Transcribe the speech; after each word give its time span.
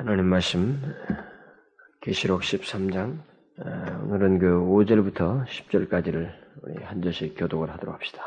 하나님 0.00 0.24
말씀 0.24 0.80
계시록 2.00 2.40
13장 2.40 3.18
어, 3.58 4.02
오늘은 4.06 4.38
그 4.38 4.46
5절부터 4.46 5.44
10절까지를 5.44 6.32
우리 6.62 6.82
한 6.82 7.02
절씩 7.02 7.34
교독을 7.36 7.68
하도록 7.68 7.94
합시다. 7.94 8.22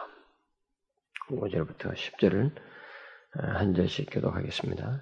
5절부터 1.32 1.96
10절을 1.96 2.52
어, 2.52 3.48
한 3.56 3.74
절씩 3.74 4.10
교독하겠습니다. 4.12 5.02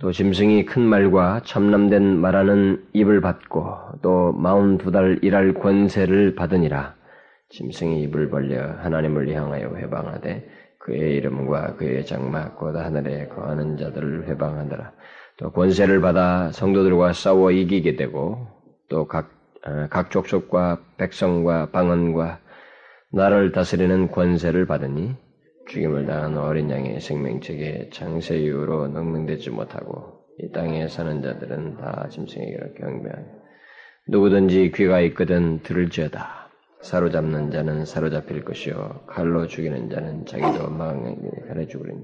또 0.00 0.12
짐승이 0.12 0.66
큰 0.66 0.82
말과 0.82 1.40
참남된 1.46 2.18
말하는 2.18 2.86
입을 2.92 3.22
받고 3.22 4.00
또 4.02 4.32
마흔 4.32 4.76
두 4.76 4.90
달 4.90 5.18
일할 5.22 5.54
권세를 5.54 6.34
받으니라. 6.34 6.94
짐승이 7.48 8.02
입을 8.02 8.28
벌려 8.28 8.60
하나님을 8.80 9.34
향하여 9.34 9.74
회방하되 9.76 10.46
그의 10.78 11.14
이름과 11.16 11.76
그의 11.76 12.04
장막 12.04 12.58
곧 12.58 12.76
하늘에 12.76 13.28
거하는 13.28 13.78
자들을 13.78 14.28
회방하더라. 14.28 14.92
또 15.42 15.50
권세를 15.50 16.00
받아 16.00 16.52
성도들과 16.52 17.12
싸워 17.12 17.50
이기게 17.50 17.96
되고 17.96 18.46
또각 18.88 19.30
어, 19.66 19.88
각 19.90 20.12
족속과 20.12 20.80
백성과 20.98 21.70
방언과 21.70 22.38
나를 23.10 23.50
다스리는 23.50 24.08
권세를 24.12 24.66
받으니 24.66 25.16
죽임을 25.68 26.06
당한 26.06 26.38
어린 26.38 26.70
양의 26.70 27.00
생명책에 27.00 27.90
장세 27.92 28.38
이후로 28.38 28.88
능명되지 28.88 29.50
못하고 29.50 30.20
이 30.38 30.52
땅에 30.52 30.86
사는 30.86 31.20
자들은 31.20 31.76
다 31.76 32.06
짐승에게 32.08 32.74
경배하니 32.78 33.26
누구든지 34.08 34.70
귀가 34.76 35.00
있거든 35.00 35.60
들을지어다 35.62 36.50
사로잡는 36.82 37.50
자는 37.50 37.84
사로잡힐 37.84 38.44
것이요 38.44 39.06
칼로 39.06 39.48
죽이는 39.48 39.90
자는 39.90 40.24
자기도 40.24 40.70
망하게 40.70 41.16
가려 41.48 41.66
죽으리니 41.66 42.00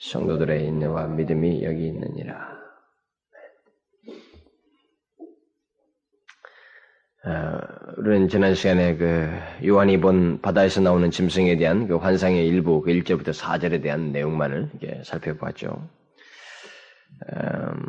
성도들의 0.00 0.66
인내와 0.66 1.08
믿음이 1.08 1.62
여기 1.62 1.86
있느니라. 1.86 2.59
우리는 7.98 8.28
지난 8.28 8.54
시간에 8.54 8.96
그 8.96 9.28
요한이 9.66 10.00
본 10.00 10.40
바다에서 10.40 10.80
나오는 10.80 11.10
짐승에 11.10 11.56
대한 11.56 11.86
그 11.86 11.96
환상의 11.96 12.46
일부 12.46 12.80
그 12.80 12.92
1절부터 12.92 13.34
4절에 13.34 13.82
대한 13.82 14.12
내용만을 14.12 14.70
이렇게 14.80 15.02
살펴보았죠. 15.04 15.86
음, 17.32 17.86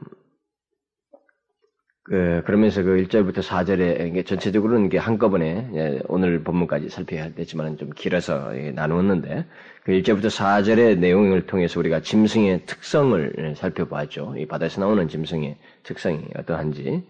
그, 2.04 2.42
그러면서 2.46 2.84
그 2.84 2.98
1절부터 2.98 3.42
4절에 3.42 4.08
이게 4.10 4.24
전체적으로는 4.24 4.88
이게 4.88 4.98
한꺼번에 4.98 5.70
예, 5.76 6.02
오늘 6.10 6.44
본문까지 6.44 6.90
살펴야 6.90 7.34
되지만 7.34 7.78
좀 7.78 7.92
길어서 7.92 8.52
나누었는데 8.74 9.46
그 9.84 9.92
1절부터 9.94 10.26
4절의 10.26 10.98
내용을 10.98 11.46
통해서 11.46 11.80
우리가 11.80 12.02
짐승의 12.02 12.66
특성을 12.66 13.54
살펴보았죠. 13.56 14.36
이 14.38 14.46
바다에서 14.46 14.82
나오는 14.82 15.08
짐승의 15.08 15.56
특성이 15.84 16.26
어떠한지 16.36 17.02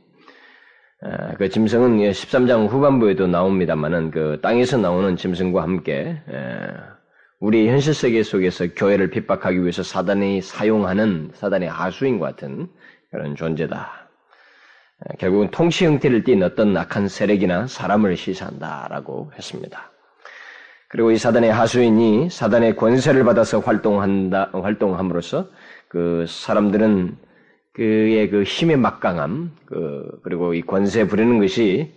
그 1.38 1.50
짐승은 1.50 1.98
13장 1.98 2.68
후반부에도 2.70 3.26
나옵니다만은 3.28 4.12
그 4.12 4.40
땅에서 4.42 4.78
나오는 4.78 5.16
짐승과 5.16 5.62
함께 5.62 6.22
우리 7.40 7.68
현실 7.68 7.96
세계 7.96 8.22
속에서 8.22 8.68
교회를 8.76 9.10
핍박하기 9.10 9.60
위해서 9.62 9.82
사단이 9.82 10.42
사용하는 10.42 11.32
사단의 11.34 11.70
하수인 11.70 12.20
같은 12.20 12.68
그런 13.10 13.36
존재다. 13.36 14.10
결국은 15.18 15.50
통치 15.50 15.86
형태를 15.86 16.24
띈 16.24 16.44
어떤 16.44 16.78
악한 16.78 17.08
세력이나 17.08 17.66
사람을 17.66 18.16
시사한다라고 18.16 19.32
했습니다. 19.36 19.92
그리고 20.88 21.10
이 21.10 21.18
사단의 21.18 21.52
하수인이 21.52 22.30
사단의 22.30 22.76
권세를 22.76 23.24
받아서 23.24 23.60
활동한다, 23.60 24.52
활동함으로써 24.54 25.48
그 25.88 26.26
사람들은 26.28 27.18
그의 27.74 28.30
그 28.30 28.44
힘의 28.44 28.78
막강함, 28.78 29.52
그, 29.66 30.20
그리고 30.24 30.54
이 30.54 30.62
권세 30.62 31.08
부리는 31.08 31.40
것이, 31.40 31.94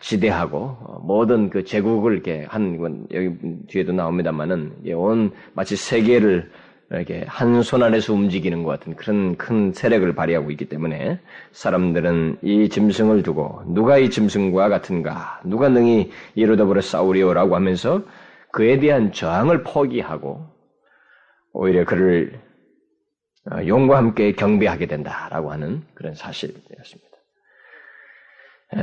지대하고, 0.00 1.00
모든 1.02 1.50
그 1.50 1.64
제국을 1.64 2.14
이렇게 2.14 2.46
한, 2.48 3.06
여기 3.12 3.30
뒤에도 3.68 3.92
나옵니다만은, 3.92 4.76
온, 4.94 5.32
마치 5.54 5.76
세계를 5.76 6.50
이렇게 6.90 7.24
한 7.26 7.62
손 7.62 7.82
안에서 7.82 8.12
움직이는 8.12 8.62
것 8.62 8.70
같은 8.70 8.94
그런 8.94 9.36
큰 9.36 9.72
세력을 9.72 10.14
발휘하고 10.14 10.50
있기 10.50 10.66
때문에 10.66 11.18
사람들은 11.52 12.38
이 12.42 12.68
짐승을 12.68 13.22
두고 13.22 13.62
누가 13.66 13.98
이 13.98 14.10
짐승과 14.10 14.68
같은가, 14.68 15.40
누가 15.44 15.68
능히 15.68 16.10
이로 16.34 16.56
더불어 16.56 16.80
싸우리오라고 16.80 17.56
하면서 17.56 18.02
그에 18.52 18.78
대한 18.78 19.12
저항을 19.12 19.62
포기하고 19.64 20.46
오히려 21.52 21.84
그를 21.84 22.32
어, 22.34 22.43
용과 23.66 23.96
함께 23.96 24.32
경배하게 24.32 24.86
된다라고 24.86 25.52
하는 25.52 25.82
그런 25.94 26.14
사실이었습니다. 26.14 27.10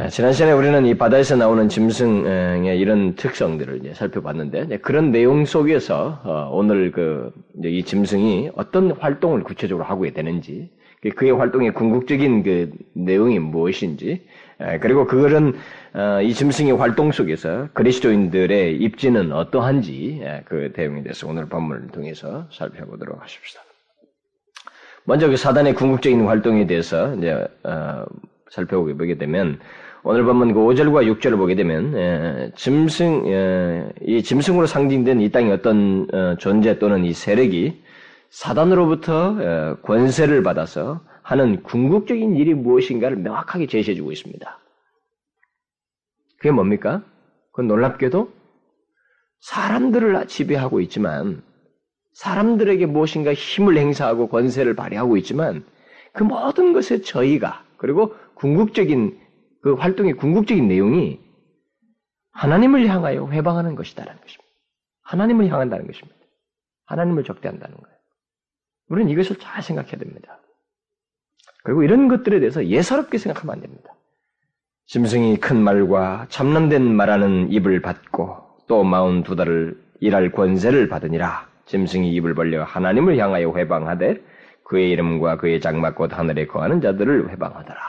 지난 0.10 0.32
시간에 0.32 0.54
우리는 0.54 0.86
이 0.86 0.96
바다에서 0.96 1.36
나오는 1.36 1.68
짐승의 1.68 2.80
이런 2.80 3.16
특성들을 3.16 3.80
이제 3.80 3.94
살펴봤는데 3.94 4.78
그런 4.78 5.12
내용 5.12 5.44
속에서 5.46 6.22
어, 6.24 6.50
오늘 6.54 6.92
그 6.92 7.34
이 7.64 7.84
짐승이 7.84 8.52
어떤 8.56 8.92
활동을 8.92 9.44
구체적으로 9.44 9.86
하고 9.86 10.10
되는지 10.10 10.70
그의 11.16 11.32
활동의 11.32 11.74
궁극적인 11.74 12.44
그 12.44 12.72
내용이 12.94 13.40
무엇인지 13.40 14.26
그리고 14.82 15.08
그거는 15.08 15.56
어, 15.94 16.22
이 16.22 16.34
짐승의 16.34 16.74
활동 16.74 17.12
속에서 17.12 17.70
그리스도인들의 17.74 18.78
입지는 18.78 19.32
어떠한지 19.32 20.22
그 20.46 20.72
내용에 20.76 21.02
대해서 21.04 21.28
오늘 21.28 21.48
본문을 21.48 21.88
통해서 21.88 22.48
살펴보도록 22.52 23.22
하십시다. 23.22 23.62
먼저 25.06 25.28
그 25.28 25.36
사단의 25.36 25.76
궁극적인 25.76 26.26
활동에 26.26 26.68
대해서 26.68 27.16
이제 27.16 27.48
어, 27.64 28.06
살펴보게 28.50 29.18
되면 29.18 29.60
오늘 30.04 30.24
보면 30.24 30.54
그 30.54 30.60
5절과 30.60 31.20
6절을 31.20 31.38
보게 31.38 31.56
되면 31.56 31.96
예, 31.96 32.52
짐승 32.56 33.28
예, 33.28 33.90
이 34.02 34.24
짐승으로 34.24 34.66
상징된 34.66 35.22
이 35.22 35.30
땅의 35.30 35.52
어떤 35.52 36.08
어, 36.12 36.36
존재 36.38 36.80
또는 36.80 37.06
이 37.06 37.14
세력이 37.14 37.84
사단으로부터 38.30 39.38
예, 39.40 39.76
권세를 39.84 40.42
받아서 40.42 41.02
하는 41.22 41.62
궁극적인 41.64 42.36
일이 42.36 42.54
무엇인가를 42.54 43.18
명확하게 43.18 43.68
제시해주고 43.68 44.12
있습니다. 44.12 44.60
그게 46.38 46.52
뭡니까? 46.52 47.04
그건 47.52 47.68
놀랍게도 47.68 48.32
사람들을 49.42 50.28
지배하고 50.28 50.82
있지만 50.82 51.44
사람들에게 52.14 52.86
무엇인가 52.86 53.34
힘을 53.34 53.78
행사하고 53.78 54.28
권세를 54.28 54.76
발휘하고 54.76 55.18
있지만 55.18 55.64
그 56.14 56.24
모든 56.24 56.74
것에 56.74 57.02
저희가 57.02 57.64
그리고 57.78 58.16
궁극적인 58.36 59.20
그 59.62 59.74
활동의 59.74 60.14
궁극적인 60.14 60.68
내용이 60.68 61.20
하나님을 62.32 62.88
향하여 62.88 63.28
회방하는 63.28 63.76
것이다라는 63.76 64.22
것입니다. 64.22 64.52
하나님을 65.04 65.48
향한다는 65.52 65.88
것입니다. 65.88 66.20
하나님을 66.86 67.24
적대한다는 67.24 67.76
거예요. 67.76 67.98
우리는 68.90 69.12
이것을 69.12 69.38
잘 69.38 69.62
생각해야 69.64 69.98
됩니다. 69.98 70.40
그리고 71.64 71.84
이런 71.84 72.08
것들에 72.08 72.40
대해서 72.40 72.66
예사롭게 72.66 73.18
생각하면 73.18 73.56
안 73.56 73.62
됩니다. 73.62 73.94
짐승이 74.88 75.38
큰 75.38 75.62
말과 75.62 76.26
참남된 76.30 76.84
말하는 76.84 77.52
입을 77.52 77.82
받고 77.82 78.66
또 78.68 78.84
마흔 78.84 79.24
두 79.24 79.36
달을 79.36 79.82
일할 80.00 80.32
권세를 80.32 80.90
받으니라. 80.90 81.51
짐승이 81.66 82.14
입을 82.14 82.34
벌려 82.34 82.64
하나님을 82.64 83.18
향하여 83.18 83.54
회방하되 83.56 84.22
그의 84.64 84.92
이름과 84.92 85.38
그의 85.38 85.60
장막 85.60 85.96
곧 85.96 86.18
하늘에 86.18 86.48
거하는 86.48 86.82
자들을 86.82 87.30
회방하더라. 87.30 87.80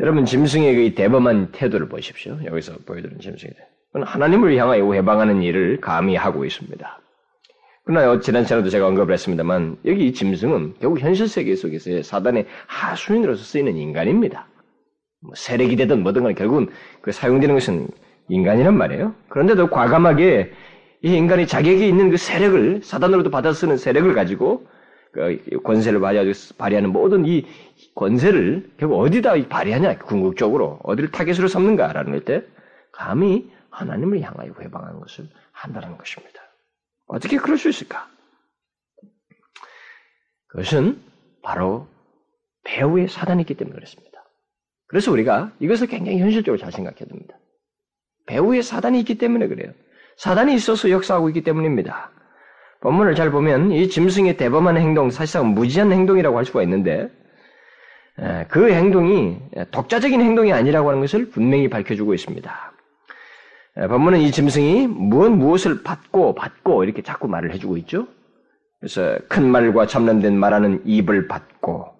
여러분 0.00 0.24
짐승의 0.24 0.74
그 0.74 0.94
대범한 0.94 1.52
태도를 1.52 1.88
보십시오. 1.88 2.38
여기서 2.44 2.74
보여드린 2.86 3.18
태도. 3.18 3.54
하나님을 3.92 4.56
향하여 4.56 4.92
회방하는 4.92 5.42
일을 5.42 5.80
감히 5.80 6.16
하고 6.16 6.44
있습니다. 6.44 7.00
그러나 7.84 8.20
지난 8.20 8.44
시간에도 8.44 8.70
제가 8.70 8.86
언급을 8.86 9.12
했습니다만 9.12 9.78
여기 9.84 10.06
이 10.06 10.12
짐승은 10.12 10.74
결국 10.80 11.00
현실 11.00 11.28
세계 11.28 11.56
속에서의 11.56 12.02
사단의 12.02 12.46
하수인으로서 12.66 13.42
쓰이는 13.42 13.76
인간입니다. 13.76 14.46
뭐 15.20 15.32
세력이 15.34 15.76
되든 15.76 16.02
뭐든 16.02 16.22
간에 16.22 16.34
결국은 16.34 16.68
그 17.02 17.12
사용되는 17.12 17.54
것은 17.54 17.88
인간이란 18.28 18.76
말이에요. 18.76 19.14
그런데도 19.28 19.68
과감하게 19.68 20.52
이 21.02 21.16
인간이 21.16 21.46
자기에게 21.46 21.88
있는 21.88 22.10
그 22.10 22.16
세력을 22.16 22.82
사단으로도 22.82 23.30
받아 23.30 23.52
쓰는 23.52 23.76
세력을 23.76 24.12
가지고 24.14 24.66
그 25.12 25.42
권세를 25.64 26.00
발휘하는 26.58 26.90
모든 26.90 27.26
이 27.26 27.46
권세를 27.94 28.70
결국 28.76 29.00
어디다 29.00 29.48
발휘하냐 29.48 29.98
궁극적으로 29.98 30.78
어디를 30.82 31.10
타겟으로 31.10 31.48
삼는가라는 31.48 32.24
때 32.24 32.44
감히 32.92 33.50
하나님을 33.70 34.20
향하여 34.20 34.52
회방하는 34.60 35.00
것을 35.00 35.26
한다는 35.52 35.96
것입니다. 35.96 36.42
어떻게 37.06 37.38
그럴 37.38 37.58
수 37.58 37.68
있을까? 37.68 38.08
그것은 40.48 41.00
바로 41.42 41.88
배후에 42.64 43.08
사단이 43.08 43.42
있기 43.42 43.54
때문에 43.54 43.74
그렇습니다. 43.74 44.24
그래서 44.86 45.10
우리가 45.10 45.52
이것을 45.60 45.86
굉장히 45.86 46.18
현실적으로 46.18 46.58
잘 46.58 46.72
생각해야 46.72 47.06
됩니다. 47.06 47.38
배후에 48.26 48.62
사단이 48.62 48.98
있기 49.00 49.18
때문에 49.18 49.48
그래요. 49.48 49.72
사단이 50.20 50.52
있어서 50.54 50.90
역사하고 50.90 51.30
있기 51.30 51.42
때문입니다. 51.44 52.10
본문을 52.82 53.14
잘 53.14 53.30
보면 53.30 53.72
이 53.72 53.88
짐승의 53.88 54.36
대범한 54.36 54.76
행동, 54.76 55.08
사실상 55.08 55.54
무지한 55.54 55.92
행동이라고 55.92 56.36
할 56.36 56.44
수가 56.44 56.62
있는데 56.64 57.10
그 58.48 58.70
행동이 58.70 59.38
독자적인 59.70 60.20
행동이 60.20 60.52
아니라고 60.52 60.90
하는 60.90 61.00
것을 61.00 61.30
분명히 61.30 61.70
밝혀주고 61.70 62.12
있습니다. 62.12 62.72
본문은 63.88 64.18
이 64.20 64.30
짐승이 64.30 64.88
무엇 64.88 65.30
무엇을 65.30 65.82
받고 65.82 66.34
받고 66.34 66.84
이렇게 66.84 67.00
자꾸 67.00 67.26
말을 67.26 67.54
해주고 67.54 67.78
있죠. 67.78 68.06
그래서 68.78 69.16
큰 69.26 69.50
말과 69.50 69.86
참남된 69.86 70.38
말하는 70.38 70.82
입을 70.84 71.28
받고 71.28 71.94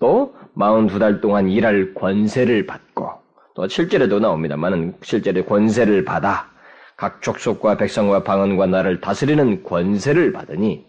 또 0.00 0.34
42달 0.56 1.20
동안 1.20 1.50
일할 1.50 1.92
권세를 1.92 2.64
받고 2.64 3.10
또 3.54 3.68
실제로도 3.68 4.18
나옵니다만은 4.18 4.94
실제로 5.02 5.44
권세를 5.44 6.06
받아 6.06 6.55
각 6.96 7.20
족속과 7.20 7.76
백성과 7.76 8.22
방언과 8.24 8.66
나를 8.66 9.00
다스리는 9.00 9.62
권세를 9.62 10.32
받으니 10.32 10.86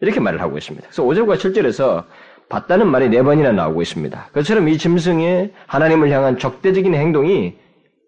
이렇게 0.00 0.20
말을 0.20 0.40
하고 0.40 0.56
있습니다. 0.56 0.86
그래서 0.86 1.04
5절과 1.04 1.36
7절에서 1.36 2.04
받다는 2.48 2.88
말이 2.88 3.08
네 3.08 3.22
번이나 3.22 3.52
나오고 3.52 3.82
있습니다. 3.82 4.30
그처럼 4.32 4.68
이 4.68 4.78
짐승의 4.78 5.52
하나님을 5.66 6.10
향한 6.10 6.38
적대적인 6.38 6.94
행동이 6.94 7.56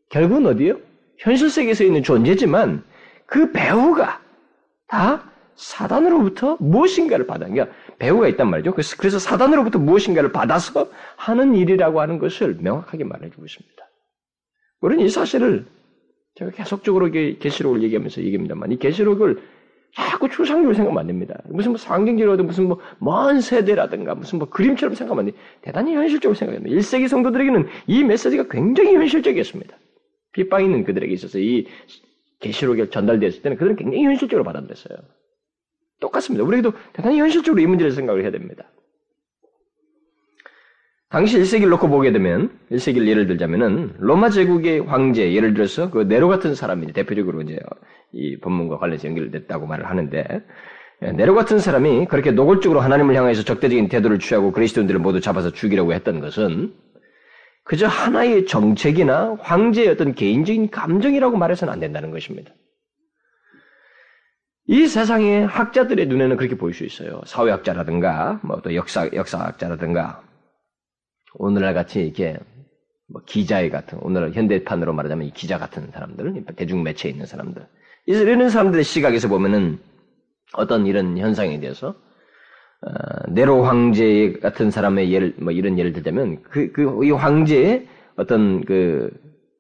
결국은 0.09 0.47
어디요? 0.47 0.79
현실 1.19 1.51
세계에서 1.51 1.85
있는 1.85 2.03
존재지만 2.03 2.83
그 3.27 3.53
배우가 3.53 4.21
다 4.89 5.23
사단으로부터 5.55 6.57
무엇인가를 6.59 7.27
받아. 7.27 7.47
그러니까 7.47 7.75
배우가 7.99 8.27
있단 8.29 8.49
말이죠. 8.51 8.75
그래서 8.99 9.19
사단으로부터 9.19 9.79
무엇인가를 9.79 10.33
받아서 10.33 10.89
하는 11.17 11.55
일이라고 11.55 12.01
하는 12.01 12.19
것을 12.19 12.57
명확하게 12.61 13.05
말해주고 13.05 13.45
있습니다. 13.45 13.83
우리는 14.81 15.05
이 15.05 15.09
사실을 15.09 15.67
제가 16.34 16.50
계속적으로 16.52 17.11
계시록을 17.11 17.82
얘기하면서 17.82 18.23
얘기합니다만 18.23 18.73
이 18.73 18.79
계시록을 18.79 19.43
자꾸 19.94 20.29
추상적으로 20.31 20.73
생각하면 20.75 21.00
안 21.00 21.06
됩니다. 21.06 21.38
무슨 21.44 21.73
뭐 21.73 21.79
상징적으로든 21.79 22.46
무슨 22.46 22.69
뭐 22.69 22.81
먼 22.99 23.40
세대라든가 23.43 24.14
무슨 24.14 24.38
뭐 24.38 24.49
그림처럼 24.49 24.94
생각하면 24.94 25.26
안 25.26 25.32
돼. 25.32 25.38
대단히 25.61 25.94
현실적으로 25.94 26.34
생각해야 26.34 26.62
됩니다. 26.62 26.81
1세기 26.81 27.08
성도들에게는 27.08 27.67
이 27.87 28.02
메시지가 28.02 28.49
굉장히 28.49 28.94
현실적이었습니다. 28.94 29.76
빗방 30.32 30.64
있는 30.64 30.84
그들에게 30.84 31.12
있어서 31.12 31.38
이 31.38 31.67
계시록에 32.40 32.88
전달되었을 32.88 33.43
때는 33.43 33.58
그들은 33.58 33.76
굉장히 33.76 34.05
현실적으로 34.05 34.44
받아들였어요. 34.44 34.96
똑같습니다. 36.00 36.43
우리도 36.44 36.73
대단히 36.94 37.19
현실적으로 37.20 37.61
이 37.61 37.67
문제를 37.67 37.93
생각을 37.93 38.23
해야 38.23 38.31
됩니다. 38.31 38.72
당시 41.12 41.38
1세기를 41.38 41.69
놓고 41.69 41.91
보게 41.91 42.11
되면 42.11 42.50
1세기를 42.70 43.06
예를 43.06 43.26
들자면은 43.26 43.93
로마 43.99 44.31
제국의 44.31 44.81
황제 44.81 45.35
예를 45.35 45.53
들어서 45.53 45.91
그 45.91 46.05
네로 46.05 46.26
같은 46.29 46.55
사람이 46.55 46.91
대표적으로 46.94 47.43
이제 47.43 47.59
이 48.12 48.38
본문과 48.38 48.79
관련해서 48.79 49.09
연결됐다고 49.09 49.67
말을 49.67 49.91
하는데 49.91 50.43
예, 51.03 51.12
네로 51.12 51.35
같은 51.35 51.59
사람이 51.59 52.06
그렇게 52.06 52.31
노골적으로 52.31 52.81
하나님을 52.81 53.14
향해서 53.14 53.43
적대적인 53.43 53.91
태도를 53.91 54.20
취하고 54.20 54.53
그리스도인들을 54.53 55.00
모두 55.00 55.20
잡아서 55.20 55.50
죽이려고 55.50 55.93
했던 55.93 56.20
것은 56.20 56.73
그저 57.65 57.87
하나의 57.87 58.47
정책이나 58.47 59.37
황제의 59.38 59.88
어떤 59.88 60.15
개인적인 60.15 60.70
감정이라고 60.70 61.37
말해서는 61.37 61.75
안 61.75 61.79
된다는 61.79 62.11
것입니다. 62.11 62.53
이 64.67 64.87
세상의 64.87 65.47
학자들의 65.47 66.06
눈에는 66.06 66.38
그렇게 66.38 66.56
보일 66.56 66.73
수 66.73 66.85
있어요. 66.85 67.20
사회학자라든가, 67.26 68.41
뭐 68.43 68.61
또 68.62 68.75
역사, 68.75 69.08
역사학자라든가, 69.12 70.23
오늘날 71.34 71.75
같이 71.75 72.00
이렇게 72.00 72.38
뭐 73.08 73.23
기자의 73.26 73.70
같은, 73.70 73.99
오늘 74.02 74.32
현대판으로 74.32 74.93
말하자면 74.93 75.26
이 75.26 75.31
기자 75.32 75.58
같은 75.58 75.90
사람들, 75.93 76.44
대중 76.56 76.82
매체에 76.82 77.11
있는 77.11 77.26
사람들. 77.26 77.67
이런 78.06 78.49
사람들의 78.49 78.84
시각에서 78.84 79.29
보면은 79.29 79.79
어떤 80.55 80.87
이런 80.87 81.17
현상에 81.19 81.61
대해서, 81.61 81.94
어, 82.82 83.31
네로 83.31 83.62
황제 83.64 84.32
같은 84.43 84.70
사람의 84.70 85.12
예를, 85.12 85.34
뭐 85.38 85.52
이런 85.52 85.79
예를 85.79 85.93
들자면, 85.93 86.43
그, 86.43 86.73
그, 86.73 87.05
이 87.05 87.11
황제의 87.11 87.87
어떤 88.17 88.64
그, 88.64 89.11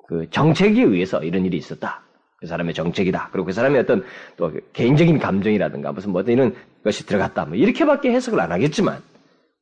그 0.08 0.28
정책에 0.30 0.82
의해서 0.82 1.22
이런 1.22 1.44
일이 1.44 1.56
있었다. 1.56 2.02
그 2.38 2.46
사람의 2.48 2.74
정책이다. 2.74 3.28
그리고 3.30 3.46
그 3.46 3.52
사람의 3.52 3.80
어떤 3.80 4.04
또 4.36 4.52
개인적인 4.72 5.20
감정이라든가 5.20 5.92
무슨 5.92 6.10
뭐 6.10 6.22
이런 6.22 6.52
것이 6.82 7.06
들어갔다. 7.06 7.44
뭐 7.44 7.56
이렇게밖에 7.56 8.10
해석을 8.10 8.40
안 8.40 8.50
하겠지만 8.50 9.00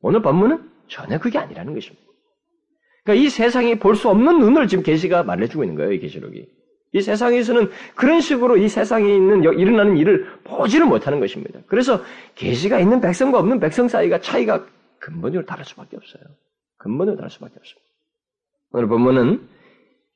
오늘 0.01 0.23
본문은 0.23 0.70
전혀 0.91 1.17
그게 1.17 1.39
아니라는 1.39 1.73
것입니다. 1.73 2.05
그러니까 3.03 3.25
이 3.25 3.29
세상이 3.29 3.79
볼 3.79 3.95
수 3.95 4.09
없는 4.09 4.39
눈을 4.39 4.67
지금 4.67 4.83
계시가 4.83 5.23
말해주고 5.23 5.63
있는 5.63 5.75
거예요. 5.75 5.93
이 5.93 5.99
계시록이. 5.99 6.47
이 6.93 7.01
세상에서는 7.01 7.71
그런 7.95 8.19
식으로 8.19 8.57
이 8.57 8.67
세상에 8.67 9.07
있는 9.07 9.43
일어나는 9.43 9.97
일을 9.97 10.27
보지를 10.43 10.85
못하는 10.85 11.21
것입니다. 11.21 11.61
그래서 11.67 12.03
계시가 12.35 12.79
있는 12.79 12.99
백성과 12.99 13.39
없는 13.39 13.61
백성 13.61 13.87
사이가 13.87 14.19
차이가 14.19 14.65
근본적으로 14.99 15.45
다를 15.45 15.63
수밖에 15.63 15.95
없어요. 15.95 16.23
근본적으로 16.77 17.15
다를 17.17 17.31
수밖에 17.31 17.53
없습니다. 17.57 17.89
오늘 18.73 18.87
본문은 18.87 19.47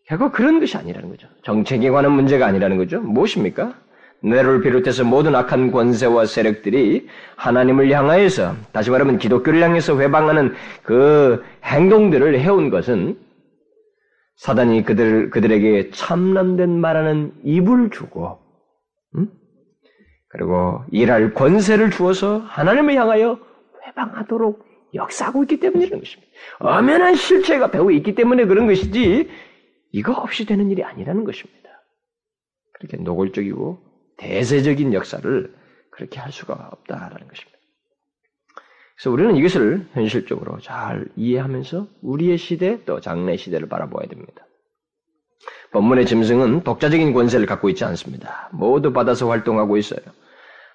결국 0.08 0.34
그런 0.34 0.60
것이 0.60 0.76
아니라는 0.78 1.10
거죠. 1.10 1.28
정책에 1.44 1.90
관한 1.90 2.12
문제가 2.12 2.46
아니라는 2.46 2.78
거죠. 2.78 3.00
무엇입니까? 3.00 3.80
뇌를 4.24 4.62
비롯해서 4.62 5.04
모든 5.04 5.36
악한 5.36 5.72
권세와 5.72 6.26
세력들이 6.26 7.08
하나님을 7.36 7.92
향하여서 7.92 8.56
다시 8.72 8.90
말하면 8.90 9.18
기독교를 9.20 9.62
향해서 9.62 10.00
회방하는 10.00 10.54
그 10.84 11.44
행동들을 11.64 12.40
해온 12.40 12.70
것은 12.70 13.20
사단이 14.38 14.84
그들 14.84 15.30
그들에게 15.30 15.92
참남된 15.92 16.70
말하는 16.80 17.34
입을 17.44 17.90
주고 17.92 18.40
음? 19.16 19.30
그리고 20.30 20.84
일할 20.92 21.34
권세를 21.34 21.92
주어서 21.92 22.40
하나님을 22.40 22.96
향하여 22.96 23.40
회방하도록 23.88 24.66
역사하고 24.94 25.44
있기 25.44 25.60
때문이라는 25.60 26.00
것입니다. 26.00 26.32
엄연한 26.60 27.16
실체가 27.16 27.70
배우 27.72 27.92
있기 27.92 28.16
때문에 28.16 28.46
그런 28.46 28.66
것이지 28.66 29.30
이거 29.92 30.14
없이 30.14 30.46
되는 30.46 30.70
일이 30.72 30.84
아니라는 30.84 31.24
것입니다. 31.24 31.70
그렇게 32.74 32.98
노골적이고 32.98 33.85
대세적인 34.18 34.94
역사를 34.94 35.54
그렇게 35.92 36.20
할 36.20 36.32
수가 36.32 36.70
없다라는 36.72 37.28
것입니다. 37.28 37.58
그래서 38.96 39.12
우리는 39.12 39.36
이것을 39.36 39.88
현실적으로 39.94 40.60
잘 40.60 41.08
이해하면서 41.16 41.88
우리의 42.02 42.38
시대 42.38 42.84
또 42.86 43.02
장래 43.02 43.36
시대를 43.36 43.68
바라보아야 43.68 44.08
됩니다. 44.08 44.46
본문의 45.72 46.06
짐승은 46.06 46.64
독자적인 46.64 47.14
권세를 47.14 47.46
갖고 47.46 47.70
있지 47.70 47.84
않습니다. 47.84 48.50
모두 48.54 48.94
받아서 48.94 49.30
활동하고 49.30 49.78
있어요. 49.78 50.00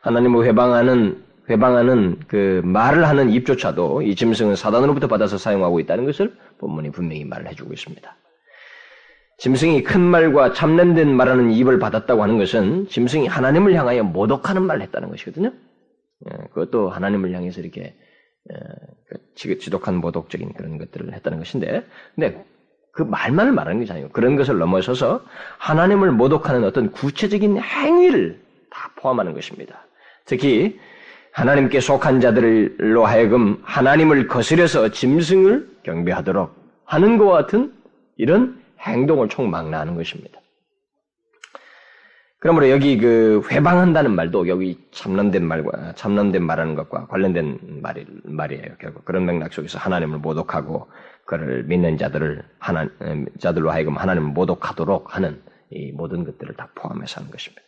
하나님을 0.03 0.47
회방하는 0.47 1.25
회방하는 1.49 2.21
그 2.29 2.61
말을 2.65 3.09
하는 3.09 3.31
입조차도 3.31 4.03
이 4.03 4.15
짐승은 4.15 4.55
사단으로부터 4.55 5.09
받아서 5.09 5.37
사용하고 5.37 5.81
있다는 5.81 6.05
것을 6.05 6.37
본문이 6.59 6.93
분명히 6.93 7.25
말을 7.25 7.49
해주고 7.49 7.73
있습니다. 7.73 8.17
짐승이 9.41 9.83
큰 9.85 10.03
말과 10.03 10.53
참냄된 10.53 11.17
말하는 11.17 11.51
입을 11.51 11.79
받았다고 11.79 12.23
하는 12.23 12.37
것은 12.37 12.89
짐승이 12.89 13.27
하나님을 13.27 13.75
향하여 13.75 14.03
모독하는 14.03 14.63
말을 14.63 14.83
했다는 14.83 15.09
것이거든요. 15.09 15.51
예, 16.27 16.37
그것도 16.49 16.91
하나님을 16.91 17.33
향해서 17.33 17.63
이렇게 17.63 17.95
예, 18.53 18.57
그 19.09 19.59
지독한 19.59 19.97
모독적인 19.97 20.53
그런 20.53 20.77
것들을 20.77 21.15
했다는 21.15 21.39
것인데, 21.39 21.87
근데 22.15 22.45
그 22.93 23.03
말만을 23.03 23.53
말하는 23.53 23.81
것이 23.81 23.91
아니고 23.93 24.11
그런 24.11 24.37
것을 24.37 24.59
넘어서서 24.59 25.25
하나님을 25.57 26.13
모독하는 26.13 26.65
어떤 26.65 26.91
구체적인 26.91 27.57
행위를 27.57 28.43
다 28.69 28.93
포함하는 28.97 29.33
것입니다. 29.33 29.87
특히 30.27 30.79
하나님께 31.33 31.81
속한 31.81 32.21
자들로 32.21 33.07
하여금 33.07 33.59
하나님을 33.63 34.27
거스려서 34.27 34.91
짐승을 34.91 35.67
경배하도록 35.85 36.55
하는 36.85 37.17
것과 37.17 37.33
같은 37.33 37.73
이런 38.19 38.60
행동을 38.81 39.29
총망라하는 39.29 39.95
것입니다. 39.95 40.41
그러므로 42.41 42.71
여기 42.71 42.97
그 42.97 43.43
회방한다는 43.51 44.13
말도 44.13 44.49
여기 44.49 44.79
참남된 44.93 45.47
말과 45.47 45.93
참남된 45.95 46.43
말하는 46.43 46.75
것과 46.75 47.07
관련된 47.07 47.81
말이, 47.83 48.07
말이에요. 48.25 48.77
결국 48.81 49.05
그런 49.05 49.27
맥락 49.27 49.53
속에서 49.53 49.79
하나님을 49.79 50.19
모독하고 50.19 50.89
그를 51.27 51.65
믿는 51.65 51.99
자들을 51.99 52.43
하나 52.59 52.89
자들로 53.39 53.71
하여금 53.71 53.99
하나님을 53.99 54.31
모독하도록 54.31 55.15
하는 55.15 55.43
이 55.71 55.93
모든 55.93 56.25
것들을 56.25 56.57
다 56.57 56.71
포함해서 56.75 57.21
하는 57.21 57.31
것입니다. 57.31 57.63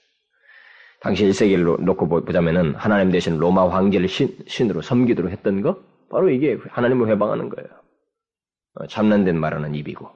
당시 1.00 1.26
1세기를 1.26 1.83
놓고 1.83 2.09
보자면은 2.09 2.75
하나님 2.75 3.11
대신 3.11 3.38
로마 3.38 3.69
황제를 3.69 4.09
신, 4.09 4.37
신으로 4.47 4.81
섬기도록 4.83 5.31
했던 5.31 5.61
거 5.61 5.83
바로 6.11 6.31
이게 6.31 6.59
하나님을 6.71 7.09
회방하는 7.09 7.50
거예요. 7.50 7.69
어, 8.75 8.87
참난된 8.87 9.38
말하는 9.38 9.75
입이고 9.75 10.07
어, 10.07 10.14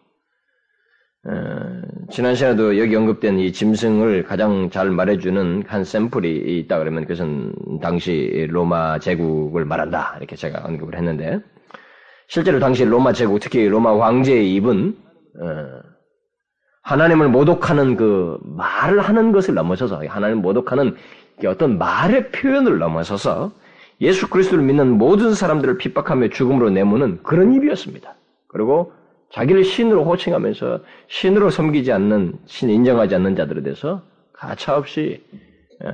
지난 2.11 2.37
시간에도 2.37 2.79
여기 2.79 2.95
언급된 2.95 3.39
이 3.39 3.53
짐승을 3.53 4.25
가장 4.25 4.71
잘 4.71 4.91
말해주는 4.91 5.65
한 5.67 5.85
샘플이 5.85 6.61
있다 6.61 6.79
그러면 6.79 7.03
그것은 7.03 7.53
당시 7.83 8.47
로마 8.49 8.99
제국을 9.01 9.65
말한다 9.65 10.15
이렇게 10.19 10.37
제가 10.37 10.63
언급을 10.65 10.97
했는데 10.97 11.41
실제로 12.29 12.61
당시 12.61 12.85
로마 12.85 13.13
제국 13.13 13.41
특히 13.41 13.67
로마 13.67 13.99
황제의 13.99 14.55
입은 14.55 14.97
어, 15.43 15.87
하나님을 16.83 17.29
모독하는 17.29 17.97
그 17.97 18.39
말을 18.45 19.01
하는 19.01 19.33
것을 19.33 19.55
넘어서서 19.55 20.05
하나님 20.07 20.39
모독하는 20.39 20.95
어떤 21.45 21.77
말의 21.77 22.31
표현을 22.31 22.79
넘어서서 22.79 23.51
예수 24.01 24.31
그리스도를 24.31 24.63
믿는 24.63 24.97
모든 24.97 25.35
사람들을 25.35 25.79
핍박하며 25.79 26.29
죽음으로 26.29 26.71
내모는 26.71 27.23
그런 27.25 27.55
입이었습니다. 27.55 28.15
그리고 28.47 28.93
자기를 29.31 29.65
신으로 29.65 30.05
호칭하면서 30.05 30.81
신으로 31.09 31.51
섬기지 31.51 31.93
않는 31.93 32.39
신 32.47 32.71
인정하지 32.71 33.15
않는 33.17 33.37
자들에 33.37 33.63
대해서 33.63 34.03
가차없이 34.33 35.23
어, 35.85 35.91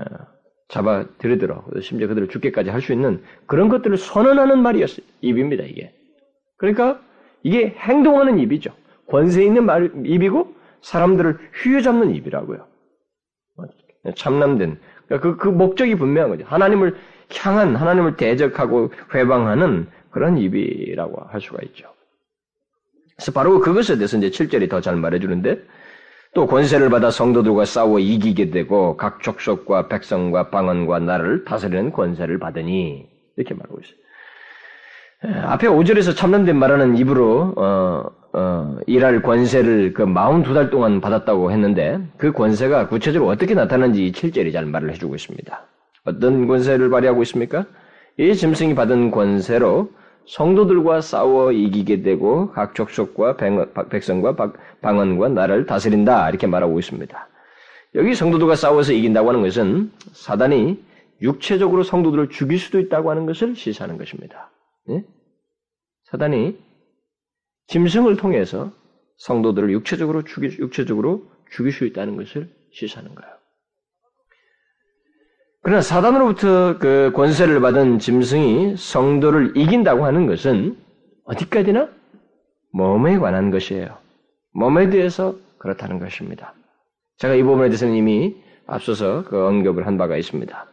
잡아 0.68 1.04
들이들어 1.18 1.64
심지어 1.80 2.08
그들을 2.08 2.28
죽게까지 2.28 2.70
할 2.70 2.80
수 2.80 2.92
있는 2.92 3.22
그런 3.46 3.68
것들을 3.68 3.96
선언하는 3.96 4.62
말이었어요. 4.62 5.04
입입니다 5.20 5.64
이게. 5.64 5.92
그러니까 6.56 7.00
이게 7.42 7.74
행동하는 7.78 8.38
입이죠. 8.38 8.72
권세 9.08 9.44
있는 9.44 9.64
말 9.66 9.90
입이고 10.04 10.54
사람들을 10.82 11.38
휘어잡는 11.62 12.14
입이라고요. 12.14 12.66
참남된 14.16 14.78
그러니까 15.06 15.30
그, 15.30 15.36
그 15.36 15.48
목적이 15.48 15.96
분명한 15.96 16.30
거죠. 16.30 16.44
하나님을 16.46 16.96
향한 17.36 17.76
하나님을 17.76 18.16
대적하고 18.16 18.90
회방하는 19.14 19.86
그런 20.10 20.38
입이라고 20.38 21.24
할 21.26 21.40
수가 21.40 21.58
있죠. 21.66 21.91
그래서 23.22 23.30
바로 23.32 23.60
그것에 23.60 23.96
대해서 23.96 24.18
이제 24.18 24.30
7절이 24.30 24.68
더 24.68 24.80
잘 24.80 24.96
말해주는데 24.96 25.62
또 26.34 26.48
권세를 26.48 26.90
받아 26.90 27.10
성도들과 27.10 27.64
싸워 27.64 28.00
이기게 28.00 28.50
되고 28.50 28.96
각 28.96 29.22
족속과 29.22 29.86
백성과 29.86 30.50
방언과 30.50 30.98
나를 30.98 31.44
다스리는 31.44 31.92
권세를 31.92 32.40
받으니 32.40 33.06
이렇게 33.36 33.54
말하고 33.54 33.78
있어요. 33.80 35.46
앞에 35.46 35.68
5절에서 35.68 36.16
참남된 36.16 36.56
말하는 36.56 36.96
입으로 36.96 37.54
어, 37.56 38.04
어, 38.32 38.76
일할 38.88 39.22
권세를 39.22 39.92
그 39.92 40.04
42달 40.04 40.68
동안 40.70 41.00
받았다고 41.00 41.52
했는데 41.52 42.00
그 42.16 42.32
권세가 42.32 42.88
구체적으로 42.88 43.30
어떻게 43.30 43.54
나타나는지 43.54 44.10
7절이 44.10 44.52
잘 44.52 44.66
말을 44.66 44.90
해주고 44.94 45.14
있습니다. 45.14 45.66
어떤 46.06 46.48
권세를 46.48 46.90
발휘하고 46.90 47.22
있습니까? 47.22 47.66
이 48.18 48.34
짐승이 48.34 48.74
받은 48.74 49.12
권세로 49.12 49.90
성도들과 50.26 51.00
싸워 51.00 51.52
이기게 51.52 52.02
되고 52.02 52.50
각 52.52 52.74
족속과 52.74 53.36
백성과 53.90 54.36
방언과 54.80 55.28
나를 55.28 55.66
다스린다 55.66 56.28
이렇게 56.30 56.46
말하고 56.46 56.78
있습니다. 56.78 57.28
여기 57.94 58.14
성도들과 58.14 58.56
싸워서 58.56 58.92
이긴다고 58.92 59.28
하는 59.28 59.42
것은 59.42 59.92
사단이 60.12 60.82
육체적으로 61.20 61.82
성도들을 61.82 62.30
죽일 62.30 62.58
수도 62.58 62.80
있다고 62.80 63.10
하는 63.10 63.26
것을 63.26 63.54
시사하는 63.54 63.98
것입니다. 63.98 64.50
네? 64.86 65.04
사단이 66.04 66.58
짐승을 67.68 68.16
통해서 68.16 68.72
성도들을 69.18 69.70
육체적으로 69.70 70.24
죽일, 70.24 70.58
육체적으로 70.58 71.30
죽일 71.50 71.72
수 71.72 71.84
있다는 71.86 72.16
것을 72.16 72.50
시사하는 72.72 73.14
거예요. 73.14 73.41
그러나 75.62 75.80
사단으로부터 75.80 76.78
그 76.78 77.12
권세를 77.14 77.60
받은 77.60 78.00
짐승이 78.00 78.76
성도를 78.76 79.52
이긴다고 79.56 80.04
하는 80.04 80.26
것은 80.26 80.76
어디까지나 81.24 81.88
몸에 82.72 83.18
관한 83.18 83.50
것이에요. 83.52 83.96
몸에 84.54 84.90
대해서 84.90 85.36
그렇다는 85.58 86.00
것입니다. 86.00 86.52
제가 87.18 87.34
이 87.34 87.42
부분에 87.44 87.68
대해서는 87.68 87.94
이미 87.94 88.34
앞서서 88.66 89.22
그 89.24 89.46
언급을 89.46 89.86
한 89.86 89.96
바가 89.96 90.16
있습니다. 90.16 90.66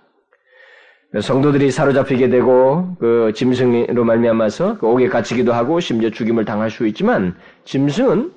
성도들이 1.22 1.69
사로잡히게 1.69 2.29
되고 2.29 2.96
그 3.00 3.31
짐승으로 3.36 4.03
말미암아서 4.03 4.79
그 4.79 4.88
옥에 4.88 5.08
갇히기도 5.08 5.53
하고 5.53 5.79
심지어 5.79 6.10
죽임을 6.10 6.46
당할 6.46 6.72
수 6.72 6.88
있지만 6.88 7.36
짐승은 7.63 8.31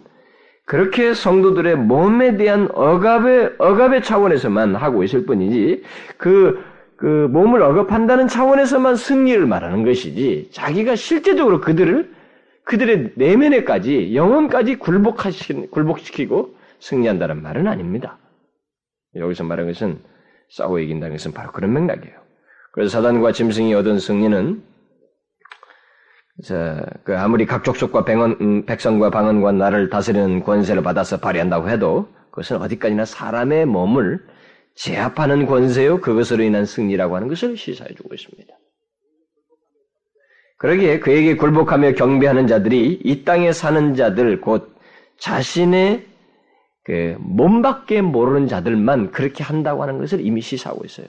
그렇게 0.65 1.13
성도들의 1.15 1.77
몸에 1.77 2.37
대한 2.37 2.69
억압의, 2.73 3.57
억압의 3.59 4.03
차원에서만 4.03 4.77
하고 4.77 5.03
있을 5.03 5.27
뿐이지, 5.27 5.83
그, 6.17 6.63
그 6.97 7.29
몸을 7.31 7.63
억압한다는 7.63 8.29
차원에서만 8.29 8.97
승리를 8.97 9.45
말하는 9.45 9.85
것이지, 9.85 10.51
자기가 10.53 10.95
실제적으로 10.97 11.61
그들을, 11.61 12.13
그들의 12.65 13.13
내면에까지, 13.17 14.15
영혼까지 14.15 14.77
굴복하시, 14.77 15.71
굴복시키고 15.71 16.55
승리한다는 16.79 17.43
말은 17.43 17.67
아닙니다. 17.67 18.19
여기서 19.17 19.45
말하는 19.45 19.73
것은 19.73 19.99
싸워 20.49 20.79
이긴다는 20.79 21.17
것은 21.17 21.33
바로 21.33 21.51
그런 21.51 21.73
맥락이에요. 21.73 22.15
그래서 22.73 22.91
사단과 22.91 23.33
짐승이 23.33 23.75
얻은 23.75 23.99
승리는 23.99 24.63
자, 26.43 26.85
그 27.05 27.17
아무리 27.17 27.47
각 27.47 27.63
족속과 27.63 28.05
백원, 28.05 28.37
음, 28.41 28.67
백성과 28.67 29.11
방언과 29.11 29.53
나를 29.53 29.91
다스리는 29.91 30.43
권세를 30.43 30.83
받아서 30.83 31.19
발휘한다고 31.19 31.71
해도 31.71 32.09
그것은 32.31 32.57
어디까지나 32.57 33.05
사람의 33.05 33.67
몸을 33.67 34.19
제압하는 34.75 35.47
권세요 35.47 36.01
그것으로 36.01 36.43
인한 36.43 36.65
승리라고 36.65 37.15
하는 37.15 37.29
것을 37.29 37.57
시사해 37.57 37.95
주고 37.95 38.13
있습니다. 38.15 38.53
그러기에 40.59 41.01
그에게 41.01 41.37
굴복하며 41.37 41.93
경배하는 41.93 42.47
자들이 42.47 43.01
이 43.05 43.25
땅에 43.25 43.53
사는 43.53 43.95
자들 43.95 44.41
곧 44.41 44.75
자신의 45.19 46.07
그 46.85 47.17
몸밖에 47.21 48.03
모르는 48.03 48.49
자들만 48.49 49.13
그렇게 49.13 49.45
한다고 49.45 49.83
하는 49.83 49.99
것을 49.99 50.25
이미 50.25 50.41
시사하고 50.41 50.85
있어요. 50.85 51.07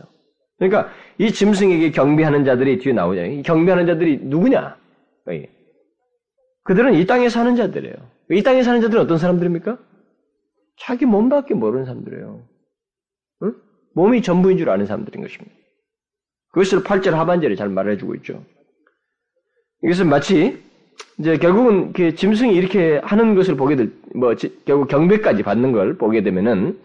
그러니까 0.60 0.92
이 1.18 1.32
짐승에게 1.32 1.92
경배하는 1.92 2.46
자들이 2.46 2.80
뒤에 2.80 2.94
나오잖아요. 2.94 3.42
경배하는 3.42 3.88
자들이 3.88 4.20
누구냐? 4.24 4.83
그들은 6.63 6.94
이 6.96 7.06
땅에 7.06 7.30
사는 7.30 7.56
자들이에요. 7.56 7.96
이 8.32 8.44
땅에 8.44 8.63
사는 8.63 8.82
자들은 8.82 9.03
어떤 9.03 9.18
사람들입니까? 9.18 9.77
자기 10.80 11.06
몸밖에 11.06 11.53
모르는 11.53 11.86
사람들이에요. 11.86 12.48
응? 13.44 13.56
몸이 13.94 14.22
전부인 14.22 14.58
줄 14.58 14.70
아는 14.70 14.86
사람들인 14.86 15.22
것입니다. 15.22 15.56
그것을 16.51 16.84
8절 16.84 17.12
하반절에 17.12 17.56
잘 17.56 17.70
말해주고 17.70 18.15
있죠. 18.15 18.44
이것은 19.84 20.08
마치 20.08 20.63
이제 21.20 21.38
결국은 21.38 21.94
짐승이 21.94 22.56
이렇게 22.56 22.98
하는 23.03 23.36
것을 23.36 23.56
보게 23.56 23.75
될, 23.75 23.92
뭐 24.15 24.34
결국 24.65 24.88
경배까지 24.88 25.44
받는 25.44 25.72
걸 25.72 25.98
보게 25.98 26.24
되면은 26.24 26.80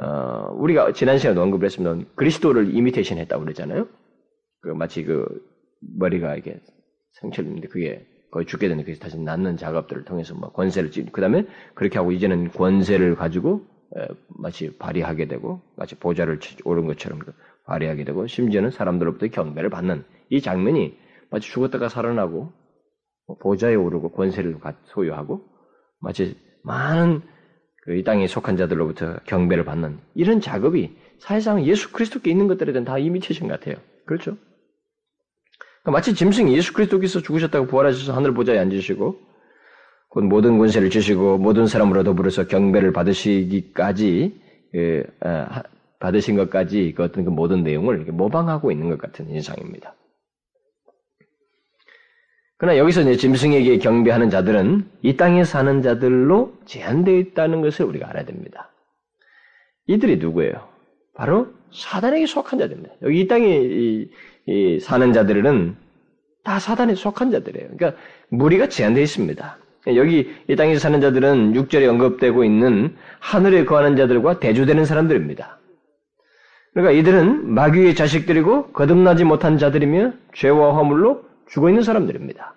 어, 0.00 0.50
우리가 0.54 0.92
지난 0.92 1.18
시간에 1.18 1.40
언급을 1.40 1.66
했습니다. 1.66 2.10
그리스도를 2.16 2.74
이미테이션 2.74 3.18
했다고 3.18 3.44
그러잖아요. 3.44 3.86
그 4.60 4.68
마치 4.70 5.04
그 5.04 5.24
머리가 5.98 6.36
이게 6.36 6.58
상처를 7.20 7.60
그게 7.70 8.06
거의 8.30 8.46
죽게 8.46 8.68
되는 8.68 8.84
그 8.84 8.98
다시 8.98 9.18
낫는 9.18 9.56
작업들을 9.56 10.04
통해서 10.04 10.34
뭐 10.34 10.50
권세를 10.52 10.90
찌, 10.90 11.04
그 11.06 11.20
다음에 11.20 11.46
그렇게 11.74 11.98
하고 11.98 12.12
이제는 12.12 12.50
권세를 12.50 13.14
가지고 13.14 13.64
에, 13.96 14.08
마치 14.28 14.76
발휘하게 14.78 15.28
되고 15.28 15.60
마치 15.76 15.94
보좌를 15.94 16.38
오른 16.64 16.86
것처럼 16.86 17.20
그 17.20 17.32
발휘하게 17.66 18.04
되고 18.04 18.26
심지어는 18.26 18.70
사람들로부터 18.70 19.28
경배를 19.28 19.70
받는 19.70 20.04
이 20.30 20.40
장면이 20.40 20.96
마치 21.30 21.48
죽었다가 21.50 21.88
살아나고 21.88 22.52
뭐 23.26 23.36
보좌에 23.38 23.74
오르고 23.74 24.12
권세를 24.12 24.58
소유하고 24.84 25.44
마치 26.00 26.36
많은 26.64 27.22
그 27.84 27.94
이 27.96 28.02
땅에 28.02 28.26
속한 28.26 28.56
자들로부터 28.56 29.18
경배를 29.26 29.64
받는 29.64 29.98
이런 30.14 30.40
작업이 30.40 30.96
사실상 31.18 31.64
예수 31.66 31.92
그리스도께 31.92 32.30
있는 32.30 32.48
것들에 32.48 32.72
대한 32.72 32.84
다 32.84 32.98
이미테이션 32.98 33.46
같아요. 33.46 33.76
그렇죠? 34.06 34.38
그러니까 35.84 35.98
마치 35.98 36.14
짐승이 36.14 36.56
예수 36.56 36.72
그리스도께서 36.72 37.20
죽으셨다고 37.20 37.66
부활하셔서 37.66 38.14
하늘 38.14 38.32
보좌에 38.32 38.58
앉으시고 38.58 39.20
곧 40.08 40.24
모든 40.24 40.58
권세를 40.58 40.90
주시고 40.90 41.38
모든 41.38 41.66
사람으로 41.66 42.04
더불어서 42.04 42.46
경배를 42.46 42.92
받으시기까지 42.92 44.40
그, 44.72 45.04
아, 45.20 45.62
받으신 46.00 46.36
것까지 46.36 46.94
그 46.96 47.02
어떤 47.02 47.24
그 47.24 47.30
모든 47.30 47.62
내용을 47.62 47.98
모방하고 48.06 48.72
있는 48.72 48.88
것 48.88 48.98
같은 48.98 49.28
인상입니다. 49.28 49.94
그러나 52.56 52.78
여기서 52.78 53.02
이제 53.02 53.16
짐승에게 53.16 53.78
경배하는 53.78 54.30
자들은 54.30 54.88
이 55.02 55.16
땅에 55.16 55.44
사는 55.44 55.82
자들로 55.82 56.54
제한되어 56.64 57.16
있다는 57.16 57.60
것을 57.60 57.84
우리가 57.84 58.08
알아야 58.08 58.24
됩니다. 58.24 58.70
이들이 59.86 60.16
누구예요? 60.16 60.68
바로 61.14 61.48
사단에게 61.72 62.26
속한 62.26 62.58
자들입니다. 62.58 62.94
여기 63.02 63.20
이 63.20 63.28
땅에 63.28 63.46
이, 63.46 64.08
이 64.46 64.78
사는 64.80 65.12
자들은 65.12 65.76
다 66.44 66.58
사단에 66.58 66.94
속한 66.94 67.30
자들이에요. 67.30 67.68
그러니까 67.76 68.00
무리가 68.28 68.68
제한되어 68.68 69.02
있습니다. 69.02 69.58
여기 69.96 70.30
이 70.48 70.56
땅에서 70.56 70.80
사는 70.80 71.00
자들은 71.00 71.52
6절에 71.52 71.88
언급되고 71.88 72.44
있는 72.44 72.96
하늘에 73.20 73.64
거하는 73.64 73.96
자들과 73.96 74.40
대조되는 74.40 74.84
사람들입니다. 74.84 75.58
그러니까 76.72 76.92
이들은 76.92 77.50
마귀의 77.50 77.94
자식들이고 77.94 78.72
거듭나지 78.72 79.24
못한 79.24 79.58
자들이며 79.58 80.12
죄와 80.34 80.74
허물로 80.74 81.24
죽어 81.48 81.68
있는 81.68 81.82
사람들입니다. 81.82 82.54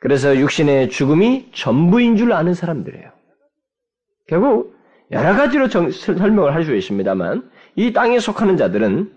그래서 0.00 0.36
육신의 0.36 0.90
죽음이 0.90 1.48
전부인 1.52 2.16
줄 2.16 2.32
아는 2.32 2.54
사람들이에요. 2.54 3.10
결국 4.28 4.76
여러 5.10 5.34
가지로 5.34 5.68
정, 5.68 5.90
설명을 5.90 6.54
할 6.54 6.64
수 6.64 6.74
있습니다만 6.76 7.50
이 7.76 7.92
땅에 7.92 8.20
속하는 8.20 8.56
자들은 8.56 9.10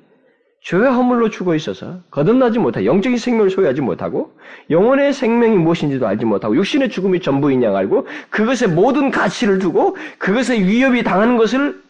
죄와 0.64 0.92
허물로 0.92 1.30
죽어 1.32 1.56
있어서 1.56 2.02
거듭나지 2.12 2.60
못하고 2.60 2.86
영적인 2.86 3.18
생명을 3.18 3.50
소유하지 3.50 3.82
못하고 3.82 4.38
영혼의 4.70 5.12
생명이 5.12 5.58
무엇인지도 5.58 6.06
알지 6.06 6.26
못하고 6.26 6.56
육신의 6.56 6.90
죽음이 6.90 7.20
전부인 7.20 7.64
양 7.64 7.76
알고 7.76 8.08
그것에 8.30 8.68
모든 8.68 9.10
가치를 9.10 9.58
두고 9.58 9.98
그것에 10.20 10.60
위협이 10.60 11.04
당하는 11.04 11.38
것을 11.38 11.82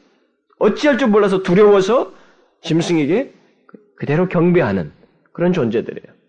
어찌할 0.60 0.98
줄 0.98 1.10
몰라서 1.10 1.44
두려워서 1.44 2.14
짐승에게 2.62 3.34
그대로 3.98 4.30
경배하는 4.30 4.92
그런 5.34 5.52
존재들이에요. 5.52 6.22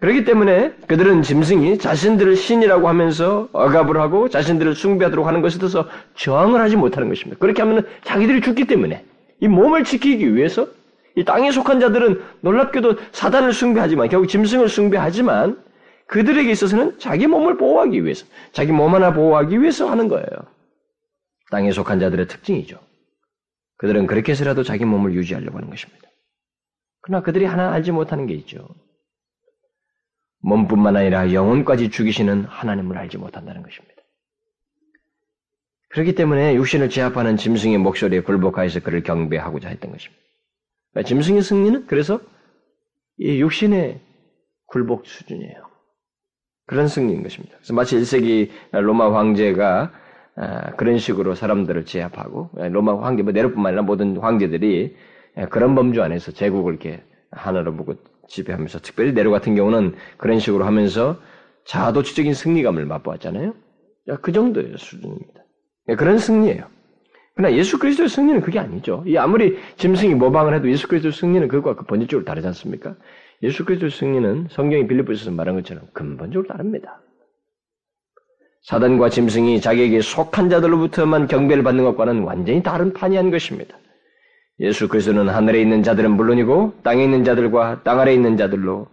그렇기 0.00 0.24
때문에 0.24 0.72
그들은 0.88 1.22
짐승이 1.22 1.78
자신들을 1.78 2.36
신이라고 2.36 2.88
하면서 2.88 3.48
억압을 3.52 4.00
하고 4.00 4.28
자신들을 4.28 4.74
숭배하도록 4.74 5.26
하는 5.26 5.42
것에 5.42 5.58
대해서 5.58 5.88
저항을 6.14 6.60
하지 6.60 6.76
못하는 6.76 7.08
것입니다. 7.08 7.38
그렇게 7.38 7.62
하면 7.62 7.86
자기들이 8.02 8.40
죽기 8.40 8.64
때문에 8.64 9.04
이 9.42 9.48
몸을 9.48 9.82
지키기 9.82 10.36
위해서 10.36 10.68
이 11.16 11.24
땅에 11.24 11.50
속한 11.50 11.80
자들은 11.80 12.22
놀랍게도 12.42 12.96
사단을 13.10 13.52
숭배하지만 13.52 14.08
결국 14.08 14.28
짐승을 14.28 14.68
숭배하지만 14.68 15.60
그들에게 16.06 16.48
있어서는 16.48 16.98
자기 17.00 17.26
몸을 17.26 17.56
보호하기 17.56 18.04
위해서 18.04 18.24
자기 18.52 18.70
몸 18.70 18.94
하나 18.94 19.12
보호하기 19.12 19.60
위해서 19.60 19.90
하는 19.90 20.06
거예요. 20.06 20.26
땅에 21.50 21.72
속한 21.72 21.98
자들의 21.98 22.28
특징이죠. 22.28 22.78
그들은 23.78 24.06
그렇게 24.06 24.30
해서라도 24.30 24.62
자기 24.62 24.84
몸을 24.84 25.12
유지하려고 25.12 25.58
하는 25.58 25.70
것입니다. 25.70 26.08
그러나 27.00 27.24
그들이 27.24 27.44
하나 27.44 27.72
알지 27.72 27.90
못하는 27.90 28.26
게 28.26 28.34
있죠. 28.34 28.68
몸뿐만 30.42 30.96
아니라 30.96 31.32
영혼까지 31.32 31.90
죽이시는 31.90 32.44
하나님을 32.44 32.96
알지 32.96 33.18
못한다는 33.18 33.64
것입니다. 33.64 33.91
그렇기 35.92 36.14
때문에 36.14 36.54
육신을 36.54 36.88
제압하는 36.88 37.36
짐승의 37.36 37.78
목소리에 37.78 38.20
굴복하여서 38.20 38.80
그를 38.80 39.02
경배하고자 39.02 39.68
했던 39.68 39.92
것입니다. 39.92 40.22
그러니까 40.92 41.08
짐승의 41.08 41.42
승리는 41.42 41.86
그래서 41.86 42.20
이 43.18 43.40
육신의 43.40 44.00
굴복 44.66 45.06
수준이에요. 45.06 45.70
그런 46.66 46.88
승리인 46.88 47.22
것입니다. 47.22 47.56
그래서 47.58 47.74
마치 47.74 47.96
1세기 47.96 48.50
로마 48.72 49.14
황제가 49.14 49.92
아, 50.34 50.70
그런 50.76 50.96
식으로 50.96 51.34
사람들을 51.34 51.84
제압하고 51.84 52.48
로마 52.54 53.04
황제, 53.04 53.22
뭐 53.22 53.32
네로뿐만 53.32 53.66
아니라 53.66 53.82
모든 53.82 54.16
황제들이 54.16 54.96
그런 55.50 55.74
범주 55.74 56.02
안에서 56.02 56.32
제국을 56.32 56.72
이렇게 56.72 57.02
하나로 57.30 57.76
보고 57.76 57.94
지배하면서 58.28 58.78
특별히 58.78 59.12
네로 59.12 59.30
같은 59.30 59.54
경우는 59.54 59.94
그런 60.16 60.38
식으로 60.38 60.64
하면서 60.64 61.20
자도취적인 61.66 62.32
승리감을 62.32 62.86
맛보았잖아요. 62.86 63.54
그 64.22 64.32
정도의 64.32 64.72
수준입니다. 64.78 65.41
예, 65.88 65.96
그런 65.96 66.18
승리예요. 66.18 66.64
그러나 67.34 67.56
예수 67.56 67.78
그리스도의 67.78 68.08
승리는 68.08 68.40
그게 68.42 68.58
아니죠. 68.58 69.02
이 69.06 69.16
아무리 69.16 69.56
짐승이 69.76 70.14
모방을 70.14 70.54
해도 70.54 70.70
예수 70.70 70.86
그리스도의 70.88 71.12
승리는 71.12 71.48
그것과 71.48 71.76
그 71.76 71.86
본질적으로 71.86 72.24
다르지 72.24 72.46
않습니까? 72.48 72.94
예수 73.42 73.64
그리스도의 73.64 73.90
승리는 73.90 74.48
성경이 74.50 74.86
빌립보에서 74.86 75.30
말한 75.30 75.56
것처럼 75.56 75.84
근본적으로 75.92 76.46
다릅니다. 76.46 77.00
사단과 78.64 79.08
짐승이 79.08 79.60
자기에게 79.60 80.00
속한 80.02 80.48
자들로부터만 80.50 81.26
경배를 81.26 81.64
받는 81.64 81.82
것과는 81.84 82.22
완전히 82.22 82.62
다른 82.62 82.92
판이한 82.92 83.30
것입니다. 83.30 83.76
예수 84.60 84.86
그리스도는 84.86 85.28
하늘에 85.28 85.60
있는 85.60 85.82
자들은 85.82 86.12
물론이고 86.12 86.74
땅에 86.84 87.02
있는 87.02 87.24
자들과 87.24 87.82
땅 87.82 87.98
아래에 87.98 88.14
있는 88.14 88.36
자들로 88.36 88.86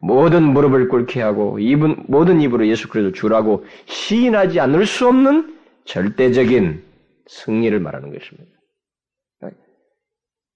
모든 0.00 0.42
무릎을 0.42 0.88
꿇게 0.88 1.22
하고 1.22 1.58
입은, 1.58 2.04
모든 2.08 2.42
입으로 2.42 2.66
예수 2.66 2.88
그리스도 2.88 3.14
주라고 3.14 3.64
시인하지 3.86 4.60
않을 4.60 4.84
수 4.84 5.08
없는 5.08 5.53
절대적인 5.84 6.82
승리를 7.26 7.78
말하는 7.78 8.12
것입니다. 8.12 8.50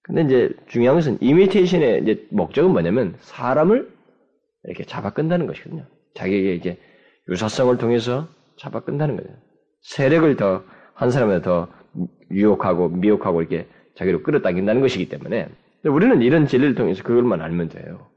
근데 0.01 0.23
이제 0.23 0.49
중요한 0.67 0.97
것은 0.97 1.19
이미테이션의 1.21 2.01
이제 2.01 2.27
목적은 2.31 2.71
뭐냐면 2.71 3.15
사람을 3.19 3.91
이렇게 4.63 4.83
잡아 4.83 5.11
끈다는 5.11 5.45
것이거든요. 5.45 5.85
자기에게 6.15 6.55
이제 6.55 6.77
유사성을 7.29 7.77
통해서 7.77 8.27
잡아 8.57 8.79
끈다는 8.79 9.17
거예요. 9.17 9.37
세력을 9.81 10.35
더 10.35 10.63
한 10.99 11.11
사람에 11.11 11.41
더 11.41 11.69
유혹하고 12.29 12.89
미혹하고 12.89 13.41
이렇게 13.41 13.67
자기로 13.95 14.21
끌어당긴다는 14.21 14.81
것이기 14.81 15.07
때문에 15.07 15.47
우리는 15.85 16.21
이런 16.21 16.45
진리를 16.45 16.75
통해서 16.75 17.03
그걸만 17.03 17.41
알면 17.41 17.69
돼요. 17.69 18.09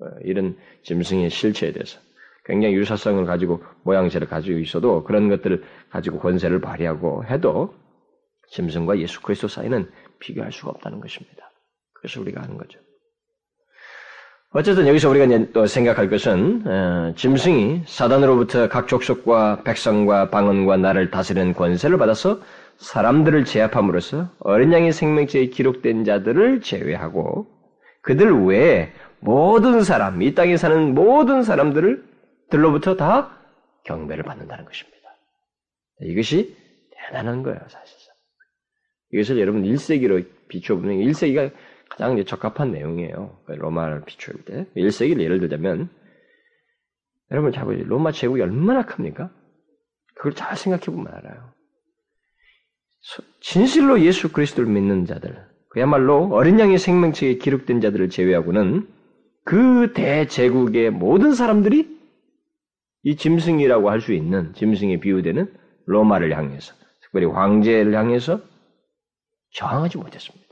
어, 0.00 0.06
이런 0.24 0.56
짐승의 0.84 1.28
실체에 1.28 1.72
대해서 1.72 2.00
굉장히 2.44 2.74
유사성을 2.74 3.24
가지고 3.24 3.62
모양새를 3.84 4.28
가지고 4.28 4.58
있어도 4.58 5.02
그런 5.04 5.28
것들을 5.28 5.64
가지고 5.90 6.18
권세를 6.18 6.60
발휘하고 6.60 7.24
해도 7.24 7.74
짐승과 8.50 8.98
예수 8.98 9.22
그리스도 9.22 9.48
사이는 9.48 9.90
비교할 10.18 10.52
수가 10.52 10.70
없다는 10.70 11.00
것입니다. 11.00 11.50
그래서 11.94 12.20
우리가 12.20 12.42
하는 12.42 12.58
거죠. 12.58 12.78
어쨌든 14.56 14.86
여기서 14.86 15.10
우리가 15.10 15.24
이제 15.24 15.50
또 15.52 15.66
생각할 15.66 16.08
것은 16.08 16.62
어, 16.64 17.12
짐승이 17.16 17.82
사단으로부터 17.86 18.68
각 18.68 18.86
족속과 18.86 19.62
백성과 19.64 20.30
방언과 20.30 20.76
나를 20.76 21.10
다스리는 21.10 21.54
권세를 21.54 21.98
받아서 21.98 22.40
사람들을 22.76 23.46
제압함으로써 23.46 24.28
어린 24.38 24.72
양의 24.72 24.92
생명체에 24.92 25.46
기록된 25.46 26.04
자들을 26.04 26.60
제외하고 26.60 27.46
그들 28.02 28.44
외에 28.44 28.92
모든 29.18 29.82
사람, 29.82 30.22
이 30.22 30.34
땅에 30.34 30.56
사는 30.56 30.94
모든 30.94 31.42
사람들을 31.42 32.13
들로부터 32.50 32.96
다 32.96 33.38
경배를 33.84 34.24
받는다는 34.24 34.64
것입니다. 34.64 34.94
이것이 36.00 36.56
대단한 36.90 37.42
거예요, 37.42 37.60
사실상. 37.68 38.14
이것을 39.12 39.38
여러분 39.38 39.62
1세기로 39.62 40.26
비춰보면 40.48 40.98
1세기가 40.98 41.52
가장 41.88 42.22
적합한 42.24 42.72
내용이에요. 42.72 43.38
로마를 43.46 44.04
비추을 44.04 44.44
때. 44.44 44.66
1세기를 44.76 45.20
예를 45.20 45.40
들자면 45.40 45.88
여러분 47.30 47.52
자 47.52 47.64
로마 47.64 48.12
제국이 48.12 48.42
얼마나 48.42 48.84
큽니까? 48.84 49.30
그걸 50.14 50.34
잘 50.34 50.56
생각해 50.56 50.84
보면 50.84 51.08
알아요. 51.08 51.52
진실로 53.40 54.00
예수 54.00 54.32
그리스도를 54.32 54.70
믿는 54.70 55.04
자들, 55.04 55.46
그야말로 55.68 56.28
어린 56.32 56.58
양의 56.58 56.78
생명체에 56.78 57.34
기록된 57.34 57.80
자들을 57.80 58.08
제외하고는 58.08 58.88
그 59.44 59.92
대제국의 59.92 60.90
모든 60.90 61.34
사람들이 61.34 61.93
이 63.04 63.16
짐승이라고 63.16 63.90
할 63.90 64.00
수 64.00 64.12
있는 64.12 64.52
짐승에 64.54 64.98
비유되는 64.98 65.54
로마를 65.86 66.36
향해서, 66.36 66.74
특별히 67.02 67.26
황제를 67.26 67.94
향해서 67.94 68.40
저항하지 69.52 69.98
못했습니다. 69.98 70.44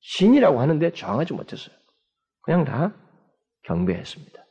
신이라고 0.00 0.60
하는데 0.60 0.92
저항하지 0.92 1.34
못했어요. 1.34 1.74
그냥 2.42 2.64
다 2.64 2.94
경배했습니다. 3.64 4.44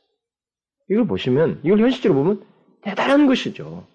이걸 0.90 1.06
보시면, 1.06 1.60
이걸 1.64 1.80
현실적으로 1.80 2.22
보면 2.22 2.46
대단한 2.82 3.26
것이죠. 3.26 3.86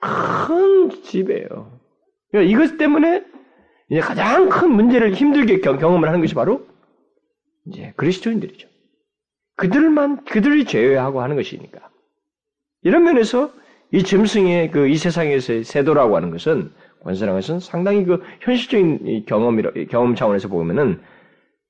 큰 0.00 0.90
지배예요. 1.02 1.80
그러니까 2.30 2.52
이것 2.52 2.76
때문에 2.76 3.24
이제 3.90 4.00
가장 4.00 4.48
큰 4.48 4.70
문제를 4.70 5.14
힘들게 5.14 5.60
경 5.60 5.80
험을 5.80 6.08
하는 6.08 6.20
것이 6.20 6.34
바로 6.34 6.66
이제 7.66 7.92
그리스도인들이죠. 7.96 8.68
그들만 9.58 10.24
그들이 10.24 10.64
제외하고 10.64 11.20
하는 11.20 11.36
것이니까. 11.36 11.90
이런 12.82 13.04
면에서 13.04 13.52
이 13.90 14.02
짐승의 14.02 14.70
그 14.70 14.88
이 14.88 14.96
세상에서의 14.96 15.64
세도라고 15.64 16.16
하는 16.16 16.30
것은 16.30 16.72
권세라는 17.02 17.38
것은 17.40 17.60
상당히 17.60 18.04
그 18.04 18.22
현실적인 18.40 19.24
경험이라 19.26 19.72
경험 19.90 20.14
차원에서 20.14 20.48
보면은 20.48 21.00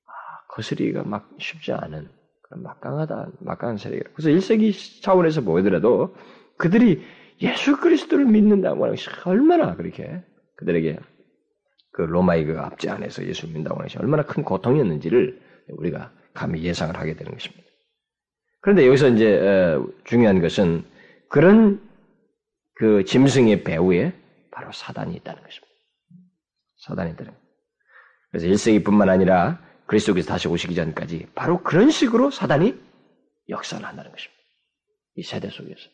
아, 0.05 0.11
거스리기가 0.49 1.03
막 1.03 1.29
쉽지 1.39 1.71
않은 1.73 2.09
그런 2.43 2.63
막강하다 2.63 3.31
막강한 3.39 3.77
세력이라. 3.77 4.11
그래서 4.13 4.29
1세기 4.29 5.01
차원에서 5.01 5.41
보더라도 5.41 6.15
그들이 6.57 7.03
예수 7.41 7.79
그리스도를 7.79 8.25
믿는다고 8.25 8.83
하는 8.83 8.95
것이 8.95 9.09
얼마나 9.25 9.75
그렇게 9.75 10.23
그들에게 10.57 10.99
그 11.93 12.01
로마의 12.01 12.45
그 12.45 12.59
압제 12.59 12.89
안에서 12.89 13.25
예수 13.25 13.47
믿는다고 13.47 13.77
하는 13.77 13.87
것이 13.87 13.97
얼마나 13.97 14.23
큰 14.23 14.43
고통이었는지를 14.43 15.41
우리가 15.69 16.11
감히 16.33 16.63
예상을 16.63 16.95
하게 16.97 17.15
되는 17.15 17.31
것입니다. 17.31 17.69
그런데 18.61 18.87
여기서 18.87 19.09
이제 19.09 19.77
중요한 20.05 20.41
것은 20.41 20.83
그런 21.29 21.81
그 22.75 23.03
짐승의 23.05 23.63
배후에 23.63 24.13
바로 24.51 24.71
사단이 24.71 25.15
있다는 25.15 25.41
것입니다. 25.43 25.67
사단이 26.85 27.11
있다는 27.11 27.31
것. 27.31 27.39
그래서 28.31 28.47
1세기뿐만 28.47 29.09
아니라 29.09 29.59
그리스도께서 29.85 30.27
다시 30.27 30.47
오시기 30.47 30.75
전까지 30.75 31.27
바로 31.35 31.61
그런 31.63 31.89
식으로 31.89 32.31
사단이 32.31 32.75
역사를 33.49 33.85
한다는 33.85 34.11
것입니다. 34.11 34.39
이 35.15 35.23
세대 35.23 35.49
속에서. 35.49 35.89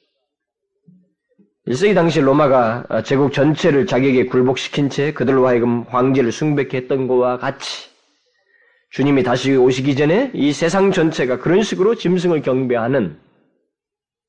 1세기 1.67 1.95
당시 1.95 2.19
로마가 2.21 3.01
제국 3.03 3.33
전체를 3.33 3.87
자기에게 3.87 4.25
굴복시킨 4.25 4.89
채 4.89 5.13
그들로 5.13 5.47
하여금 5.47 5.81
황제를 5.83 6.31
숭배케 6.31 6.77
했던 6.77 7.07
것과 7.07 7.37
같이 7.37 7.89
주님이 8.95 9.23
다시 9.23 9.53
오시기 9.53 9.97
전에 9.97 10.31
이 10.33 10.53
세상 10.53 10.91
전체가 10.91 11.39
그런 11.39 11.63
식으로 11.63 11.95
짐승을 11.95 12.41
경배하는 12.41 13.19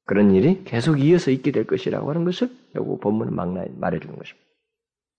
그런 0.07 0.35
일이 0.35 0.65
계속 0.65 1.01
이어서 1.01 1.31
있게 1.31 1.53
될 1.53 1.69
것이라고 1.69 2.11
하는 2.11 2.25
것을 2.25 2.51
여기 2.75 3.01
본문은 3.01 3.33
막 3.33 3.55
말해주는 3.79 4.17
것입니다. 4.17 4.45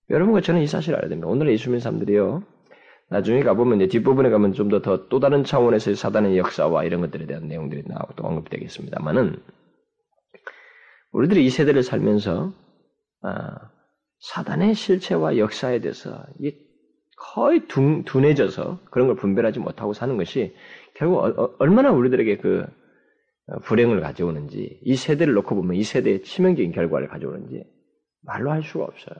여러분과 0.10 0.42
저는 0.42 0.62
이 0.64 0.68
사실을 0.68 0.98
알아야 0.98 1.08
됩니다. 1.08 1.30
오늘의 1.30 1.54
예수민 1.54 1.80
사람들이요. 1.80 2.44
나중에 3.10 3.42
가보면 3.44 3.80
이제 3.80 3.88
뒷부분에 3.88 4.30
가면 4.32 4.52
좀 4.52 4.68
더 4.68 4.82
더 4.82 5.08
또 5.08 5.22
다른 5.22 5.46
차원에서 5.46 5.96
사단의 5.96 6.38
역사와 6.38 6.84
이런 6.84 7.00
것들에 7.00 7.26
대한 7.26 7.48
내용들이 7.48 7.84
나오고 7.88 8.16
또 8.18 8.26
언급되겠습니다만은 8.26 9.42
우리들이 11.14 11.46
이 11.46 11.50
세대를 11.50 11.84
살면서 11.84 12.52
아, 13.22 13.56
사단의 14.20 14.76
실체와 14.76 15.38
역사에 15.38 15.80
대해서 15.80 16.26
거의 17.17 17.67
둔, 17.67 18.03
둔해져서 18.03 18.80
그런 18.91 19.08
걸 19.08 19.15
분별하지 19.15 19.60
못하고 19.60 19.93
사는 19.93 20.15
것이 20.17 20.56
결국 20.93 21.17
어, 21.17 21.56
얼마나 21.58 21.91
우리들에게 21.91 22.38
그 22.38 22.65
어, 23.47 23.60
불행을 23.60 24.01
가져오는지 24.01 24.80
이 24.84 24.95
세대를 24.95 25.34
놓고 25.34 25.56
보면 25.56 25.75
이 25.75 25.84
세대의 25.84 26.23
치명적인 26.23 26.71
결과를 26.71 27.08
가져오는지 27.08 27.65
말로 28.21 28.51
할 28.51 28.63
수가 28.63 28.86
없어요. 28.86 29.15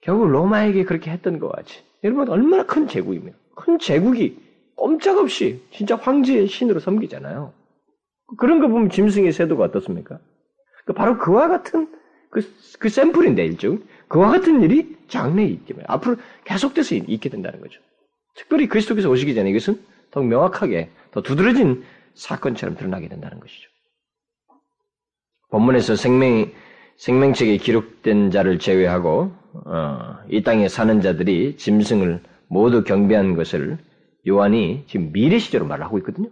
결국 0.00 0.28
로마에게 0.28 0.84
그렇게 0.84 1.10
했던 1.10 1.38
것 1.38 1.48
같이 1.48 1.82
여러분 2.04 2.28
얼마나 2.28 2.64
큰 2.64 2.86
제국입니까? 2.86 3.36
큰 3.56 3.78
제국이 3.78 4.38
꼼짝없이 4.76 5.62
진짜 5.70 5.96
황제의 5.96 6.46
신으로 6.46 6.78
섬기잖아요. 6.78 7.52
그런 8.38 8.60
거 8.60 8.68
보면 8.68 8.90
짐승의 8.90 9.32
세도가 9.32 9.64
어떻습니까? 9.64 10.18
그 10.84 10.92
바로 10.92 11.18
그와 11.18 11.48
같은 11.48 11.88
그, 12.34 12.42
그 12.80 12.88
샘플인데 12.88 13.44
일종 13.44 13.78
그와 14.08 14.32
같은 14.32 14.60
일이 14.60 14.96
장래에 15.08 15.46
있기 15.46 15.66
때문에 15.66 15.86
앞으로 15.88 16.16
계속돼서 16.44 16.96
있게 16.96 17.28
된다는 17.28 17.60
거죠. 17.60 17.80
특별히 18.34 18.66
그리스도께서 18.66 19.08
오시기 19.08 19.34
전에 19.34 19.48
이것은 19.50 19.80
더 20.10 20.20
명확하게 20.20 20.90
더 21.12 21.22
두드러진 21.22 21.84
사건처럼 22.14 22.76
드러나게 22.76 23.08
된다는 23.08 23.38
것이죠. 23.38 23.70
본문에서 25.50 25.94
생명 25.94 26.50
생명책에 26.96 27.56
기록된 27.58 28.30
자를 28.30 28.58
제외하고 28.58 29.32
어, 29.66 30.16
이 30.28 30.42
땅에 30.42 30.68
사는 30.68 31.00
자들이 31.00 31.56
짐승을 31.56 32.20
모두 32.48 32.82
경배한 32.82 33.36
것을 33.36 33.78
요한이 34.26 34.84
지금 34.88 35.12
미래 35.12 35.38
시제로 35.38 35.66
말하고 35.66 35.98
있거든요. 35.98 36.28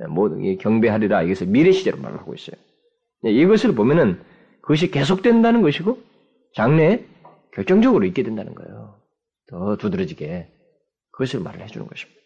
예, 0.00 0.06
모두 0.06 0.36
경배하리라 0.58 1.22
이것을 1.22 1.48
미래 1.48 1.72
시제로 1.72 1.98
말하고 1.98 2.34
있어요. 2.34 2.56
예, 3.26 3.30
이것을 3.30 3.74
보면은 3.74 4.20
그것이 4.66 4.90
계속된다는 4.90 5.62
것이고 5.62 5.98
장래에 6.54 7.04
결정적으로 7.52 8.04
있게 8.04 8.24
된다는 8.24 8.54
거예요. 8.54 8.96
더 9.48 9.76
두드러지게 9.76 10.48
그것을 11.12 11.40
말을 11.40 11.60
해주는 11.60 11.86
것입니다. 11.86 12.20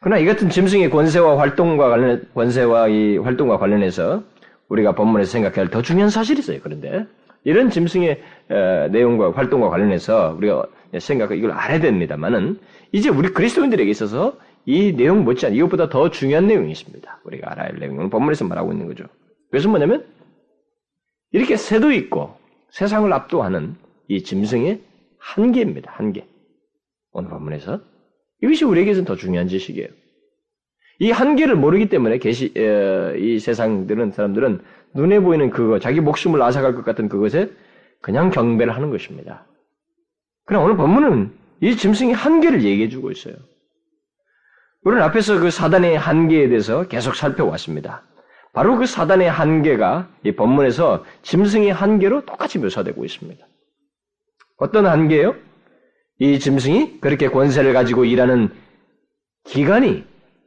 그러나 0.00 0.18
이 0.18 0.24
같은 0.24 0.48
짐승의 0.48 0.88
권세와 0.88 1.38
활동과 1.38 1.90
관련 1.90 2.26
권세와 2.34 2.88
이 2.88 3.18
활동과 3.18 3.58
관련해서 3.58 4.24
우리가 4.68 4.94
본문에서 4.94 5.30
생각해야 5.30 5.66
할 5.66 5.70
더 5.70 5.82
중요한 5.82 6.08
사실이 6.08 6.40
있어요. 6.40 6.60
그런데 6.62 7.06
이런 7.44 7.68
짐승의 7.68 8.22
내용과 8.90 9.32
활동과 9.32 9.68
관련해서 9.68 10.34
우리가 10.38 10.66
생각 10.98 11.32
이걸 11.32 11.52
알아야 11.52 11.78
됩니다만은 11.80 12.58
이제 12.90 13.10
우리 13.10 13.28
그리스도인들에게 13.28 13.90
있어서 13.90 14.38
이 14.64 14.94
내용 14.96 15.24
못지않은 15.24 15.58
이것보다 15.58 15.90
더 15.90 16.10
중요한 16.10 16.46
내용이 16.46 16.72
있습니다. 16.72 17.20
우리가 17.24 17.52
알아야 17.52 17.68
할 17.68 17.78
내용은 17.78 18.08
본문에서 18.08 18.46
말하고 18.46 18.72
있는 18.72 18.86
거죠. 18.88 19.04
그래서 19.50 19.68
뭐냐면 19.68 20.06
이렇게 21.32 21.56
새도 21.56 21.92
있고 21.92 22.36
세상을 22.70 23.10
압도하는 23.12 23.76
이 24.08 24.22
짐승의 24.22 24.80
한계입니다. 25.18 25.92
한계. 25.92 26.26
오늘 27.12 27.30
본문에서 27.30 27.80
이것이 28.42 28.64
우리에게는 28.64 29.04
더 29.04 29.16
중요한 29.16 29.48
지식이에요. 29.48 29.88
이 30.98 31.10
한계를 31.10 31.56
모르기 31.56 31.88
때문에 31.88 32.18
계시 32.18 32.52
에, 32.56 33.18
이 33.18 33.38
세상들은 33.38 34.12
사람들은 34.12 34.62
눈에 34.94 35.20
보이는 35.20 35.50
그거 35.50 35.78
자기 35.78 36.00
목숨을 36.00 36.40
앗아갈 36.42 36.74
것 36.74 36.84
같은 36.84 37.08
그것에 37.08 37.50
그냥 38.00 38.30
경배를 38.30 38.74
하는 38.74 38.90
것입니다. 38.90 39.46
그러나 40.44 40.64
오늘 40.64 40.76
본문은 40.76 41.32
이 41.60 41.76
짐승의 41.76 42.14
한계를 42.14 42.62
얘기해 42.64 42.88
주고 42.88 43.10
있어요. 43.10 43.34
우리는 44.82 45.02
앞에서 45.04 45.38
그 45.38 45.50
사단의 45.50 45.96
한계에 45.96 46.48
대해서 46.48 46.88
계속 46.88 47.14
살펴왔습니다. 47.14 48.02
바로 48.52 48.76
그 48.76 48.86
사단의 48.86 49.30
한계가 49.30 50.10
이 50.24 50.32
본문에서 50.32 51.04
짐승의 51.22 51.72
한계로 51.72 52.26
똑같이 52.26 52.58
묘사되고 52.58 53.04
있습니다. 53.04 53.46
어떤 54.58 54.86
한계요? 54.86 55.34
이 56.18 56.38
짐승이 56.38 57.00
그렇게 57.00 57.28
권세를 57.28 57.72
가지고 57.72 58.04
일하는 58.04 58.50
기간이 59.44 60.04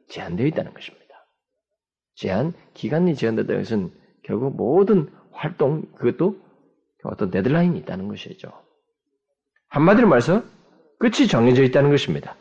제한되어 0.07 0.45
있다는 0.47 0.73
것입니다. 0.73 1.05
제한, 2.15 2.53
기간이 2.73 3.15
제한되다는 3.15 3.63
것은 3.63 3.91
결국 4.23 4.55
모든 4.55 5.09
활동, 5.31 5.83
그것도 5.95 6.37
어떤 7.03 7.29
데드라인이 7.29 7.77
있다는 7.79 8.07
것이죠. 8.07 8.51
한마디로 9.67 10.07
말해서 10.07 10.43
끝이 10.99 11.27
정해져 11.27 11.63
있다는 11.63 11.89
것입니다. 11.89 12.35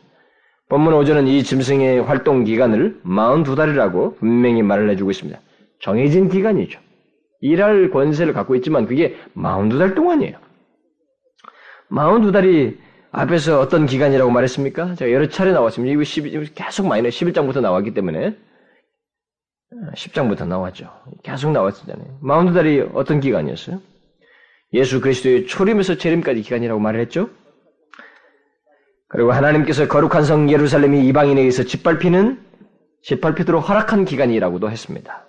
본문 0.69 0.93
5절은 0.93 1.27
이 1.27 1.43
짐승의 1.43 2.03
활동 2.03 2.43
기간을 2.43 3.01
42달이라고 3.03 4.17
분명히 4.17 4.63
말을 4.63 4.89
해주고 4.91 5.11
있습니다. 5.11 5.39
정해진 5.85 6.29
기간이죠. 6.29 6.79
일할 7.41 7.91
권세를 7.91 8.33
갖고 8.33 8.55
있지만 8.55 8.87
그게 8.87 9.15
42달 9.35 9.95
동안이에요. 9.95 10.35
42달이 11.91 12.79
앞에서 13.11 13.59
어떤 13.59 13.85
기간이라고 13.85 14.31
말했습니까? 14.31 14.95
제가 14.95 15.11
여러 15.11 15.29
차례 15.29 15.51
나왔습니다. 15.51 15.93
이거 15.93 16.03
10, 16.03 16.55
계속 16.55 16.87
많이 16.87 17.07
11장부터 17.07 17.61
나왔기 17.61 17.93
때문에 17.93 18.35
10장부터 19.95 20.41
어, 20.41 20.45
나왔죠. 20.45 20.89
계속 21.21 21.51
나왔잖아요. 21.51 22.19
42달이 22.23 22.89
어떤 22.95 23.19
기간이었어요? 23.19 23.79
예수 24.73 25.01
그리스도의 25.01 25.45
초림에서 25.45 25.99
재림까지 25.99 26.41
기간이라고 26.41 26.79
말을 26.79 26.99
했죠. 27.01 27.29
그리고 29.07 29.33
하나님께서 29.33 29.87
거룩한 29.87 30.23
성 30.23 30.49
예루살렘이 30.49 31.05
이방인에 31.07 31.41
의해서 31.41 31.61
짓밟히는 31.61 32.43
짓밟히도록 33.03 33.69
허락한 33.69 34.05
기간이라고도 34.05 34.71
했습니다. 34.71 35.25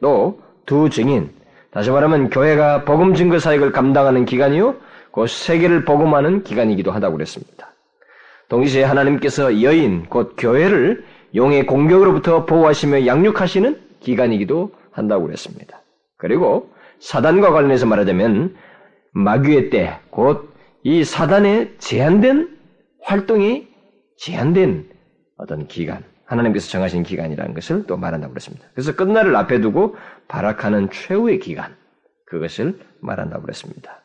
또 0.00 0.38
두 0.66 0.90
증인, 0.90 1.30
다시 1.70 1.90
말하면 1.90 2.30
교회가 2.30 2.84
복음 2.84 3.14
증거 3.14 3.38
사역을 3.38 3.70
감당하는 3.70 4.24
기간이요, 4.24 4.74
곧 5.12 5.28
세계를 5.28 5.84
복음하는 5.84 6.42
기간이기도 6.42 6.90
하다고 6.90 7.16
그랬습니다. 7.16 7.72
동시에 8.48 8.82
하나님께서 8.82 9.62
여인, 9.62 10.06
곧 10.06 10.34
교회를 10.36 11.04
용의 11.36 11.66
공격으로부터 11.66 12.46
보호하시며 12.46 13.06
양육하시는 13.06 13.80
기간이기도 14.00 14.72
한다고 14.90 15.26
그랬습니다. 15.26 15.82
그리고 16.16 16.70
사단과 16.98 17.52
관련해서 17.52 17.86
말하자면 17.86 18.56
마귀의 19.12 19.70
때, 19.70 19.98
곧 20.10 20.56
이 20.86 21.02
사단의 21.02 21.74
제한된 21.78 22.48
활동이 23.02 23.66
제한된 24.18 24.88
어떤 25.36 25.66
기간, 25.66 26.04
하나님께서 26.26 26.68
정하신 26.68 27.02
기간이라는 27.02 27.54
것을 27.54 27.86
또 27.86 27.96
말한다고 27.96 28.32
그랬습니다. 28.32 28.66
그래서 28.74 28.94
끝날을 28.94 29.34
앞에 29.36 29.60
두고 29.60 29.96
발악하는 30.28 30.90
최후의 30.90 31.38
기간, 31.38 31.74
그것을 32.26 32.78
말한다고 33.00 33.42
그랬습니다. 33.42 34.02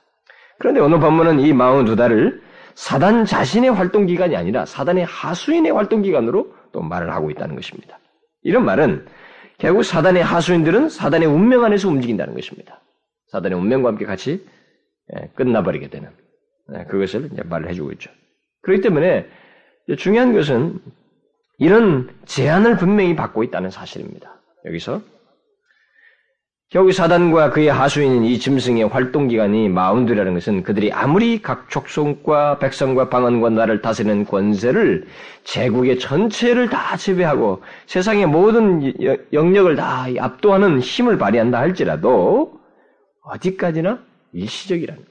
그런데 0.59 0.79
오늘 0.79 0.99
본문은 0.99 1.39
이 1.39 1.51
42달을 1.53 2.41
사단 2.75 3.25
자신의 3.25 3.71
활동 3.71 4.05
기간이 4.05 4.35
아니라 4.35 4.65
사단의 4.65 5.05
하수인의 5.05 5.71
활동 5.71 6.03
기간으로 6.03 6.53
또 6.71 6.81
말을 6.81 7.11
하고 7.11 7.31
있다는 7.31 7.55
것입니다. 7.55 7.99
이런 8.43 8.63
말은 8.65 9.05
결국 9.57 9.83
사단의 9.83 10.23
하수인들은 10.23 10.89
사단의 10.89 11.27
운명 11.27 11.63
안에서 11.63 11.89
움직인다는 11.89 12.33
것입니다. 12.33 12.79
사단의 13.31 13.57
운명과 13.57 13.89
함께 13.89 14.05
같이 14.05 14.45
예, 15.15 15.29
끝나버리게 15.35 15.89
되는 15.89 16.09
예, 16.75 16.85
그것을 16.85 17.29
이제 17.31 17.43
말을 17.43 17.69
해주고 17.69 17.91
있죠. 17.93 18.11
그렇기 18.61 18.81
때문에 18.81 19.27
중요한 19.97 20.33
것은 20.33 20.79
이런 21.61 22.09
제한을 22.25 22.75
분명히 22.75 23.15
받고 23.15 23.43
있다는 23.43 23.69
사실입니다. 23.69 24.41
여기서 24.65 24.99
결국 26.71 26.91
사단과 26.91 27.51
그의 27.51 27.67
하수인인 27.67 28.23
이 28.23 28.39
짐승의 28.39 28.85
활동 28.85 29.27
기간이 29.27 29.69
마운드라는 29.69 30.33
것은 30.33 30.63
그들이 30.63 30.91
아무리 30.91 31.39
각 31.39 31.69
족속과 31.69 32.57
백성과 32.57 33.09
방언과 33.09 33.51
나를 33.51 33.83
다스리는 33.83 34.25
권세를 34.25 35.05
제국의 35.43 35.99
전체를 35.99 36.69
다 36.69 36.97
지배하고 36.97 37.61
세상의 37.85 38.25
모든 38.25 38.91
영역을 39.31 39.75
다 39.75 40.07
압도하는 40.17 40.79
힘을 40.79 41.19
발휘한다 41.19 41.59
할지라도 41.59 42.59
어디까지나 43.21 43.99
일시적이라는. 44.33 45.10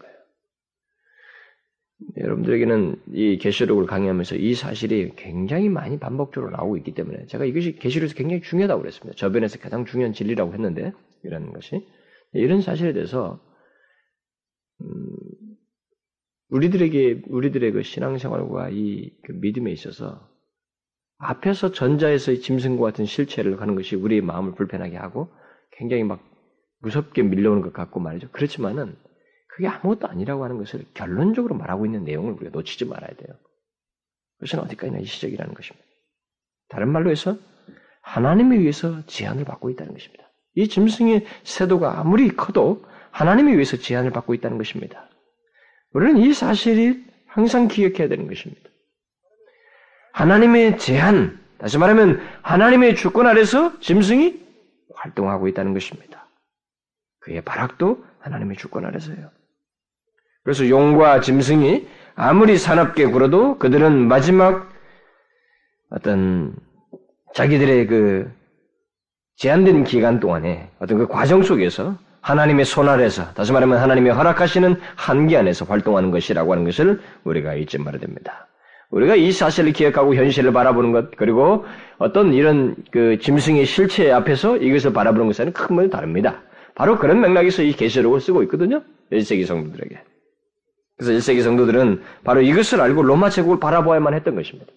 여러분들에게는 2.17 2.97
이 3.13 3.39
계시록을 3.39 3.87
강의하면서 3.87 4.37
이 4.37 4.55
사실이 4.55 5.13
굉장히 5.17 5.69
많이 5.69 5.99
반복적으로 5.99 6.51
나오고 6.51 6.77
있기 6.79 6.95
때문에 6.95 7.27
제가 7.27 7.45
이것이 7.45 7.77
계시록에서 7.77 8.15
굉장히 8.15 8.43
중요하다고 8.43 8.81
그랬습니다. 8.81 9.17
저변에서 9.17 9.59
가장 9.59 9.85
중요한 9.85 10.13
진리라고 10.13 10.53
했는데 10.53 10.93
이라는 11.25 11.53
것이 11.53 11.87
이런 12.33 12.63
사실에 12.63 12.93
대해서 12.93 13.41
음, 14.81 14.87
우리들에게 16.49 17.23
우리들의 17.29 17.73
그 17.73 17.83
신앙생활과 17.83 18.71
이 18.71 19.11
그 19.23 19.33
믿음에 19.33 19.71
있어서 19.73 20.29
앞에서 21.19 21.73
전자에서의 21.73 22.41
짐승과 22.41 22.83
같은 22.83 23.05
실체를 23.05 23.57
가는 23.57 23.75
것이 23.75 23.95
우리의 23.95 24.23
마음을 24.23 24.55
불편하게 24.55 24.97
하고 24.97 25.29
굉장히 25.73 26.03
막 26.03 26.25
무섭게 26.81 27.23
밀려오는 27.23 27.63
것 27.63 27.73
같고 27.73 28.01
말이죠. 28.01 28.31
그렇지만은 28.33 28.97
그게 29.53 29.69
아무것도 29.69 30.09
아니라고 30.09 30.45
하는 30.45 30.59
것을 30.59 30.85
결론적으로 30.95 31.55
말하고 31.55 31.87
있는 31.87 32.05
내용을 32.05 32.35
우리가 32.35 32.51
놓치지 32.53 32.85
말아야 32.87 33.11
돼요. 33.11 33.37
그것은 34.39 34.61
어디까지나 34.61 34.99
일시적이라는 34.99 35.55
것입니다. 35.55 35.87
다른 36.69 36.89
말로 36.89 37.11
해서 37.11 37.37
하나님에 38.03 38.57
의해서 38.57 39.05
제한을 39.07 39.45
받고 39.45 39.71
있다는 39.71 39.93
것입니다. 39.93 40.25
이 40.55 40.69
짐승의 40.69 41.27
세도가 41.45 42.01
아무리 42.01 42.29
커도 42.29 42.85
하나님에 43.11 43.53
의해서 43.53 43.77
제한을 43.77 44.11
받고 44.11 44.35
있다는 44.35 44.57
것입니다. 44.57 45.09
우리는 45.93 46.19
이 46.19 46.33
사실이 46.33 47.05
항상 47.27 47.69
기억해야 47.69 48.09
되는 48.09 48.27
것입니다. 48.27 48.71
하나님의 50.13 50.79
제한, 50.79 51.41
다시 51.59 51.79
말하면 51.79 52.21
하나님의 52.43 52.97
주권 52.97 53.27
아래서 53.27 53.79
짐승이 53.81 54.41
활동하고 54.95 55.49
있다는 55.49 55.75
것입니다. 55.75 56.29
그의 57.21 57.43
발악도 57.43 58.05
하나님의 58.21 58.57
주권 58.57 58.85
아래서요. 58.85 59.31
그래서 60.45 60.69
용과 60.69 61.21
짐승이 61.21 61.87
아무리 62.15 62.57
사납게 62.57 63.07
굴어도 63.07 63.59
그들은 63.59 64.09
마지막 64.09 64.71
어떤 65.91 66.55
자기들의 67.35 67.87
그 67.87 68.31
제한된 69.37 69.85
기간 69.85 70.21
동안에 70.21 70.71
어떤 70.79 70.99
그 70.99 71.07
과정 71.07 71.43
속에서 71.43 71.97
하나님의 72.21 72.65
손 72.65 72.89
아래서 72.89 73.33
다시 73.33 73.53
말하면 73.53 73.79
하나님의 73.79 74.13
허락하시는 74.13 74.77
한계 74.97 75.37
안에서 75.37 75.65
활동하는 75.65 76.11
것이라고 76.11 76.53
하는 76.53 76.65
것을 76.65 77.01
우리가 77.25 77.55
잊지 77.55 77.79
말아야 77.79 78.01
됩니다. 78.01 78.47
우리가 78.91 79.15
이 79.15 79.33
사실을 79.33 79.73
기억하고 79.73 80.15
현실을 80.15 80.53
바라보는 80.53 80.93
것 80.93 81.17
그리고 81.17 81.65
어떤 81.99 82.35
이런 82.35 82.77
그 82.91 83.19
짐승의 83.19 83.65
실체 83.65 84.11
앞에서 84.11 84.57
이것을 84.57 84.93
바라보는 84.93 85.29
것과는 85.29 85.53
큰 85.53 85.77
면이 85.77 85.91
다릅니다. 85.91 86.43
바로 86.75 86.99
그런 86.99 87.21
맥락에서 87.21 87.63
이 87.63 87.73
계시록을 87.73 88.21
쓰고 88.21 88.43
있거든요. 88.45 88.83
1세기 89.13 89.47
성도들에게. 89.47 90.10
그래서 91.01 91.13
1세기 91.13 91.43
성도들은 91.43 92.03
바로 92.25 92.43
이것을 92.43 92.79
알고 92.79 93.03
로마 93.03 93.31
제국을 93.31 93.59
바라보아야만 93.59 94.13
했던 94.13 94.35
것입니다. 94.35 94.71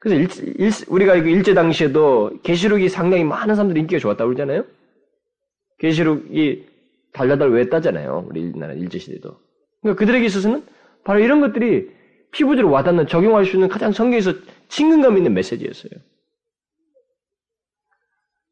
그래서 0.00 0.18
일, 0.18 0.58
일, 0.58 0.70
우리가 0.88 1.16
일제 1.16 1.52
당시에도 1.52 2.30
계시록이 2.42 2.88
상당히 2.88 3.22
많은 3.24 3.54
사람들이 3.54 3.80
인기가 3.80 4.00
좋았다고 4.00 4.28
그러잖아요. 4.28 4.64
계시록이 5.78 6.66
달달달 7.12 7.50
외웠다잖아요. 7.50 8.28
우리 8.30 8.50
나라 8.56 8.72
일제 8.72 8.98
시대도. 8.98 9.36
그러니까 9.82 9.98
그들에게 9.98 10.24
있어서는 10.24 10.64
바로 11.04 11.20
이런 11.20 11.42
것들이 11.42 11.90
피부적으로 12.32 12.72
와닿는 12.72 13.06
적용할 13.06 13.44
수 13.44 13.56
있는 13.56 13.68
가장 13.68 13.92
성경에서 13.92 14.32
친근감 14.68 15.18
있는 15.18 15.34
메시지였어요. 15.34 15.90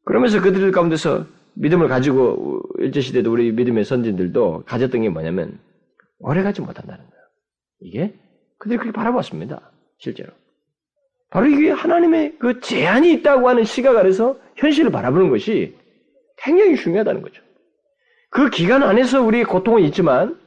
그러면서 0.05 0.39
그들 0.39 0.71
가운데서 0.71 1.25
믿음을 1.55 1.87
가지고 1.87 2.61
일제 2.77 3.01
시대도 3.01 3.31
우리 3.31 3.51
믿음의 3.53 3.85
선진들도 3.85 4.65
가졌던 4.67 5.01
게 5.01 5.09
뭐냐면 5.09 5.57
오래가지 6.19 6.61
못한다는 6.61 6.99
거예요. 6.99 7.23
이게 7.81 8.13
그들이 8.57 8.77
그렇게 8.77 8.95
바라봤습니다. 8.95 9.71
실제로. 9.97 10.31
바로 11.29 11.47
이게 11.47 11.71
하나님의 11.71 12.37
그 12.39 12.59
제한이 12.59 13.11
있다고 13.13 13.47
하는 13.49 13.63
시각 13.63 13.97
아래서 13.97 14.37
현실을 14.55 14.91
바라보는 14.91 15.29
것이 15.29 15.77
굉장히 16.37 16.75
중요하다는 16.75 17.21
거죠. 17.21 17.41
그 18.29 18.49
기간 18.49 18.83
안에서 18.83 19.21
우리의 19.21 19.45
고통은 19.45 19.83
있지만 19.83 20.39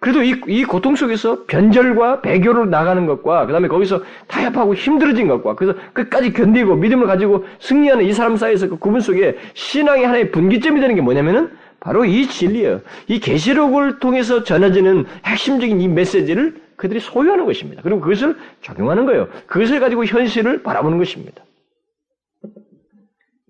그래도 0.00 0.22
이, 0.22 0.38
이 0.48 0.64
고통 0.64 0.96
속에서 0.96 1.44
변절과 1.46 2.20
배교로 2.20 2.66
나가는 2.66 3.06
것과 3.06 3.46
그 3.46 3.52
다음에 3.52 3.68
거기서 3.68 4.02
타협하고 4.28 4.74
힘들어진 4.74 5.28
것과 5.28 5.54
그래서 5.54 5.78
끝까지 5.94 6.32
견디고 6.34 6.76
믿음을 6.76 7.06
가지고 7.06 7.44
승리하는 7.60 8.04
이 8.04 8.12
사람 8.12 8.36
사이에서 8.36 8.68
그 8.68 8.76
구분 8.76 9.00
속에 9.00 9.38
신앙의 9.54 10.04
하나의 10.04 10.30
분기점이 10.30 10.80
되는 10.80 10.94
게 10.94 11.00
뭐냐면은 11.00 11.56
바로 11.84 12.06
이 12.06 12.26
진리예요. 12.26 12.80
이 13.08 13.20
계시록을 13.20 13.98
통해서 13.98 14.42
전해지는 14.42 15.04
핵심적인 15.26 15.82
이 15.82 15.86
메시지를 15.86 16.62
그들이 16.76 16.98
소유하는 16.98 17.44
것입니다. 17.44 17.82
그리고 17.82 18.00
그것을 18.00 18.38
적용하는 18.62 19.04
거예요. 19.04 19.28
그것을 19.46 19.80
가지고 19.80 20.06
현실을 20.06 20.62
바라보는 20.62 20.96
것입니다. 20.96 21.44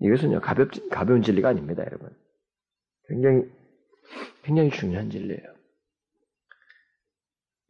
이것은요, 0.01 0.41
가볍, 0.41 0.69
가벼운 0.91 1.21
진리가 1.21 1.47
아닙니다, 1.47 1.83
여러분. 1.85 2.09
굉장히, 3.07 3.43
굉장히 4.43 4.69
중요한 4.69 5.09
진리예요. 5.09 5.55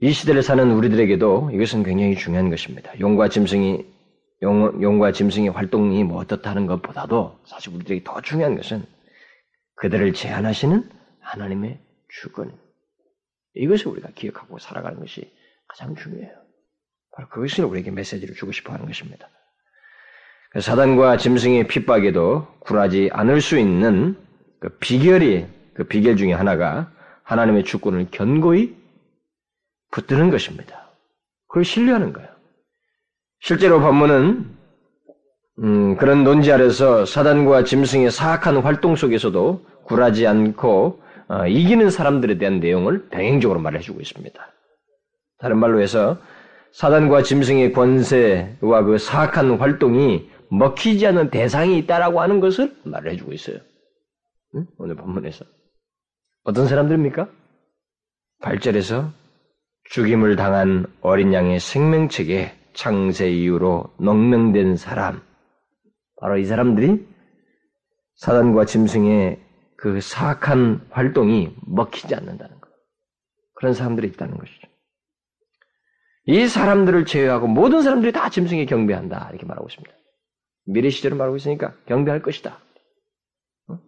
이 0.01 0.11
시대를 0.11 0.41
사는 0.41 0.71
우리들에게도 0.71 1.51
이것은 1.53 1.83
굉장히 1.83 2.15
중요한 2.15 2.49
것입니다. 2.49 2.91
용과 2.99 3.29
짐승이, 3.29 3.85
용, 4.41 4.81
용과 4.81 5.11
짐승의 5.11 5.49
활동이 5.49 6.03
뭐 6.03 6.17
어떻다는 6.17 6.65
것보다도 6.65 7.37
사실 7.45 7.71
우리들에게 7.75 8.03
더 8.03 8.19
중요한 8.19 8.55
것은 8.55 8.94
그들을 9.75 10.13
제한하시는 10.13 10.89
하나님의 11.19 11.79
주권. 12.09 12.57
이것을 13.55 13.87
우리가 13.87 14.09
기억하고 14.15 14.59
살아가는 14.59 14.99
것이 14.99 15.31
가장 15.67 15.95
중요해요. 15.95 16.31
바로 17.11 17.29
그것을 17.29 17.65
우리에게 17.65 17.91
메시지를 17.91 18.35
주고 18.35 18.51
싶어 18.51 18.73
하는 18.73 18.85
것입니다. 18.85 19.29
사단과 20.59 21.17
짐승의 21.17 21.67
핍박에도 21.67 22.47
굴하지 22.59 23.09
않을 23.11 23.41
수 23.41 23.57
있는 23.57 24.17
그 24.59 24.69
비결이, 24.79 25.47
그 25.73 25.83
비결 25.85 26.15
중에 26.15 26.33
하나가 26.33 26.91
하나님의 27.23 27.65
주권을 27.65 28.07
견고히 28.11 28.75
붙드는 29.91 30.29
것입니다. 30.29 30.89
그걸 31.47 31.65
신뢰하는 31.65 32.13
거예요. 32.13 32.29
실제로 33.39 33.79
본문은 33.79 34.54
음, 35.59 35.95
그런 35.97 36.23
논지 36.23 36.51
아래서 36.51 37.05
사단과 37.05 37.63
짐승의 37.63 38.11
사악한 38.11 38.57
활동 38.57 38.95
속에서도 38.95 39.65
굴하지 39.83 40.27
않고 40.27 41.01
어, 41.27 41.47
이기는 41.47 41.89
사람들에 41.89 42.37
대한 42.37 42.59
내용을 42.59 43.09
병행적으로 43.09 43.59
말해주고 43.59 44.01
있습니다. 44.01 44.53
다른 45.39 45.57
말로 45.57 45.81
해서 45.81 46.17
사단과 46.73 47.23
짐승의 47.23 47.71
권세와 47.71 48.83
그 48.83 48.97
사악한 48.97 49.57
활동이 49.57 50.29
먹히지 50.49 51.07
않는 51.07 51.29
대상이 51.29 51.77
있다라고 51.79 52.21
하는 52.21 52.39
것을 52.39 52.75
말해주고 52.83 53.33
있어요. 53.33 53.57
응? 54.55 54.67
오늘 54.77 54.95
본문에서 54.95 55.45
어떤 56.43 56.67
사람들입니까? 56.67 57.27
8절에서 58.41 59.09
죽임을 59.89 60.35
당한 60.35 60.85
어린 61.01 61.33
양의 61.33 61.59
생명책에 61.59 62.53
창세 62.73 63.31
이후로 63.31 63.85
농명된 63.97 64.75
사람 64.75 65.21
바로 66.17 66.37
이 66.37 66.45
사람들이 66.45 67.05
사단과 68.15 68.65
짐승의 68.65 69.41
그 69.77 69.99
사악한 70.01 70.87
활동이 70.89 71.55
먹히지 71.65 72.15
않는다는 72.15 72.59
것. 72.59 72.69
그런 73.55 73.73
사람들이 73.73 74.07
있다는 74.07 74.37
것이죠. 74.37 74.67
이 76.27 76.47
사람들을 76.47 77.05
제외하고 77.05 77.47
모든 77.47 77.81
사람들이 77.81 78.11
다 78.11 78.29
짐승에 78.29 78.65
경배한다. 78.65 79.29
이렇게 79.29 79.45
말하고 79.45 79.67
있습니다. 79.67 79.95
미래 80.65 80.89
시절을 80.89 81.17
말하고 81.17 81.37
있으니까 81.37 81.75
경배할 81.85 82.21
것이다. 82.21 82.59
어? 83.67 83.79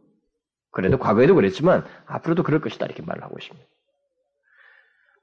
그래도 0.72 1.00
과거에도 1.00 1.34
그랬지만 1.34 1.84
앞으로도 2.06 2.44
그럴 2.44 2.62
것이다. 2.62 2.86
이렇게 2.86 3.02
말을 3.02 3.24
하고 3.24 3.38
있습니다. 3.40 3.68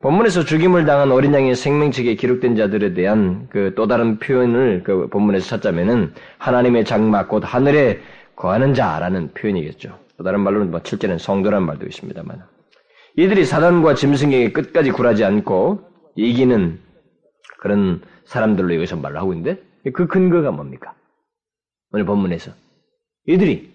본문에서 0.05 0.45
죽임을 0.45 0.85
당한 0.85 1.11
어린 1.12 1.33
양의 1.33 1.55
생명책에 1.55 2.14
기록된 2.17 2.57
자들에 2.57 2.93
대한 2.93 3.49
그 3.49 3.73
또 3.75 3.87
다른 3.87 4.19
표현을 4.19 4.83
그 4.85 5.09
본문에서 5.09 5.47
찾자면은 5.49 6.12
하나님의 6.37 6.85
장막 6.85 7.27
곧 7.31 7.43
하늘에 7.43 8.01
거하는 8.37 8.75
자라는 8.75 9.33
표현이겠죠. 9.33 9.99
또 10.19 10.25
다른 10.25 10.40
말로는 10.40 10.71
뭐 10.71 10.81
실제는 10.85 11.17
성도라는 11.17 11.67
말도 11.67 11.87
있습니다만 11.87 12.43
이들이 13.17 13.47
사단과 13.47 13.95
짐승에게 13.95 14.53
끝까지 14.53 14.90
굴하지 14.90 15.25
않고 15.25 15.81
이기는 16.17 16.79
그런 17.61 18.03
사람들로 18.27 18.75
여기서 18.75 18.97
말을 18.97 19.17
하고 19.17 19.33
있는데 19.33 19.59
그 19.95 20.07
근거가 20.07 20.51
뭡니까? 20.51 20.93
오늘 21.93 22.05
본문에서 22.05 22.53
이들이 23.27 23.73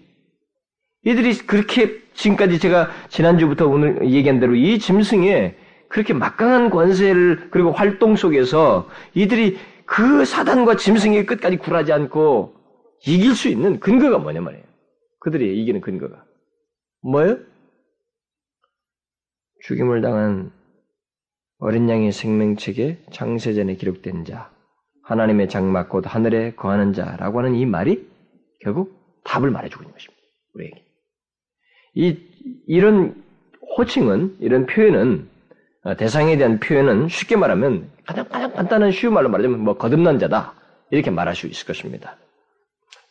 이들이 1.06 1.38
그렇게 1.38 1.98
지금까지 2.14 2.60
제가 2.60 2.88
지난주부터 3.08 3.66
오늘 3.66 4.08
얘기한 4.08 4.38
대로 4.38 4.54
이 4.54 4.78
짐승에 4.78 5.56
그렇게 5.90 6.14
막강한 6.14 6.70
권세를 6.70 7.50
그리고 7.50 7.72
활동 7.72 8.16
속에서 8.16 8.88
이들이 9.14 9.58
그 9.84 10.24
사단과 10.24 10.76
짐승의 10.76 11.26
끝까지 11.26 11.58
굴하지 11.58 11.92
않고 11.92 12.54
이길 13.06 13.34
수 13.34 13.48
있는 13.48 13.80
근거가 13.80 14.18
뭐냐 14.18 14.40
말이에요. 14.40 14.64
그들이 15.18 15.60
이기는 15.60 15.80
근거가 15.80 16.24
뭐예요? 17.02 17.38
죽임을 19.64 20.00
당한 20.00 20.52
어린 21.58 21.90
양의 21.90 22.12
생명책에 22.12 23.02
창세전에 23.12 23.74
기록된 23.74 24.24
자, 24.24 24.50
하나님의 25.02 25.48
장막 25.48 25.88
곧 25.88 26.04
하늘에 26.06 26.54
거하는 26.54 26.92
자라고 26.92 27.40
하는 27.40 27.56
이 27.56 27.66
말이 27.66 28.08
결국 28.60 28.96
답을 29.24 29.50
말해주고 29.50 29.82
있는 29.82 29.92
것입니다. 29.92 30.22
우리에게. 30.54 30.84
이, 31.94 32.16
이런 32.68 33.22
호칭은, 33.76 34.36
이런 34.40 34.66
표현은 34.66 35.28
어, 35.28 35.39
대상에 35.96 36.36
대한 36.36 36.60
표현은 36.60 37.08
쉽게 37.08 37.36
말하면 37.36 37.90
가장 38.06 38.28
가장 38.28 38.52
간단한 38.52 38.92
쉬운 38.92 39.14
말로 39.14 39.28
말하자면 39.30 39.60
뭐 39.60 39.76
거듭난 39.76 40.18
자다 40.18 40.54
이렇게 40.90 41.10
말할 41.10 41.34
수 41.34 41.46
있을 41.46 41.66
것입니다. 41.66 42.16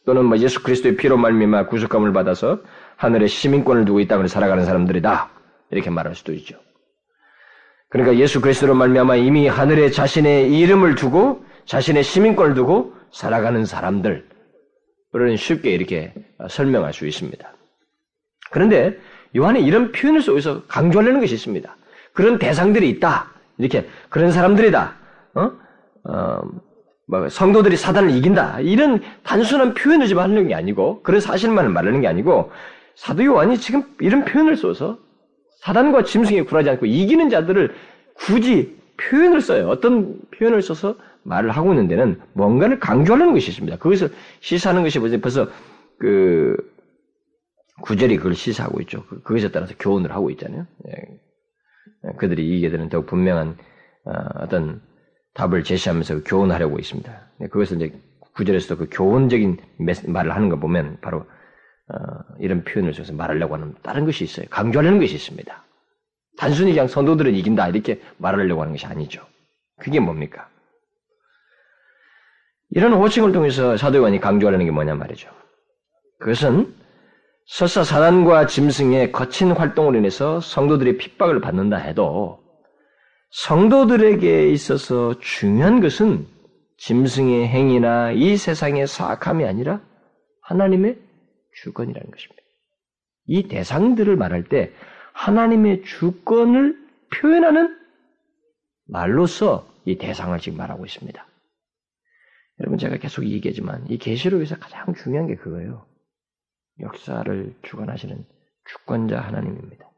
또는 0.06 0.26
뭐 0.26 0.38
예수 0.38 0.62
그리스도의 0.62 0.96
피로 0.96 1.18
말미암아 1.18 1.68
구속감을 1.68 2.14
받아서 2.14 2.60
하늘에 2.96 3.28
시민권을 3.28 3.86
두고 3.86 4.00
이 4.00 4.08
땅을 4.08 4.28
살아가는 4.28 4.66
사람들이다 4.66 5.30
이렇게 5.72 5.90
말할 5.90 6.16
수도 6.16 6.34
있죠. 6.34 6.58
그러니까 7.90 8.18
예수 8.18 8.40
그리스도로 8.40 8.76
말미암아 8.76 9.16
이미 9.16 9.48
하늘에 9.48 9.90
자신의 9.90 10.58
이름을 10.60 10.96
두고 10.96 11.44
자신의 11.66 12.04
시민권을 12.04 12.54
두고 12.54 12.94
살아가는 13.12 13.66
사람들 13.66 14.28
그런 15.12 15.36
쉽게 15.36 15.72
이렇게 15.72 16.14
설명할 16.50 16.94
수 16.94 17.08
있습니다. 17.08 17.52
그런데 18.52 18.98
요한이 19.36 19.64
이런 19.64 19.92
표현을 19.92 20.22
속에서 20.22 20.64
강조하려는 20.68 21.20
것이 21.20 21.34
있습니다. 21.34 21.76
그런 22.14 22.40
대상들이 22.40 22.90
있다. 22.90 23.32
이렇게 23.58 23.88
그런 24.10 24.32
사람들이다. 24.32 24.96
어? 25.36 25.52
어, 26.06 26.42
뭐 27.08 27.28
성도들이 27.28 27.76
사단을 27.76 28.12
이긴다. 28.12 28.62
이런 28.62 29.02
단순한 29.24 29.74
표현을 29.74 30.08
지 30.08 30.14
하려는 30.14 30.48
게 30.48 30.56
아니고 30.56 31.02
그런 31.02 31.20
사실만을 31.20 31.70
말하는 31.70 32.02
게 32.02 32.08
아니고 32.08 32.52
사도 32.96 33.24
요한이 33.24 33.58
지금 33.58 33.84
이런 34.00 34.26
표현을 34.26 34.56
써서 34.56 35.00
사단과 35.62 36.04
짐승에 36.04 36.44
굴하지 36.44 36.70
않고 36.70 36.86
이기는 36.86 37.30
자들을 37.30 37.74
굳이 38.14 38.78
표현을 38.98 39.42
써요. 39.42 39.70
어떤 39.70 40.20
표현을 40.38 40.62
써서 40.62 40.96
말을 41.24 41.52
하고 41.52 41.72
있는 41.74 41.88
데는 41.88 42.20
뭔가를 42.34 42.80
강조하려는 42.80 43.34
것이 43.34 43.50
있습니다. 43.50 43.78
그것을 43.78 44.12
시사하는 44.42 44.84
것이 44.84 45.00
벌써 45.00 45.48
그 45.98 46.56
구절이 47.82 48.18
그걸 48.18 48.36
시사하고 48.36 48.82
있죠. 48.82 49.06
그, 49.10 49.22
그것에 49.22 49.52
따라서 49.52 49.74
교훈을 49.80 50.12
하고 50.12 50.30
있잖아요. 50.32 50.66
그들이 52.18 52.48
이기게 52.48 52.70
되는 52.70 52.90
더욱 52.90 53.06
분명한 53.06 53.58
어, 54.06 54.12
어떤 54.44 54.82
답을 55.34 55.64
제시하면서 55.64 56.24
교훈하려고 56.24 56.80
있습니다. 56.80 57.30
예. 57.42 57.48
그것을 57.48 57.78
이제 57.78 57.94
구절에서도 58.36 58.78
그 58.78 58.88
교훈적인 58.92 59.58
말을 60.08 60.34
하는 60.34 60.50
거 60.50 60.58
보면 60.58 60.98
바로 61.02 61.20
어, 61.20 61.96
이런 62.40 62.64
표현을 62.64 62.94
써서 62.94 63.14
말하려고 63.14 63.56
하는 63.56 63.76
다른 63.82 64.06
것이 64.06 64.24
있어요. 64.24 64.46
강조하려는 64.50 65.00
것이 65.00 65.16
있습니다. 65.16 65.64
단순히 66.38 66.72
그냥 66.72 66.88
선도들은 66.88 67.34
이긴다 67.36 67.68
이렇게 67.68 68.02
말하려고 68.18 68.62
하는 68.62 68.74
것이 68.74 68.86
아니죠. 68.86 69.26
그게 69.78 70.00
뭡니까? 70.00 70.48
이런 72.72 72.94
호칭을 72.94 73.32
통해서 73.32 73.76
사도관이 73.76 74.20
강조하려는 74.20 74.66
게 74.66 74.72
뭐냐 74.72 74.96
말이죠. 74.96 75.30
그것은 76.20 76.74
설사 77.52 77.84
사단과 77.84 78.46
짐승의 78.46 79.12
거친 79.12 79.52
활동으로 79.52 79.98
인해서 79.98 80.40
성도들이 80.40 80.98
핍박을 80.98 81.42
받는다 81.42 81.78
해도 81.78 82.44
성도들에게 83.32 84.52
있어서 84.52 85.20
중요한 85.20 85.82
것은 85.82 86.28
짐승의 86.78 87.48
행위나 87.48 88.12
이 88.12 88.38
세상의 88.38 88.86
사악함이 88.86 89.46
아니라 89.46 89.82
하나님의 90.42 91.00
주권이라는 91.56 92.12
것입니다. 92.12 92.42
이 93.26 93.48
대상들을 93.48 94.16
말할 94.16 94.44
때 94.44 94.72
하나님의 95.14 95.82
주권을 95.82 96.78
표현하는 97.16 97.76
말로서 98.86 99.68
이 99.86 99.98
대상을 99.98 100.38
지금 100.40 100.60
말하고 100.60 100.86
있습니다. 100.86 101.28
여러분 102.60 102.78
제가 102.78 102.98
계속 102.98 103.26
얘기하지만 103.26 103.88
이 103.90 103.98
계시록에서 103.98 104.56
가장 104.60 104.94
중요한 104.94 105.28
게 105.28 105.36
그거예요. 105.36 105.90
역사를 106.82 107.56
주관하시는 107.64 108.26
주권자 108.66 109.20
하나님입니다. 109.20 109.90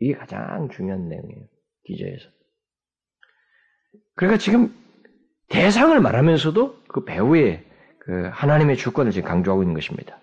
이게 0.00 0.14
가장 0.14 0.68
중요한 0.70 1.08
내용이에요. 1.08 1.46
기저에서. 1.84 2.28
그러니까 4.14 4.38
지금 4.38 4.74
대상을 5.48 5.98
말하면서도 6.00 6.82
그 6.88 7.04
배우의 7.04 7.64
그 8.00 8.28
하나님의 8.32 8.76
주권을 8.76 9.12
지금 9.12 9.28
강조하고 9.28 9.62
있는 9.62 9.74
것입니다. 9.74 10.18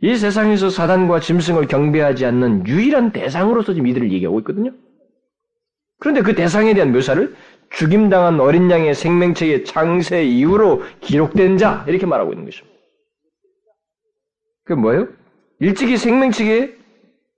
이 0.00 0.16
세상에서 0.16 0.68
사단과 0.70 1.20
짐승을 1.20 1.66
경배하지 1.66 2.26
않는 2.26 2.66
유일한 2.66 3.12
대상으로서 3.12 3.72
지금 3.74 3.86
이들을 3.86 4.12
얘기하고 4.12 4.38
있거든요. 4.40 4.72
그런데 5.98 6.22
그 6.22 6.34
대상에 6.34 6.74
대한 6.74 6.92
묘사를 6.92 7.34
죽임당한 7.70 8.38
어린 8.40 8.70
양의 8.70 8.94
생명체의 8.94 9.64
창세 9.64 10.24
이후로 10.24 10.82
기록된 11.00 11.56
자 11.56 11.84
이렇게 11.88 12.06
말하고 12.06 12.32
있는 12.32 12.44
것입니다. 12.44 12.75
그 14.66 14.72
뭐예요? 14.72 15.08
일찍이 15.60 15.96
생명체에 15.96 16.74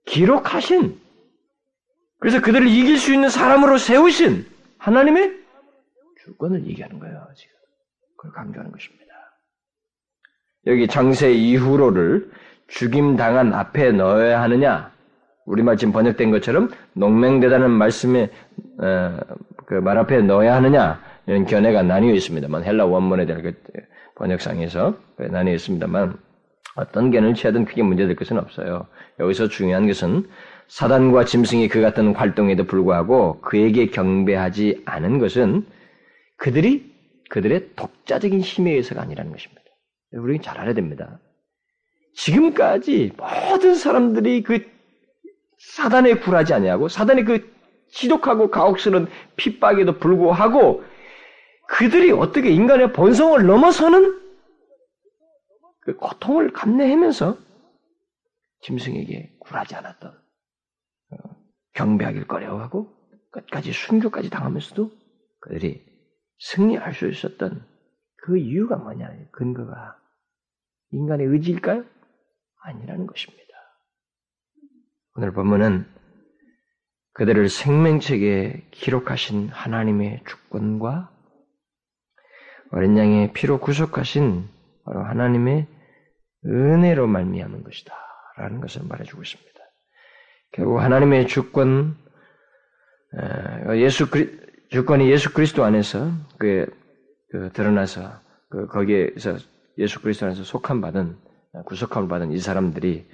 기록하신 0.05 0.99
그래서 2.19 2.41
그들을 2.41 2.67
이길 2.67 2.97
수 2.97 3.13
있는 3.13 3.29
사람으로 3.29 3.77
세우신 3.77 4.45
하나님의 4.77 5.39
주권을 6.25 6.65
얘기하는 6.65 6.99
거예요. 6.99 7.25
지금 7.35 7.53
그걸 8.17 8.31
강조하는 8.33 8.71
것입니다. 8.71 9.05
여기 10.67 10.87
창세 10.87 11.31
이후로를 11.31 12.29
죽임 12.67 13.15
당한 13.15 13.53
앞에 13.53 13.91
넣어야 13.91 14.41
하느냐? 14.41 14.91
우리말 15.45 15.77
지금 15.77 15.93
번역된 15.93 16.31
것처럼 16.31 16.69
농맹되다는 16.93 17.71
말씀에 17.71 18.29
어, 18.79 19.17
그말 19.65 19.97
앞에 19.99 20.21
넣어야 20.21 20.55
하느냐 20.55 21.01
이런 21.25 21.45
견해가 21.45 21.83
나뉘어 21.83 22.13
있습니다만 22.13 22.63
헬라 22.63 22.85
원문에 22.85 23.25
대한 23.25 23.41
그 23.41 23.53
번역상에서 24.15 24.95
나뉘어 25.17 25.53
있습니다만 25.55 26.17
어떤 26.79 27.11
견해를 27.11 27.35
취하든 27.35 27.65
크게 27.65 27.83
문제될 27.83 28.15
것은 28.15 28.37
없어요. 28.37 28.87
여기서 29.19 29.49
중요한 29.49 29.87
것은 29.87 30.27
사단과 30.67 31.25
짐승이 31.25 31.67
그 31.67 31.81
같은 31.81 32.15
활동에도 32.15 32.63
불구하고 32.63 33.41
그에게 33.41 33.87
경배하지 33.87 34.83
않은 34.85 35.19
것은 35.19 35.65
그들이 36.37 36.89
그들의 37.29 37.71
독자적인 37.75 38.39
힘에 38.39 38.71
의해서가 38.71 39.01
아니라는 39.01 39.31
것입니다. 39.31 39.61
우리는 40.13 40.41
잘 40.41 40.57
알아야 40.59 40.73
됩니다. 40.73 41.19
지금까지 42.15 43.11
모든 43.17 43.75
사람들이 43.75 44.43
그 44.43 44.65
사단에 45.57 46.15
굴하지 46.15 46.53
아니하고 46.53 46.87
사단의 46.87 47.25
그 47.25 47.51
지독하고 47.91 48.49
가혹스러운 48.49 49.07
핍박에도 49.35 49.99
불구하고 49.99 50.83
그들이 51.67 52.11
어떻게 52.11 52.49
인간의 52.49 52.93
본성을 52.93 53.45
넘어서는 53.45 54.28
그 55.89 55.95
고통을 55.95 56.53
감내하면서 56.53 57.35
짐승에게 58.61 59.37
굴하지 59.39 59.73
않았던 59.73 60.11
어, 60.11 61.17
경배하길 61.73 62.27
꺼려하고 62.27 62.93
끝까지 63.31 63.71
순교까지 63.71 64.29
당하면서도 64.29 64.91
그들이 65.39 65.83
승리할 66.37 66.93
수 66.93 67.09
있었던 67.09 67.65
그 68.17 68.37
이유가 68.37 68.75
뭐냐 68.75 69.09
근거가 69.31 69.97
인간의 70.91 71.25
의지일까요? 71.25 71.83
아니라는 72.61 73.07
것입니다. 73.07 73.49
오늘 75.15 75.33
본문은 75.33 75.87
그들을 77.13 77.49
생명책에 77.49 78.67
기록하신 78.69 79.49
하나님의 79.49 80.23
주권과 80.27 81.11
어린 82.73 82.95
양의 82.95 83.33
피로 83.33 83.59
구속하신 83.59 84.47
바로 84.85 85.03
하나님의 85.03 85.78
은혜로 86.45 87.07
말미암은 87.07 87.63
것이다. 87.63 87.93
라는 88.37 88.61
것을 88.61 88.83
말해주고 88.87 89.21
있습니다. 89.21 89.59
결국 90.51 90.79
하나님의 90.79 91.27
주권, 91.27 91.97
예수 93.75 94.09
그리, 94.09 94.39
주권이 94.69 95.11
예수 95.11 95.33
그리스도 95.33 95.63
안에서 95.63 96.11
그, 96.37 96.65
그 97.29 97.51
드러나서 97.53 98.21
그 98.49 98.67
거기에서 98.67 99.37
예수 99.77 100.01
그리스도 100.01 100.25
안에서 100.25 100.43
속한 100.43 100.81
받은 100.81 101.17
구속함을 101.65 102.07
받은 102.07 102.31
이 102.31 102.39
사람들이 102.39 103.05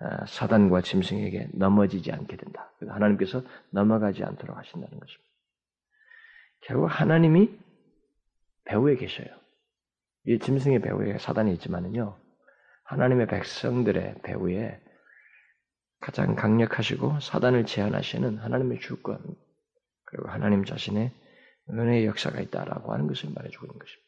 아, 0.00 0.26
사단과 0.26 0.80
짐승에게 0.82 1.50
넘어지지 1.52 2.10
않게 2.10 2.36
된다. 2.36 2.70
하나님께서 2.80 3.42
넘어가지 3.70 4.24
않도록 4.24 4.56
하신다는 4.56 4.98
것입니다. 4.98 5.30
결국 6.62 6.86
하나님이 6.86 7.50
배후에 8.64 8.96
계셔요. 8.96 9.28
이 10.26 10.38
짐승의 10.38 10.80
배후에 10.80 11.18
사단이 11.18 11.52
있지만은요, 11.54 12.16
하나님의 12.94 13.26
백성들의 13.26 14.16
배후에 14.22 14.80
가장 16.00 16.34
강력하시고 16.34 17.20
사단을 17.20 17.66
제한하시는 17.66 18.38
하나님의 18.38 18.80
주권, 18.80 19.18
그리고 20.04 20.28
하나님 20.28 20.64
자신의 20.64 21.12
은혜의 21.70 22.06
역사가 22.06 22.40
있다라고 22.40 22.92
하는 22.92 23.06
것을 23.06 23.30
말해주고 23.34 23.66
있는 23.66 23.78
것입니다. 23.78 24.04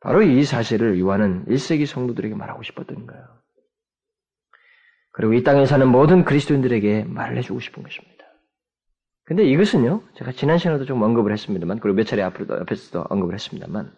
바로 0.00 0.22
이 0.22 0.44
사실을 0.44 0.98
요한은 1.00 1.46
1세기 1.46 1.86
성도들에게 1.86 2.34
말하고 2.34 2.62
싶었던 2.62 3.06
거예요. 3.06 3.24
그리고 5.12 5.32
이 5.32 5.42
땅에 5.42 5.64
사는 5.64 5.88
모든 5.88 6.24
그리스도인들에게 6.24 7.04
말을 7.04 7.38
해주고 7.38 7.60
싶은 7.60 7.82
것입니다. 7.82 8.26
근데 9.24 9.44
이것은요, 9.44 10.02
제가 10.14 10.32
지난 10.32 10.58
시간에도 10.58 10.84
좀 10.84 11.02
언급을 11.02 11.32
했습니다만, 11.32 11.80
그리고 11.80 11.96
몇 11.96 12.04
차례 12.04 12.22
앞으로도, 12.22 12.54
앞에서도 12.60 13.06
언급을 13.08 13.34
했습니다만, 13.34 13.92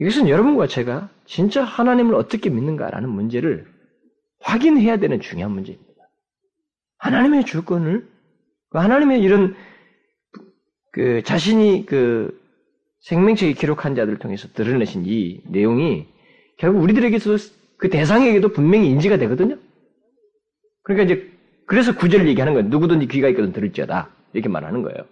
이것은 0.00 0.28
여러분과 0.28 0.66
제가 0.66 1.08
진짜 1.24 1.64
하나님을 1.64 2.14
어떻게 2.14 2.50
믿는가라는 2.50 3.08
문제를 3.08 3.66
확인해야 4.40 4.98
되는 4.98 5.20
중요한 5.20 5.52
문제입니다. 5.52 5.88
하나님의 6.98 7.44
주권을, 7.44 8.08
그 8.70 8.78
하나님의 8.78 9.20
이런, 9.20 9.54
그, 10.92 11.22
자신이 11.22 11.86
그, 11.86 12.38
생명체에 13.00 13.52
기록한 13.52 13.94
자들을 13.94 14.18
통해서 14.18 14.48
드러내신 14.48 15.04
이 15.06 15.40
내용이 15.46 16.06
결국 16.58 16.82
우리들에게서 16.82 17.36
그 17.76 17.88
대상에게도 17.88 18.48
분명히 18.48 18.88
인지가 18.88 19.16
되거든요. 19.18 19.56
그러니까 20.82 21.04
이제 21.04 21.30
그래서 21.66 21.94
구절을 21.94 22.26
얘기하는 22.28 22.54
거예요. 22.54 22.68
누구든지 22.68 23.06
귀가 23.06 23.28
있거든 23.28 23.52
들을지어다 23.52 24.10
이렇게 24.32 24.48
말하는 24.48 24.82
거예요. 24.82 25.06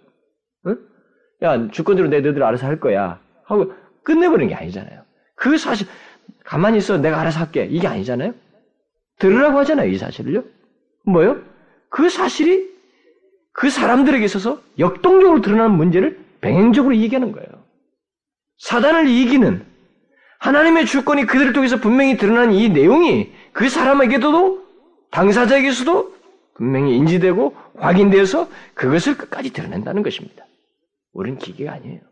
응? 0.67 0.77
야 1.43 1.71
주권적으로 1.71 2.09
내 2.09 2.19
너희들 2.19 2.43
알아서 2.43 2.67
할 2.67 2.79
거야 2.79 3.21
하고 3.45 3.73
끝내버리는 4.07 4.47
게 4.47 4.55
아니잖아요. 4.55 5.03
그 5.35 5.57
사실 5.57 5.85
가만히 6.45 6.77
있어 6.77 6.97
내가 6.97 7.19
알아서 7.19 7.41
할게 7.41 7.67
이게 7.69 7.87
아니잖아요. 7.87 8.33
들으라고 9.19 9.59
하잖아요 9.59 9.89
이 9.89 9.97
사실을요. 9.97 10.45
뭐요? 11.03 11.41
그 11.89 12.09
사실이 12.09 12.69
그 13.51 13.69
사람들에게 13.69 14.23
있어서 14.23 14.61
역동적으로 14.79 15.41
드러나는 15.41 15.75
문제를 15.75 16.17
병행적으로 16.39 16.95
얘기하는 16.95 17.33
거예요. 17.33 17.49
사단을 18.59 19.09
이기는 19.09 19.65
하나님의 20.39 20.85
주권이 20.85 21.25
그들을 21.25 21.51
통해서 21.51 21.77
분명히 21.77 22.15
드러난 22.15 22.53
이 22.53 22.69
내용이 22.69 23.33
그 23.51 23.67
사람에게도 23.67 24.63
당사자에게서도 25.11 26.15
분명히 26.53 26.95
인지되고 26.95 27.57
확인되어서 27.75 28.47
그것을 28.73 29.17
끝까지 29.17 29.51
드러낸다는 29.51 30.01
것입니다. 30.01 30.45
우리는 31.11 31.37
기계가 31.39 31.73
아니에요. 31.73 32.06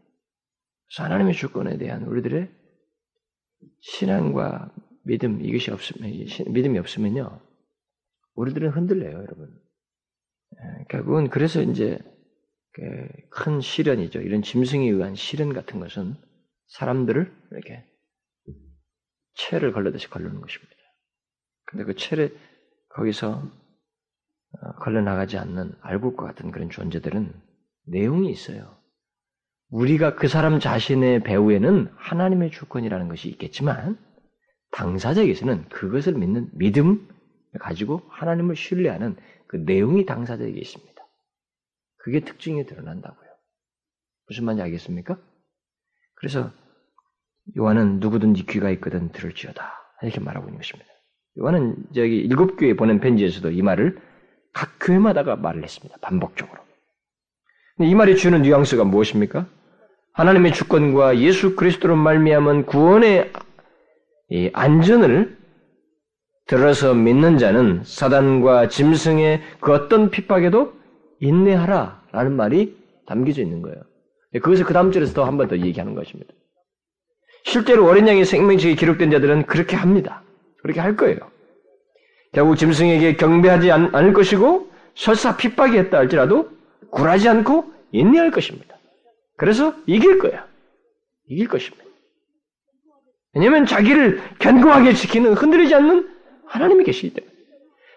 하나님의 0.98 1.34
주권에 1.34 1.78
대한 1.78 2.04
우리들의 2.04 2.50
신앙과 3.82 4.74
믿음 5.04 5.44
이것이 5.44 5.72
없으면 5.72 6.12
믿음이 6.52 6.80
없으면요 6.80 7.42
우리들은 8.36 8.70
흔들려요, 8.72 9.14
여러분. 9.14 9.50
예, 10.54 10.86
결국은 10.90 11.30
그래서 11.30 11.62
이제 11.62 12.00
그큰 12.74 13.62
시련이죠. 13.62 14.22
이런 14.22 14.42
짐승에 14.42 14.90
의한 14.90 15.16
시련 15.16 15.54
같은 15.54 15.80
것은 15.80 16.16
사람들을 16.68 17.34
이렇게 17.52 17.86
채를 19.36 19.72
걸르듯이 19.72 20.10
걸르는 20.10 20.42
것입니다. 20.42 20.76
근데 21.66 21.86
그 21.86 21.96
채를 21.96 22.38
거기서 22.90 23.52
어, 24.62 24.76
걸려 24.82 25.02
나가지 25.02 25.38
않는 25.38 25.74
알곡과 25.82 26.26
같은 26.26 26.52
그런 26.52 26.70
존재들은 26.70 27.34
내용이 27.88 28.32
있어요. 28.32 28.78
우리가 29.70 30.16
그 30.16 30.28
사람 30.28 30.60
자신의 30.60 31.24
배후에는 31.24 31.92
하나님의 31.96 32.52
주권이라는 32.52 33.08
것이 33.08 33.30
있겠지만 33.30 33.98
당사자에게서는 34.72 35.70
그것을 35.70 36.14
믿는 36.14 36.50
믿음 36.54 37.08
가지고 37.60 38.02
하나님을 38.10 38.56
신뢰하는 38.56 39.16
그 39.48 39.58
내용이 39.58 40.06
당사자에게 40.06 40.60
있습니다. 40.60 40.94
그게 41.98 42.20
특징이 42.20 42.66
드러난다고요. 42.66 43.30
무슨 44.28 44.46
말인지 44.46 44.64
알겠습니까? 44.64 45.18
그래서 46.16 46.52
요한은 47.58 48.00
누구든지 48.00 48.46
귀가 48.48 48.70
있거든 48.72 49.12
들을지어다 49.12 49.74
이렇게 50.02 50.20
말하고 50.20 50.48
있는 50.48 50.58
것입니다. 50.58 50.90
요한은 51.38 51.76
저기 51.94 52.18
일곱 52.18 52.58
교회 52.58 52.76
보낸 52.76 53.00
편지에서도 53.00 53.52
이 53.52 53.62
말을 53.62 54.00
각 54.54 54.78
교회마다가 54.80 55.36
말을 55.36 55.64
했습니다. 55.64 55.98
반복적으로. 56.02 56.64
이 57.82 57.94
말이 57.94 58.16
주는 58.16 58.42
뉘앙스가 58.42 58.86
무엇입니까? 58.86 59.48
하나님의 60.16 60.54
주권과 60.54 61.20
예수 61.20 61.56
그리스도로 61.58 61.98
말미암은 61.98 62.66
구원의 62.68 63.32
안전을 64.54 65.38
들어서 66.48 66.94
믿는 66.94 67.38
자는 67.38 67.82
사단과 67.84 68.70
짐승의 68.70 69.42
그 69.60 69.74
어떤 69.74 70.10
핍박에도 70.12 70.74
인내하라라는 71.20 72.32
말이 72.34 72.78
담겨져 73.06 73.42
있는 73.42 73.62
거예요. 73.62 73.78
그것을 74.42 74.64
그 74.66 74.74
다음 74.74 74.92
절에서 74.92 75.14
더 75.14 75.26
한 75.26 75.38
번 75.38 75.48
더 75.50 75.58
얘기하는 75.58 75.96
것입니다. 75.96 76.34
실제로 77.44 77.86
어린 77.86 78.08
양의 78.08 78.24
생명책이 78.26 78.76
기록된 78.78 79.12
자들은 79.12 79.48
그렇게 79.48 79.76
합니다. 79.76 80.24
그렇게 80.62 80.80
할 80.80 80.96
거예요. 80.96 81.18
결국 82.32 82.56
짐승에게 82.56 83.18
경배하지 83.18 83.72
않, 83.72 83.94
을 83.94 84.14
것이고 84.14 84.70
설사 84.96 85.36
핍박이 85.36 85.78
했다 85.78 85.98
할지라도 85.98 86.50
굴하지 86.92 87.28
않고 87.28 87.66
인내할 87.92 88.32
것입니다. 88.32 88.75
그래서 89.38 89.76
이길 89.86 90.20
거야. 90.20 90.48
이길 91.28 91.48
것입니다. 91.48 91.84
왜냐하면 93.34 93.66
자기를 93.66 94.22
견고하게 94.40 94.94
지키는 94.94 95.34
흔들리지 95.34 95.76
않는 95.76 96.10
하나님이 96.48 96.86
계시기 96.86 97.14
때문에 97.14 97.34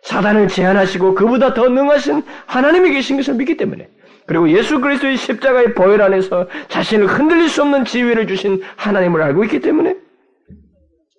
사단을 0.02 0.48
제한하시고 0.48 1.14
그보다 1.14 1.54
더 1.54 1.68
능하신 1.68 2.22
하나님이 2.46 2.92
계신 2.92 3.16
것을 3.16 3.34
믿기 3.34 3.56
때문에 3.56 3.88
그리고 4.26 4.50
예수 4.50 4.80
그리스도의 4.80 5.16
십자가의 5.16 5.74
보혈 5.74 6.02
안에서 6.02 6.48
자신을 6.68 7.06
흔들릴 7.06 7.48
수 7.48 7.62
없는 7.62 7.84
지위를 7.84 8.26
주신 8.26 8.60
하나님을 8.76 9.22
알고 9.22 9.44
있기 9.44 9.60
때문에 9.60 9.96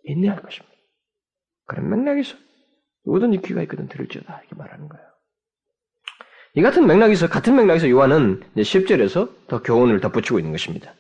인내할 0.03 0.41
것입니다. 0.41 0.76
그런 1.65 1.89
맥락에서 1.89 2.36
누구든지 3.05 3.41
귀가 3.41 3.61
있거든 3.63 3.88
들을지어다 3.88 4.41
이렇게 4.41 4.55
말하는 4.55 4.89
거예요. 4.89 5.09
이 6.56 6.62
같은 6.62 6.88
맥락에서 6.88 7.28
같은 7.28 7.56
맥락에서 7.56 7.89
요한은 7.89 8.41
10절에서 8.58 9.30
더 9.47 9.62
교훈을 9.62 10.00
덧붙이고 10.00 10.39
있는 10.39 10.52
것입니다. 10.52 10.93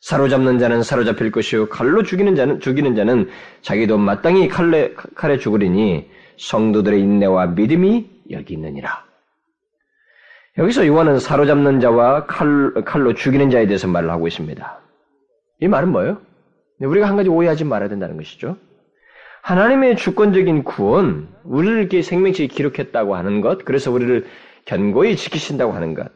사로잡는 0.00 0.58
자는 0.58 0.82
사로잡힐 0.82 1.30
것이요 1.30 1.68
칼로 1.68 2.02
죽이는 2.02 2.36
자는 2.36 2.60
죽이는 2.60 2.94
자는 2.94 3.28
자기도 3.62 3.96
마땅히 3.96 4.48
칼에 4.48 4.92
칼에 5.14 5.38
죽으리니 5.38 6.10
성도들의 6.38 7.00
인내와 7.00 7.48
믿음이 7.48 8.10
여기 8.30 8.54
있느니라. 8.54 9.04
여기서 10.56 10.86
요한은 10.86 11.18
사로잡는 11.18 11.80
자와 11.80 12.26
칼, 12.26 12.72
칼로 12.84 13.14
죽이는 13.14 13.50
자에 13.50 13.66
대해서 13.66 13.88
말을 13.88 14.10
하고 14.10 14.28
있습니다. 14.28 14.80
이 15.60 15.68
말은 15.68 15.90
뭐예요? 15.90 16.20
우리가 16.80 17.08
한 17.08 17.16
가지 17.16 17.28
오해하지 17.28 17.64
말아야 17.64 17.88
된다는 17.88 18.16
것이죠. 18.16 18.56
하나님의 19.42 19.96
주권적인 19.96 20.64
구원, 20.64 21.28
우리를 21.44 21.78
이렇게 21.78 22.02
생명체에 22.02 22.46
기록했다고 22.46 23.14
하는 23.16 23.40
것, 23.40 23.64
그래서 23.64 23.90
우리를 23.90 24.26
견고히 24.66 25.16
지키신다고 25.16 25.72
하는 25.72 25.94
것. 25.94 26.10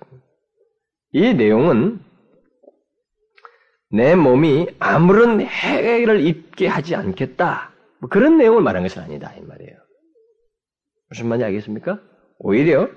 이 1.12 1.34
내용은 1.34 2.01
내 3.90 4.14
몸이 4.14 4.68
아무런 4.78 5.40
해를 5.40 6.20
입게 6.26 6.66
하지 6.66 6.94
않겠다. 6.94 7.72
뭐 8.01 8.11
그런 8.11 8.36
내용을 8.36 8.62
말한 8.62 8.82
것은 8.82 9.03
아니다. 9.03 9.34
이 9.34 9.40
말이에요. 9.40 9.76
무슨 11.09 11.28
말인지 11.28 11.44
알겠습니까? 11.46 12.01
오히려 12.38 12.88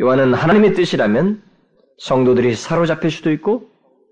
요한은 0.00 0.34
하나님의 0.34 0.74
뜻이라면 0.74 1.42
성도들이 1.98 2.54
사로잡힐 2.54 3.10
수도 3.10 3.30
있고 3.32 3.70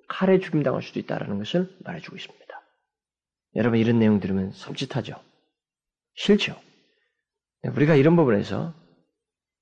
칼에 0.09 0.39
죽임당할 0.41 0.83
수도 0.83 0.99
있다는 0.99 1.39
것을 1.39 1.69
말해주고 1.85 2.17
있습니다. 2.17 2.47
여러분 3.57 3.79
이런 3.79 3.99
내용 3.99 4.21
들으면 4.21 4.53
섬찟하죠? 4.53 5.21
싫죠? 6.15 6.57
우리가 7.65 7.95
이런 7.95 8.17
부분에서 8.17 8.75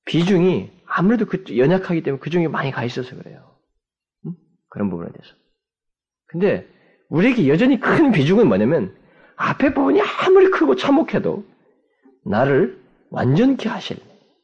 비중이 0.05 0.78
아무래도 0.99 1.27
그 1.27 1.45
연약하기 1.57 2.03
때문에 2.03 2.21
그 2.21 2.29
중에 2.29 2.49
많이 2.49 2.73
가 2.73 2.83
있어서 2.85 3.15
그래요. 3.15 3.57
응? 4.27 4.33
그런 4.69 4.91
부분에 4.91 5.09
대해서. 5.13 5.33
근데 6.27 6.69
우리에게 7.09 7.47
여전히 7.49 7.79
큰 7.79 8.11
비중은 8.11 8.49
뭐냐면 8.49 8.97
앞에 9.37 9.75
부분이 9.75 10.01
아무리 10.01 10.51
크고 10.51 10.75
참혹해도 10.75 11.47
나를 12.25 12.83
완전케 13.11 13.69
하실 13.69 13.97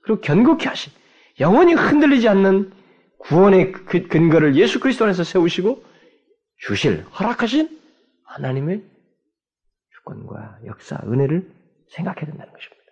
그리고 0.03 0.21
견고케 0.21 0.69
하실 0.69 0.93
영원히 1.41 1.75
흔들리지 1.75 2.29
않는 2.29 2.73
구원의 3.19 3.73
그 3.73 4.07
근거를 4.07 4.55
예수 4.55 4.79
그리스도 4.79 5.07
안에서 5.07 5.25
세우시고 5.25 5.85
주실 6.59 7.05
허락하신 7.19 7.81
하나님의 8.27 8.85
주권과 9.97 10.61
역사 10.67 11.01
은혜를 11.05 11.51
생각해야 11.89 12.27
된다는 12.27 12.53
것입니다. 12.53 12.85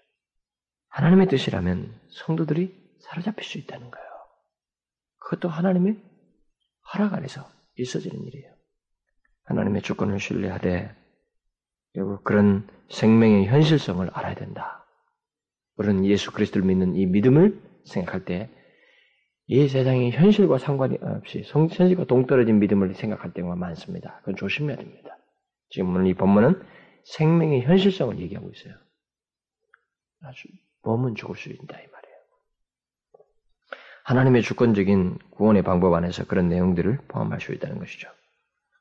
하나님의 0.88 1.28
뜻이라면 1.28 1.94
성도들이 2.10 2.81
사로잡힐 3.12 3.44
수 3.44 3.58
있다는 3.58 3.90
거예요. 3.90 4.08
그것도 5.18 5.48
하나님의 5.48 6.02
허락 6.92 7.14
안에서 7.14 7.48
있어지는 7.76 8.24
일이에요. 8.24 8.52
하나님의 9.44 9.82
주권을 9.82 10.18
신뢰하되 10.18 10.94
그리고 11.92 12.22
그런 12.22 12.68
생명의 12.90 13.46
현실성을 13.46 14.08
알아야 14.12 14.34
된다. 14.34 14.86
우리는 15.76 16.04
예수 16.06 16.32
그리스도를 16.32 16.66
믿는 16.66 16.96
이 16.96 17.06
믿음을 17.06 17.60
생각할 17.84 18.24
때 18.24 18.62
이 19.46 19.68
세상의 19.68 20.12
현실과 20.12 20.56
상관이 20.56 20.96
없이 21.02 21.42
현실과 21.44 22.04
동떨어진 22.04 22.58
믿음을 22.60 22.94
생각할 22.94 23.34
때가 23.34 23.54
많습니다. 23.54 24.18
그건 24.20 24.36
조심해야 24.36 24.76
됩니다. 24.76 25.18
지금 25.68 25.90
오늘 25.90 26.06
이 26.06 26.14
본문은 26.14 26.62
생명의 27.04 27.62
현실성을 27.62 28.18
얘기하고 28.20 28.50
있어요. 28.50 28.74
아주 30.22 30.48
몸은 30.84 31.16
죽을 31.16 31.36
수 31.36 31.50
있다. 31.50 31.76
하나님의 34.04 34.42
주권적인 34.42 35.18
구원의 35.30 35.62
방법 35.62 35.94
안에서 35.94 36.24
그런 36.24 36.48
내용들을 36.48 36.98
포함할 37.08 37.40
수 37.40 37.52
있다는 37.52 37.78
것이죠. 37.78 38.08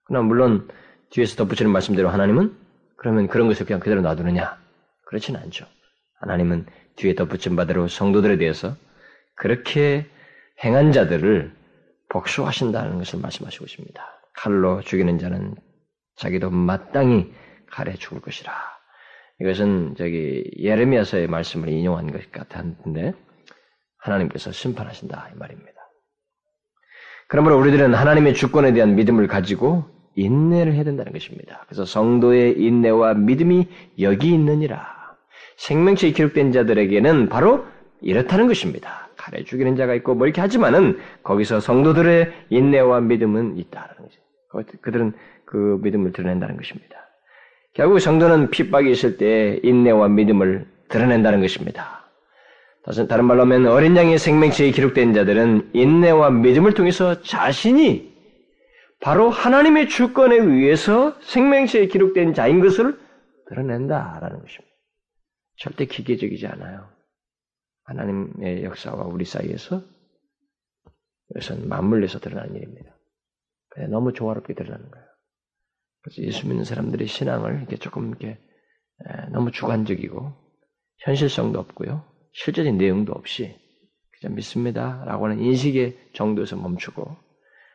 그러나 0.05 0.25
물론 0.27 0.67
뒤에서 1.11 1.35
덧붙이는 1.35 1.71
말씀대로 1.71 2.09
하나님은 2.09 2.55
그러면 2.97 3.27
그런 3.27 3.47
것을 3.47 3.65
그냥 3.65 3.79
그대로 3.79 4.01
놔두느냐? 4.01 4.57
그렇지는 5.05 5.39
않죠. 5.41 5.65
하나님은 6.19 6.65
뒤에 6.95 7.15
덧붙인 7.15 7.55
바대로 7.55 7.87
성도들에 7.87 8.37
대해서 8.37 8.75
그렇게 9.35 10.07
행한 10.63 10.91
자들을 10.91 11.53
복수하신다는 12.09 12.97
것을 12.97 13.19
말씀하시고 13.19 13.65
있습니다. 13.65 14.03
칼로 14.33 14.81
죽이는 14.81 15.17
자는 15.19 15.55
자기도 16.15 16.49
마땅히 16.49 17.33
칼에 17.71 17.93
죽을 17.93 18.21
것이라. 18.21 18.53
이것은 19.39 19.95
저기 19.97 20.43
예레미야서의 20.59 21.27
말씀을 21.27 21.69
인용한 21.69 22.11
것 22.11 22.31
같은데 22.31 23.13
하나님께서 24.01 24.51
심판하신다 24.51 25.29
이 25.33 25.37
말입니다. 25.37 25.71
그러므로 27.27 27.57
우리들은 27.59 27.93
하나님의 27.93 28.33
주권에 28.33 28.73
대한 28.73 28.95
믿음을 28.95 29.27
가지고 29.27 29.85
인내를 30.15 30.73
해야 30.73 30.83
된다는 30.83 31.13
것입니다. 31.13 31.63
그래서 31.67 31.85
성도의 31.85 32.59
인내와 32.59 33.13
믿음이 33.13 33.67
여기 34.01 34.33
있느니라. 34.33 34.85
생명체에 35.55 36.11
기록된 36.11 36.51
자들에게는 36.51 37.29
바로 37.29 37.65
이렇다는 38.01 38.47
것입니다. 38.47 39.09
칼에 39.15 39.43
죽이는 39.43 39.75
자가 39.75 39.93
있고 39.95 40.15
뭐 40.15 40.25
이렇게 40.27 40.41
하지만은 40.41 40.99
거기서 41.23 41.59
성도들의 41.59 42.33
인내와 42.49 42.99
믿음은 43.01 43.57
있다라는 43.57 43.95
거죠. 44.01 44.21
그들은 44.81 45.13
그 45.45 45.79
믿음을 45.83 46.11
드러낸다는 46.11 46.57
것입니다. 46.57 46.97
결국 47.73 47.99
성도는 47.99 48.49
핍박이 48.49 48.91
있을 48.91 49.17
때 49.17 49.59
인내와 49.63 50.09
믿음을 50.09 50.67
드러낸다는 50.89 51.39
것입니다. 51.39 52.00
다른 53.07 53.25
말로 53.25 53.41
하면 53.41 53.67
어린 53.67 53.95
양의 53.95 54.17
생명체에 54.17 54.71
기록된 54.71 55.13
자들은 55.13 55.71
인내와 55.73 56.31
믿음을 56.31 56.73
통해서 56.73 57.21
자신이 57.21 58.11
바로 58.99 59.29
하나님의 59.29 59.89
주권에 59.89 60.35
의해서 60.35 61.19
생명체에 61.21 61.87
기록된 61.87 62.33
자인 62.33 62.59
것을 62.59 62.99
드러낸다라는 63.49 64.41
것입니다. 64.41 64.71
절대 65.57 65.85
기계적이지 65.85 66.47
않아요. 66.47 66.89
하나님의 67.83 68.63
역사와 68.63 69.05
우리 69.05 69.25
사이에서 69.25 69.83
이것은 71.31 71.67
맞물려서 71.67 72.19
드러나는 72.19 72.55
일입니다. 72.55 72.95
너무 73.89 74.13
조화롭게 74.13 74.53
드러나는 74.53 74.89
거예요. 74.89 75.07
그래서 76.01 76.21
예수 76.23 76.47
믿는 76.47 76.63
사람들의 76.63 77.05
신앙을 77.07 77.57
이렇게 77.57 77.77
조금 77.77 78.09
이렇게 78.09 78.39
너무 79.31 79.51
주관적이고 79.51 80.33
현실성도 80.99 81.59
없고요. 81.59 82.10
실제적인 82.31 82.77
내용도 82.77 83.13
없이 83.13 83.55
그냥 84.19 84.35
믿습니다라고 84.35 85.25
하는 85.25 85.39
인식의 85.39 86.11
정도에서 86.13 86.55
멈추고 86.55 87.15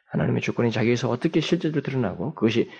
하나님의 0.06 0.40
주권이 0.42 0.70
자기에서 0.70 1.10
어떻게 1.10 1.40
실제로 1.40 1.80
드러나고 1.82 2.34
그것이 2.34 2.70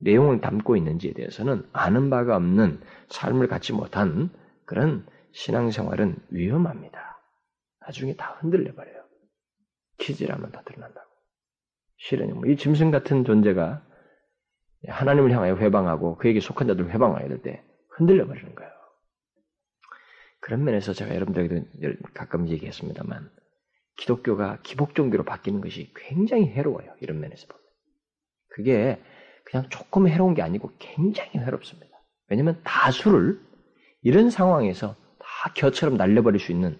내용을 0.00 0.40
담고 0.40 0.76
있는지에 0.76 1.12
대해서는 1.12 1.68
아는 1.72 2.10
바가 2.10 2.36
없는 2.36 2.80
삶을 3.08 3.46
갖지 3.48 3.72
못한 3.72 4.30
그런 4.64 5.06
신앙생활은 5.32 6.16
위험합니다. 6.30 7.20
나중에 7.80 8.16
다 8.16 8.36
흔들려 8.40 8.74
버려요. 8.74 9.02
키즈라면 9.98 10.50
다 10.50 10.62
드러난다고. 10.64 11.08
실은 11.98 12.34
뭐 12.34 12.44
이 12.46 12.56
짐승 12.56 12.90
같은 12.90 13.24
존재가 13.24 13.82
하나님을 14.88 15.30
향하여 15.30 15.56
회방하고 15.56 16.16
그에게 16.16 16.40
속한 16.40 16.66
자들 16.66 16.90
회방하게 16.90 17.28
될 17.28 17.42
때 17.42 17.62
흔들려 17.90 18.26
버리는 18.26 18.52
거예요. 18.54 18.72
그런 20.42 20.64
면에서 20.64 20.92
제가 20.92 21.14
여러분들에게도 21.14 21.98
가끔 22.14 22.48
얘기했습니다만 22.48 23.30
기독교가 23.96 24.58
기복 24.64 24.96
종교로 24.96 25.24
바뀌는 25.24 25.60
것이 25.60 25.92
굉장히 25.94 26.46
해로워요. 26.48 26.94
이런 27.00 27.20
면에서 27.20 27.46
보면. 27.46 27.62
그게 28.48 29.00
그냥 29.44 29.68
조금 29.70 30.08
해로운 30.08 30.34
게 30.34 30.42
아니고 30.42 30.72
굉장히 30.80 31.30
해롭습니다. 31.38 31.96
왜냐하면 32.28 32.60
다수를 32.64 33.40
이런 34.02 34.30
상황에서 34.30 34.96
다 35.20 35.52
겨처럼 35.54 35.96
날려버릴 35.96 36.40
수 36.40 36.50
있는 36.50 36.76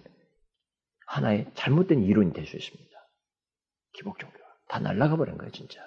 하나의 1.07 1.47
잘못된 1.53 2.03
이론이 2.03 2.33
될 2.33 2.45
수 2.45 2.57
있습니다. 2.57 2.91
기복 3.93 4.19
종교가 4.19 4.43
다 4.67 4.79
날라가 4.79 5.15
버린 5.15 5.37
거예요, 5.37 5.51
진짜. 5.53 5.79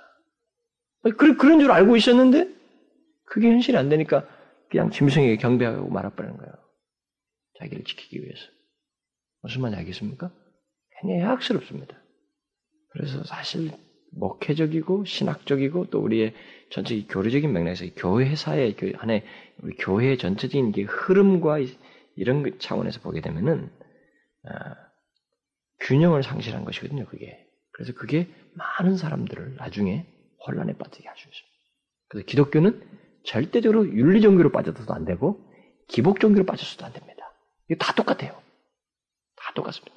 그, 1.02 1.36
그런 1.36 1.60
줄 1.60 1.70
알고 1.70 1.96
있었는데 1.96 2.48
그게 3.26 3.50
현실이 3.50 3.76
안 3.76 3.90
되니까 3.90 4.26
그냥 4.70 4.90
짐승에게 4.90 5.36
경배하고 5.36 5.88
말아버리는 5.90 6.38
거예요. 6.38 6.65
자기를 7.58 7.84
지키기 7.84 8.22
위해서. 8.22 8.46
무슨 9.42 9.62
말인지 9.62 9.80
알겠습니까? 9.80 10.32
굉장히 11.00 11.22
학스럽습니다. 11.22 11.96
그래서 12.90 13.22
사실 13.24 13.70
목회적이고 14.12 15.04
신학적이고 15.04 15.90
또 15.90 16.00
우리의 16.00 16.34
전체 16.70 17.00
교류적인 17.02 17.52
맥락에서 17.52 17.86
교회사의 17.96 18.76
그 18.76 18.92
안에 18.96 19.24
우리 19.62 19.76
교회 19.76 20.16
전체적인 20.16 20.74
흐름과 20.86 21.58
이런 22.16 22.58
차원에서 22.58 23.00
보게 23.00 23.20
되면은 23.20 23.70
아, 24.48 24.74
균형을 25.80 26.22
상실한 26.22 26.64
것이거든요. 26.64 27.06
그게 27.06 27.46
그래서 27.72 27.92
그게 27.92 28.26
많은 28.54 28.96
사람들을 28.96 29.56
나중에 29.56 30.06
혼란에 30.46 30.72
빠지게 30.72 31.06
할수 31.06 31.28
있습니다. 31.28 31.56
그래서 32.08 32.26
기독교는 32.26 32.82
절대적으로 33.24 33.86
윤리 33.88 34.20
종교로 34.22 34.50
빠져서도 34.50 34.94
안 34.94 35.04
되고 35.04 35.44
기복 35.88 36.20
종교로 36.20 36.46
빠져서도 36.46 36.86
안 36.86 36.92
됩니다. 36.92 37.15
이게 37.68 37.76
다 37.78 37.92
똑같아요. 37.94 38.40
다 39.36 39.52
똑같습니다. 39.54 39.96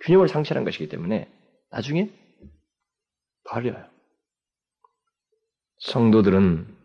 균형을 0.00 0.28
상실한 0.28 0.64
것이기 0.64 0.88
때문에 0.88 1.30
나중에 1.70 2.10
버려요. 3.44 3.84
성도들은 5.78 6.76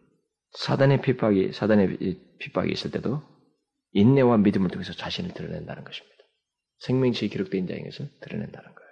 사단의 0.51 1.01
핍박이 1.01 1.53
사단의 1.53 1.97
핍박이 2.39 2.71
있을 2.71 2.91
때도 2.91 3.21
인내와 3.91 4.37
믿음을 4.37 4.69
통해서 4.69 4.93
자신을 4.93 5.33
드러낸다는 5.33 5.83
것입니다. 5.83 6.17
생명체에 6.79 7.29
기록된 7.29 7.67
자인 7.67 7.83
것을 7.85 8.09
드러낸다는 8.21 8.73
거예요. 8.73 8.91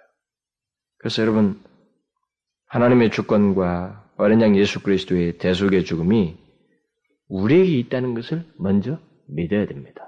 그래서 0.98 1.22
여러분 1.22 1.62
하나님의 2.66 3.10
주권과 3.10 4.12
어린 4.16 4.40
양 4.40 4.56
예수 4.56 4.82
그리스도의 4.82 5.38
대속의 5.38 5.84
죽음이 5.84 6.36
우리에게 7.28 7.78
있다는 7.78 8.14
것을 8.14 8.44
먼저 8.58 9.00
믿어야 9.28 9.66
됩니다. 9.66 10.05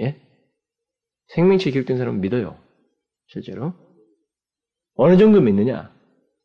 예? 0.00 0.20
생명체에 1.28 1.72
기록된 1.72 1.98
사람은 1.98 2.20
믿어요. 2.20 2.58
실제로. 3.28 3.74
어느 4.94 5.16
정도 5.16 5.40
믿느냐? 5.40 5.92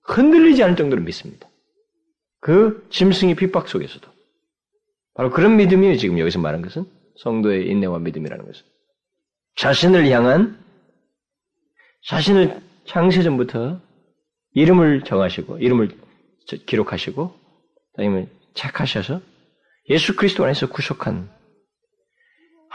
흔들리지 0.03 0.63
않을 0.63 0.75
정도로 0.75 1.01
믿습니다. 1.01 1.49
그 2.39 2.87
짐승의 2.91 3.35
핍박 3.35 3.67
속에서도. 3.67 4.07
바로 5.15 5.31
그런 5.31 5.57
믿음이에요, 5.57 5.97
지금 5.97 6.19
여기서 6.19 6.39
말한 6.39 6.61
것은. 6.61 6.85
성도의 7.17 7.67
인내와 7.69 7.99
믿음이라는 7.99 8.45
것은. 8.45 8.65
자신을 9.55 10.09
향한, 10.11 10.63
자신을 12.07 12.61
창세전부터 12.85 13.81
이름을 14.51 15.03
정하시고, 15.03 15.57
이름을 15.59 15.97
기록하시고, 16.65 17.33
아니면 17.97 18.29
착하셔서 18.53 19.21
예수 19.89 20.15
그리스도 20.15 20.43
안에서 20.43 20.69
구속한 20.69 21.29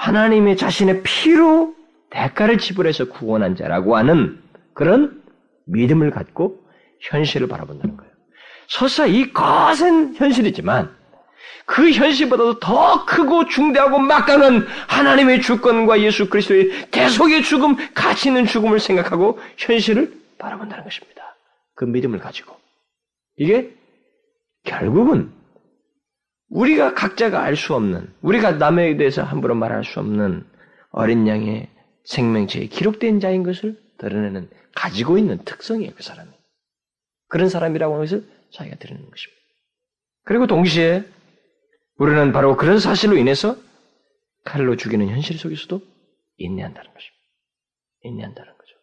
하나님의 0.01 0.57
자신의 0.57 1.03
피로 1.03 1.75
대가를 2.09 2.57
지불해서 2.57 3.11
구원한 3.11 3.55
자라고 3.55 3.97
하는 3.97 4.43
그런 4.73 5.23
믿음을 5.67 6.11
갖고 6.11 6.59
현실을 7.01 7.49
바라본다는 7.49 7.99
거예요. 7.99 8.11
설사 8.67 9.05
이 9.05 9.31
거센 9.33 10.15
현실이지만 10.15 10.97
그 11.67 11.91
현실보다도 11.91 12.61
더 12.61 13.05
크고 13.05 13.47
중대하고 13.49 13.99
막강한 13.99 14.67
하나님의 14.89 15.43
주권과 15.43 16.01
예수 16.01 16.31
그리스도의 16.31 16.91
대속의 16.91 17.43
죽음, 17.43 17.77
가치 17.93 18.29
있는 18.29 18.47
죽음을 18.47 18.81
생각하고 18.81 19.39
현실을 19.59 20.13
바라본다는 20.39 20.83
것입니다. 20.83 21.37
그 21.75 21.85
믿음을 21.85 22.19
가지고. 22.19 22.57
이게 23.37 23.71
결국은 24.65 25.31
우리가 26.51 26.95
각자가 26.95 27.43
알 27.43 27.57
수 27.57 27.75
없는, 27.75 28.13
우리가 28.23 28.53
남에 28.53 28.97
대해서 28.97 29.23
함부로 29.23 29.55
말할 29.55 29.85
수 29.85 30.01
없는 30.01 30.45
어린 30.91 31.27
양의 31.27 31.69
생명체에 32.05 32.67
기록된 32.67 33.21
자인 33.21 33.43
것을 33.43 33.81
드러내는 33.99 34.51
가지고 34.75 35.17
있는 35.17 35.39
특성이에요, 35.45 35.93
그 35.95 36.03
사람이. 36.03 36.31
그런 37.29 37.49
사람이라고 37.49 37.95
하는 37.95 38.05
것을 38.05 38.29
자기가 38.53 38.77
드러내는 38.77 39.09
것입니다. 39.09 39.41
그리고 40.25 40.47
동시에 40.47 41.05
우리는 41.97 42.33
바로 42.33 42.57
그런 42.57 42.81
사실로 42.81 43.17
인해서 43.17 43.57
칼로 44.45 44.77
죽이는 44.77 45.09
현실 45.09 45.39
속에서도 45.39 45.81
인내한다는 46.39 46.93
것입니다. 46.93 47.21
인내한다는 48.03 48.53
거죠. 48.53 48.75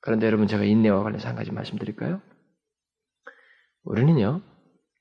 그런데 0.00 0.26
여러분 0.26 0.46
제가 0.46 0.62
인내와 0.62 1.02
관련해서 1.02 1.28
한 1.28 1.34
가지 1.34 1.50
말씀드릴까요? 1.50 2.20
우리는요, 3.82 4.42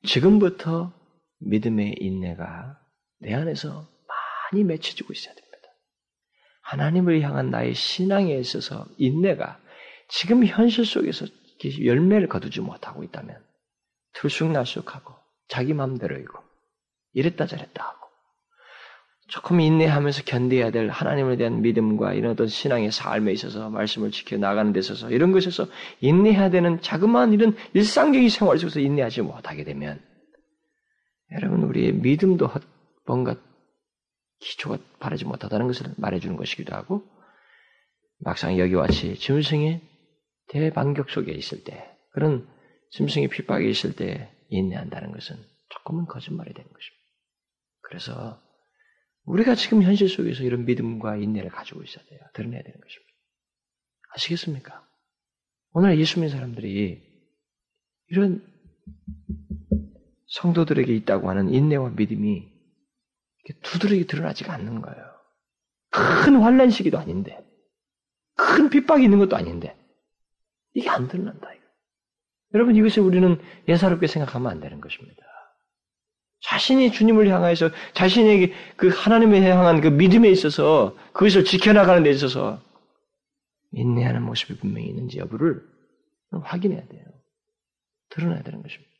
지금부터 0.03 0.93
믿음의 1.45 1.95
인내가 1.99 2.79
내 3.19 3.33
안에서 3.33 3.87
많이 4.51 4.63
맺혀지고 4.63 5.13
있어야 5.13 5.33
됩니다. 5.33 5.45
하나님을 6.61 7.21
향한 7.21 7.51
나의 7.51 7.73
신앙에 7.73 8.35
있어서 8.37 8.85
인내가 8.97 9.59
지금 10.07 10.45
현실 10.45 10.85
속에서 10.85 11.25
열매를 11.83 12.27
거두지 12.27 12.61
못하고 12.61 13.03
있다면 13.03 13.37
들쑥날쑥하고 14.13 15.13
자기 15.47 15.73
마음대로이고 15.73 16.33
이랬다 17.13 17.45
저랬다 17.45 17.83
하고 17.83 18.05
조금 19.27 19.59
인내하면서 19.59 20.23
견뎌야 20.23 20.71
될 20.71 20.89
하나님에 20.89 21.37
대한 21.37 21.61
믿음과 21.61 22.13
이런 22.13 22.33
어떤 22.33 22.47
신앙의 22.47 22.91
삶에 22.91 23.31
있어서 23.31 23.69
말씀을 23.69 24.11
지켜 24.11 24.37
나가는 24.37 24.71
데 24.71 24.79
있어서 24.79 25.09
이런 25.09 25.31
것에서 25.31 25.67
인내해야 26.01 26.49
되는 26.49 26.79
자그마한 26.81 27.33
이런 27.33 27.55
일상적인 27.73 28.29
생활 28.29 28.59
속에서 28.59 28.79
인내하지 28.79 29.21
못하게 29.21 29.63
되면 29.63 29.99
여러분 31.36 31.63
우리의 31.63 31.93
믿음도 31.93 32.49
뭔가 33.05 33.36
기초가 34.39 34.77
바르지 34.99 35.25
못하다는 35.25 35.67
것을 35.67 35.93
말해주는 35.97 36.36
것이기도 36.36 36.73
하고 36.73 37.03
막상 38.19 38.57
여기와 38.57 38.88
같이 38.88 39.15
짐승의 39.15 39.81
대반격 40.47 41.09
속에 41.09 41.31
있을 41.31 41.63
때 41.63 41.97
그런 42.11 42.47
짐승의 42.91 43.29
핍박에 43.29 43.67
있을 43.67 43.95
때 43.95 44.31
인내한다는 44.49 45.11
것은 45.11 45.36
조금은 45.69 46.05
거짓말이 46.05 46.53
되는 46.53 46.71
것입니다. 46.71 47.03
그래서 47.81 48.41
우리가 49.25 49.55
지금 49.55 49.81
현실 49.81 50.07
속에서 50.07 50.43
이런 50.43 50.65
믿음과 50.65 51.17
인내를 51.17 51.49
가지고 51.49 51.83
있어야 51.83 52.05
돼요. 52.05 52.19
드러내야 52.33 52.61
되는 52.61 52.79
것입니다. 52.79 53.11
아시겠습니까? 54.13 54.88
오늘 55.71 55.99
예수 55.99 56.19
믿는 56.19 56.29
사람들이 56.29 57.03
이런 58.07 58.45
성도들에게 60.36 60.93
있다고 60.93 61.29
하는 61.29 61.49
인내와 61.49 61.91
믿음이 61.95 62.47
두드러기 63.61 64.07
드러나지가 64.07 64.53
않는 64.53 64.81
거예요. 64.81 65.05
큰 65.91 66.38
환란 66.38 66.69
시기도 66.69 66.97
아닌데, 66.97 67.39
큰 68.36 68.69
핍박이 68.69 69.03
있는 69.03 69.19
것도 69.19 69.36
아닌데, 69.38 69.77
이게 70.73 70.89
안 70.89 71.07
드러난다. 71.07 71.53
이거. 71.53 71.63
여러분 72.53 72.75
이것을 72.75 73.01
우리는 73.03 73.39
예사롭게 73.67 74.07
생각하면 74.07 74.51
안 74.51 74.59
되는 74.59 74.81
것입니다. 74.81 75.23
자신이 76.41 76.91
주님을 76.91 77.27
향하여서 77.29 77.69
자신에게 77.93 78.53
그 78.75 78.89
하나님을 78.89 79.41
향한 79.43 79.79
그 79.79 79.88
믿음에 79.88 80.29
있어서 80.29 80.97
그것을 81.13 81.45
지켜나가는 81.45 82.03
데 82.03 82.09
있어서 82.11 82.61
인내하는 83.71 84.21
모습이 84.21 84.57
분명히 84.57 84.88
있는지 84.88 85.17
여부를 85.17 85.65
확인해야 86.31 86.86
돼요. 86.88 87.05
드러나야 88.09 88.43
되는 88.43 88.61
것입니다. 88.61 88.94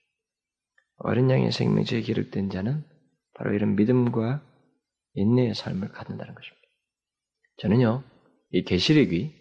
어린 0.97 1.29
양의 1.29 1.51
생명체에 1.51 2.01
기록된 2.01 2.49
자는 2.49 2.83
바로 3.33 3.53
이런 3.53 3.75
믿음과 3.75 4.41
인내의 5.15 5.55
삶을 5.55 5.89
갖는다는 5.89 6.35
것입니다. 6.35 6.67
저는요, 7.57 8.03
이 8.51 8.63
계시록이 8.63 9.33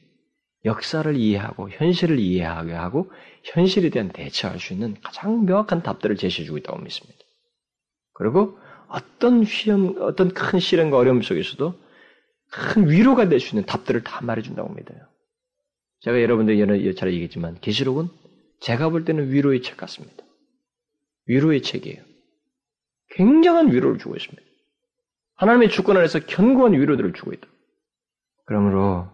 역사를 0.65 1.15
이해하고 1.17 1.71
현실을 1.71 2.19
이해하게 2.19 2.73
하고 2.73 3.11
현실에 3.45 3.91
대한 3.91 4.09
대처할 4.09 4.59
수 4.59 4.73
있는 4.73 4.97
가장 5.03 5.45
명확한 5.45 5.83
답들을 5.83 6.17
제시해주고 6.17 6.59
있다고 6.59 6.79
믿습니다. 6.81 7.19
그리고 8.15 8.59
어떤 8.89 9.45
시험, 9.45 9.97
어떤 10.01 10.33
큰 10.33 10.59
시련과 10.61 10.97
어려움 10.97 11.23
속에서도 11.23 11.75
큰 12.51 12.89
위로가 12.89 13.29
될 13.29 13.41
수 13.41 13.55
있는 13.55 13.67
답들을 13.67 14.05
다 14.05 14.25
말해준다고 14.25 14.73
믿어요. 14.73 14.99
제가 16.01 16.23
여러분들 16.23 16.59
여러 16.61 16.77
차례 16.95 17.13
얘기했지만 17.13 17.59
계시록은 17.61 18.09
제가 18.61 18.91
볼 18.91 19.05
때는 19.05 19.33
위로의 19.33 19.63
책 19.63 19.77
같습니다. 19.77 20.24
위로의 21.27 21.63
책이에요. 21.63 22.03
굉장한 23.11 23.73
위로를 23.73 23.99
주고 23.99 24.17
있습니다. 24.17 24.43
하나님의 25.37 25.71
주권 25.71 25.97
안에서 25.97 26.21
견고한 26.21 26.73
위로들을 26.75 27.13
주고 27.13 27.33
있다. 27.33 27.47
그러므로 28.47 29.09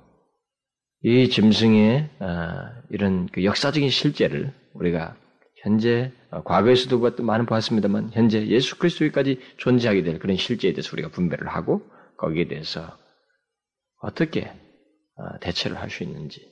이 1.03 1.29
짐승의 1.29 2.11
아, 2.19 2.83
이런 2.91 3.27
그 3.29 3.45
역사적인 3.45 3.89
실제를 3.91 4.53
우리가 4.75 5.17
현재 5.63 6.13
어, 6.31 6.43
과거에서도 6.43 7.23
많은 7.23 7.47
보았습니다만 7.47 8.11
현재 8.13 8.47
예수 8.47 8.79
그리스도까지 8.79 9.41
존재하게 9.57 10.03
될 10.03 10.19
그런 10.19 10.37
실제에 10.37 10.73
대해서 10.73 10.91
우리가 10.93 11.11
분배를 11.11 11.49
하고 11.49 11.83
거기에 12.17 12.49
대해서 12.49 12.99
어떻게 14.01 14.53
어, 15.17 15.39
대처를 15.41 15.79
할 15.79 15.91
수 15.91 16.03
있는지 16.03 16.51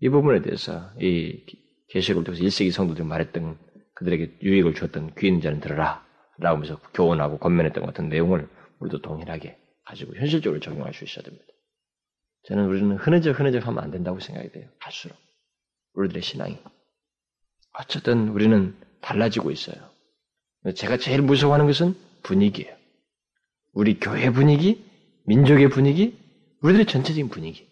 이 0.00 0.08
부분에 0.08 0.42
대해서 0.42 0.90
이 1.00 1.44
계시록을 1.88 2.24
통해서 2.24 2.44
1세기 2.44 2.70
성도들이 2.70 3.06
말했던 3.06 3.58
그들에게 3.98 4.38
유익을 4.42 4.74
주었던 4.74 5.14
귀인 5.18 5.40
자는 5.40 5.60
들어라 5.60 6.06
라고 6.38 6.56
하면서 6.56 6.80
교훈하고 6.94 7.38
권면했던 7.38 7.84
같은 7.84 8.08
내용을 8.08 8.48
우리도 8.78 9.02
동일하게 9.02 9.58
가지고 9.84 10.14
현실적으로 10.14 10.60
적용할 10.60 10.94
수 10.94 11.04
있어야 11.04 11.24
됩니다. 11.24 11.44
저는 12.44 12.66
우리는 12.66 12.96
흐느적 12.96 13.38
흐느적 13.38 13.66
하면 13.66 13.82
안 13.82 13.90
된다고 13.90 14.20
생각이 14.20 14.52
돼요. 14.52 14.68
갈수록. 14.80 15.16
우리들의 15.94 16.22
신앙이. 16.22 16.56
어쨌든 17.72 18.28
우리는 18.28 18.76
달라지고 19.00 19.50
있어요. 19.50 19.76
제가 20.76 20.96
제일 20.98 21.20
무서워하는 21.22 21.66
것은 21.66 21.96
분위기예요. 22.22 22.76
우리 23.72 23.98
교회 23.98 24.30
분위기, 24.30 24.84
민족의 25.26 25.70
분위기, 25.70 26.16
우리들의 26.60 26.86
전체적인 26.86 27.30
분위기. 27.30 27.68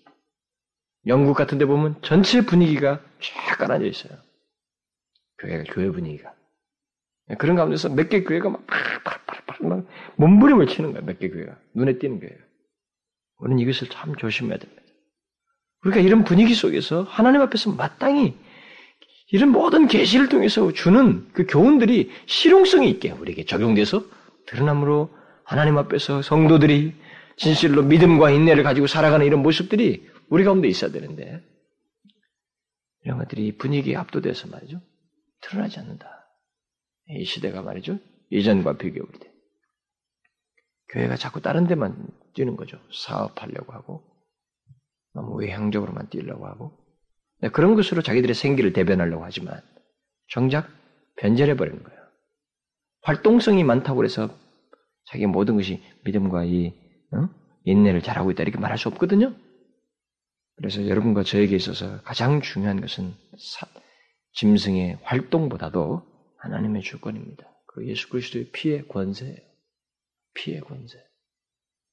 영국 1.07 1.35
같은 1.35 1.59
데 1.59 1.67
보면 1.67 2.03
전체 2.03 2.45
분위기가 2.45 3.01
쫙 3.21 3.59
깔아져 3.59 3.87
있어요. 3.87 4.26
교회가, 5.39 5.65
교회 5.73 5.91
분위기가. 5.91 6.33
그런 7.39 7.57
가운데서 7.57 7.89
몇 7.91 8.09
개 8.09 8.23
교회가 8.23 8.51
막, 8.51 8.67
팍팍팍팍, 8.67 9.67
막, 9.67 9.87
몸부림을 10.17 10.67
치는 10.69 10.93
거예요. 10.93 11.05
몇개 11.05 11.29
교회가. 11.29 11.57
눈에 11.75 11.99
띄는 11.99 12.21
거예요. 12.21 12.35
우리는 13.39 13.59
이것을 13.61 13.89
참 13.89 14.15
조심해야 14.17 14.59
됩니다. 14.59 14.83
우리가 15.85 16.01
이런 16.01 16.25
분위기 16.25 16.55
속에서 16.55 17.03
하나님 17.03 17.41
앞에서 17.43 17.73
마땅히 17.73 18.35
이런 19.31 19.51
모든 19.51 19.89
계시를 19.89 20.29
통해서 20.29 20.73
주는 20.73 21.29
그 21.33 21.47
교훈들이 21.47 22.11
실용성이 22.27 22.89
있게 22.91 23.11
우리에게 23.11 23.45
적용돼서 23.45 24.05
드러남으로 24.47 25.11
하나님 25.45 25.77
앞에서 25.79 26.23
성도들이 26.23 26.95
진실로 27.37 27.83
믿음과 27.83 28.31
인내를 28.31 28.63
가지고 28.63 28.87
살아가는 28.87 29.27
이런 29.27 29.43
모습들이 29.43 30.09
우리 30.29 30.45
가운데 30.45 30.69
있어야 30.69 30.91
되는데 30.91 31.43
이런 33.05 33.19
것들이 33.19 33.57
분위기에 33.59 33.97
압도돼서 33.97 34.49
말이죠. 34.49 34.81
드러나지 35.41 35.79
않는다. 35.79 36.27
이 37.09 37.25
시대가 37.25 37.63
말이죠. 37.63 37.99
예전과 38.33 38.79
비교해 38.79 39.01
볼 39.01 39.21
때. 39.21 39.31
교회가 40.89 41.17
자꾸 41.17 41.41
다른 41.41 41.67
데만 41.67 42.09
뛰는 42.35 42.57
거죠. 42.57 42.79
사업하려고 42.93 43.73
하고, 43.73 44.03
너무 45.13 45.37
외향적으로만 45.37 46.11
뛰려고 46.11 46.47
하고, 46.47 46.77
네, 47.41 47.49
그런 47.49 47.75
것으로 47.75 48.03
자기들의 48.03 48.35
생기를 48.35 48.73
대변하려고 48.73 49.25
하지만, 49.25 49.61
정작 50.29 50.69
변절해버리는 51.17 51.83
거예요. 51.83 52.01
활동성이 53.03 53.65
많다고 53.65 54.05
해서 54.05 54.37
자기 55.07 55.27
모든 55.27 55.57
것이 55.57 55.83
믿음과 56.05 56.45
이, 56.45 56.75
어? 57.13 57.29
인내를 57.65 58.03
잘하고 58.03 58.31
있다 58.31 58.43
이렇게 58.43 58.59
말할 58.59 58.79
수 58.79 58.89
없거든요. 58.89 59.35
그래서 60.57 60.89
여러분과 60.89 61.23
저에게 61.23 61.55
있어서 61.55 62.01
가장 62.03 62.41
중요한 62.41 62.81
것은 62.81 63.13
사, 63.39 63.67
짐승의 64.37 64.99
활동보다도 65.03 66.03
하나님의 66.37 66.83
주권입니다. 66.83 67.45
그 67.69 67.87
예수 67.87 68.11
그리스도의 68.11 68.51
피의 68.53 68.87
권세예요. 68.87 69.39
피의 70.35 70.61
권세. 70.61 70.99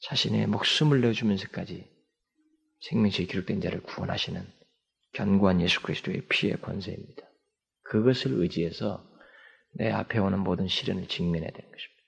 자신의 0.01 0.47
목숨을 0.47 0.99
내어주면서까지 0.99 1.89
생명체에 2.81 3.27
기록된 3.27 3.61
자를 3.61 3.81
구원하시는 3.81 4.45
견고한 5.13 5.61
예수 5.61 5.81
그리스도의 5.81 6.25
피의 6.27 6.59
권세입니다. 6.61 7.23
그것을 7.83 8.33
의지해서 8.33 9.01
내 9.75 9.89
앞에 9.89 10.19
오는 10.19 10.39
모든 10.39 10.67
시련을 10.67 11.07
직면해야 11.07 11.49
되는 11.49 11.71
것입니다. 11.71 12.03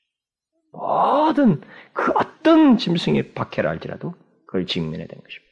모든 0.74 1.62
그 1.94 2.12
어떤 2.12 2.78
짐승의 2.78 3.34
박해를 3.36 3.70
알지라도 3.70 4.14
그걸 4.48 4.66
직면해야 4.66 5.08
되는 5.08 5.24
것입니다. 5.24 5.46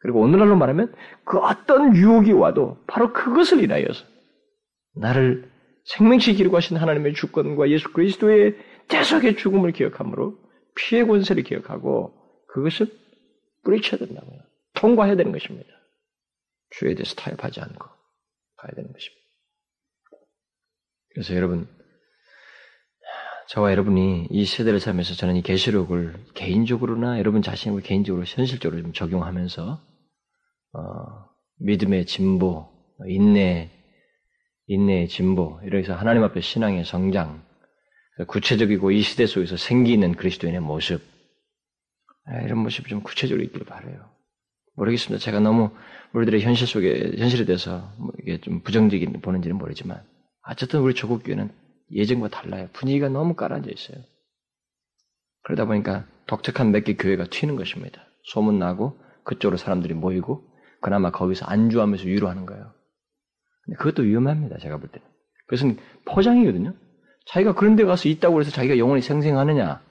그리고 0.00 0.20
오늘날로 0.20 0.54
말하면 0.54 0.94
그 1.24 1.38
어떤 1.38 1.96
유혹이 1.96 2.32
와도 2.32 2.84
바로 2.86 3.14
그것을 3.14 3.64
인하여서 3.64 4.17
나를 4.98 5.50
생명체 5.84 6.34
기록하신 6.34 6.76
하나님의 6.76 7.14
주권과 7.14 7.70
예수 7.70 7.92
그리스도의 7.92 8.56
대속의 8.88 9.36
죽음을 9.36 9.72
기억함으로 9.72 10.38
피해 10.74 11.04
권세를 11.04 11.42
기억하고 11.42 12.14
그것을 12.48 12.86
뿌리쳐야 13.64 13.98
된다고요. 13.98 14.40
통과해야 14.74 15.16
되는 15.16 15.32
것입니다. 15.32 15.68
주에 16.70 16.94
대해서 16.94 17.14
타협하지 17.14 17.60
않고 17.60 17.86
가야 18.56 18.72
되는 18.74 18.92
것입니다. 18.92 19.18
그래서 21.10 21.34
여러분, 21.34 21.68
저와 23.48 23.72
여러분이 23.72 24.28
이 24.30 24.44
세대를 24.44 24.78
살면서 24.78 25.14
저는 25.14 25.36
이 25.36 25.42
계시록을 25.42 26.14
개인적으로나 26.34 27.18
여러분 27.18 27.40
자신을 27.40 27.80
개인적으로 27.80 28.24
현실적으로 28.26 28.82
좀 28.82 28.92
적용하면서 28.92 29.82
어, 30.74 30.80
믿음의 31.60 32.04
진보, 32.06 32.68
인내, 33.06 33.77
인내의 34.68 35.08
진보, 35.08 35.60
해서 35.62 35.94
하나님 35.94 36.22
앞에 36.24 36.40
신앙의 36.40 36.84
성장, 36.84 37.42
구체적이고 38.26 38.90
이 38.90 39.00
시대 39.00 39.26
속에서 39.26 39.56
생기는 39.56 40.12
그리스도인의 40.12 40.60
모습, 40.60 41.02
아, 42.26 42.40
이런 42.42 42.58
모습이 42.58 42.88
좀 42.88 43.02
구체적으로 43.02 43.44
있기를 43.44 43.66
바래요. 43.66 44.10
모르겠습니다. 44.76 45.22
제가 45.22 45.40
너무 45.40 45.70
우리들의 46.12 46.42
현실 46.42 46.66
속에 46.66 47.12
현실에 47.16 47.44
대해서 47.46 47.92
뭐 47.98 48.12
이게 48.20 48.40
좀 48.40 48.60
부정적인 48.62 49.20
보는지는 49.20 49.56
모르지만 49.56 50.02
어쨌든 50.46 50.80
우리 50.80 50.94
조국 50.94 51.24
교회는 51.24 51.50
예전과 51.92 52.28
달라요. 52.28 52.68
분위기가 52.74 53.08
너무 53.08 53.34
깔아져 53.34 53.70
있어요. 53.70 53.98
그러다 55.44 55.64
보니까 55.64 56.06
독특한 56.26 56.70
몇 56.72 56.84
개 56.84 56.94
교회가 56.94 57.24
튀는 57.24 57.56
것입니다. 57.56 58.04
소문 58.24 58.58
나고 58.58 58.98
그쪽으로 59.24 59.56
사람들이 59.56 59.94
모이고 59.94 60.44
그나마 60.82 61.10
거기서 61.10 61.46
안주하면서 61.46 62.04
위로하는 62.04 62.46
거예요. 62.46 62.72
그것도 63.76 64.02
위험합니다. 64.02 64.58
제가 64.58 64.78
볼 64.78 64.88
때는. 64.88 65.06
그것은 65.46 65.78
포장이거든요. 66.04 66.74
자기가 67.26 67.54
그런 67.54 67.76
데 67.76 67.84
가서 67.84 68.08
있다고 68.08 68.40
해서 68.40 68.50
자기가 68.50 68.78
영원히 68.78 69.02
생생하느냐? 69.02 69.82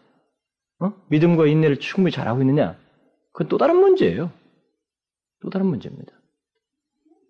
어? 0.80 0.94
믿음과 1.10 1.48
인내를 1.48 1.80
충분히 1.80 2.12
잘하고 2.12 2.42
있느냐? 2.42 2.78
그건 3.34 3.48
또 3.50 3.58
다른 3.58 3.78
문제예요. 3.78 4.32
또 5.42 5.50
다른 5.50 5.68
문제입니다. 5.68 6.12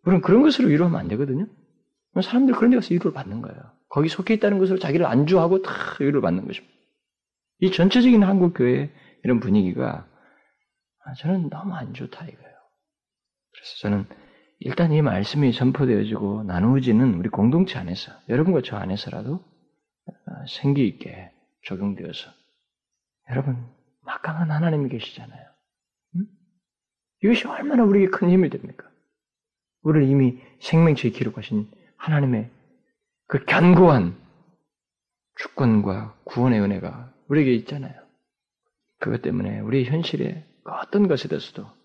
그럼 0.03 0.21
그런 0.21 0.41
것으로 0.41 0.69
위로하면 0.69 0.99
안 0.99 1.07
되거든요. 1.09 1.47
사람들이 2.21 2.55
그런 2.55 2.71
데 2.71 2.77
가서 2.77 2.93
위로를 2.93 3.13
받는 3.13 3.41
거예요. 3.41 3.57
거기 3.89 4.09
속해 4.09 4.33
있다는 4.35 4.57
것으로 4.57 4.79
자기를 4.79 5.05
안주하고 5.05 5.61
다 5.61 5.71
위로를 5.99 6.21
받는 6.21 6.47
것입니다. 6.47 6.73
이 7.59 7.71
전체적인 7.71 8.23
한국 8.23 8.53
교회의 8.53 8.91
이런 9.23 9.39
분위기가 9.39 10.07
아, 11.05 11.13
저는 11.15 11.49
너무 11.49 11.73
안 11.73 11.93
좋다 11.93 12.25
이거예요. 12.25 12.55
그래서 13.53 13.75
저는 13.81 14.05
일단 14.59 14.91
이 14.91 15.01
말씀이 15.01 15.51
선포되어지고 15.51 16.43
나누어지는 16.43 17.15
우리 17.15 17.29
공동체 17.29 17.77
안에서 17.77 18.11
여러분과 18.27 18.61
저 18.63 18.77
안에서라도 18.77 19.43
아, 20.25 20.45
생기 20.47 20.87
있게 20.87 21.31
적용되어서 21.65 22.31
여러분 23.29 23.63
막강한 24.01 24.49
하나님이 24.49 24.89
계시잖아요. 24.89 25.45
응? 26.15 26.25
이것이 27.23 27.47
얼마나 27.47 27.83
우리에게 27.83 28.09
큰 28.09 28.29
힘이 28.29 28.49
됩니까? 28.49 28.89
우리를 29.83 30.07
이미 30.09 30.41
생명체에 30.59 31.11
기록하신 31.11 31.69
하나님의 31.97 32.49
그 33.27 33.45
견고한 33.45 34.17
주권과 35.35 36.17
구원의 36.23 36.61
은혜가 36.61 37.13
우리에게 37.27 37.53
있잖아요. 37.55 37.93
그것 38.99 39.21
때문에 39.21 39.59
우리 39.59 39.85
현실에 39.85 40.45
어떤 40.63 41.07
것에 41.07 41.27
대해서도 41.27 41.76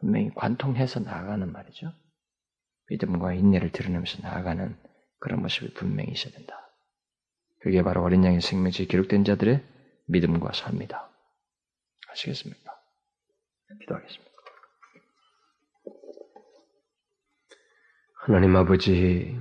분명히 0.00 0.30
관통해서 0.34 1.00
나아가는 1.00 1.50
말이죠. 1.50 1.92
믿음과 2.88 3.34
인내를 3.34 3.72
드러내면서 3.72 4.22
나아가는 4.22 4.76
그런 5.18 5.40
모습이 5.42 5.74
분명히 5.74 6.12
있어야 6.12 6.32
된다. 6.32 6.54
그게 7.60 7.82
바로 7.82 8.02
어린 8.02 8.24
양의 8.24 8.40
생명체에 8.40 8.86
기록된 8.86 9.24
자들의 9.24 9.62
믿음과 10.06 10.52
삶이다. 10.52 11.10
아시겠습니까? 12.12 12.72
기도하겠습니다. 13.80 14.30
하나님 18.26 18.56
아버지, 18.56 19.38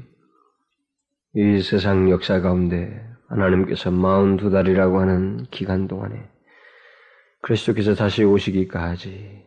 이 1.33 1.61
세상 1.61 2.09
역사 2.09 2.41
가운데 2.41 3.03
하나님께서 3.27 3.91
마흔 3.91 4.37
두 4.37 4.49
달이라고 4.51 4.99
하는 4.99 5.45
기간 5.51 5.87
동안에 5.87 6.29
그리스도께서 7.41 7.95
다시 7.95 8.23
오시기까지 8.23 9.45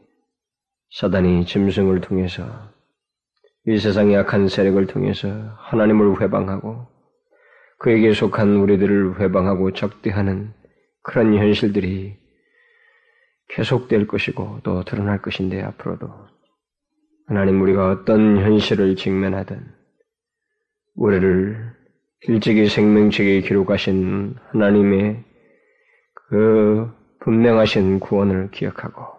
사단이 0.91 1.45
짐승을 1.45 2.01
통해서 2.01 2.45
이 3.67 3.79
세상의 3.79 4.17
악한 4.17 4.49
세력을 4.49 4.87
통해서 4.87 5.29
하나님을 5.59 6.21
회방하고 6.21 6.87
그에게 7.79 8.13
속한 8.13 8.57
우리들을 8.57 9.21
회방하고 9.21 9.73
적대하는 9.73 10.53
그런 11.03 11.35
현실들이 11.35 12.17
계속될 13.49 14.07
것이고 14.07 14.61
또 14.63 14.85
드러날 14.85 15.21
것인데 15.21 15.63
앞으로도 15.63 16.11
하나님 17.27 17.61
우리가 17.61 17.91
어떤 17.91 18.39
현실을 18.39 18.97
직면하든 18.97 19.61
우리를 20.95 21.73
일찍이 22.23 22.67
생명책에 22.69 23.43
기록하신 23.43 24.35
하나님의 24.51 25.25
그 26.15 26.91
분명하신 27.21 28.01
구원을 28.01 28.51
기억하고 28.51 29.18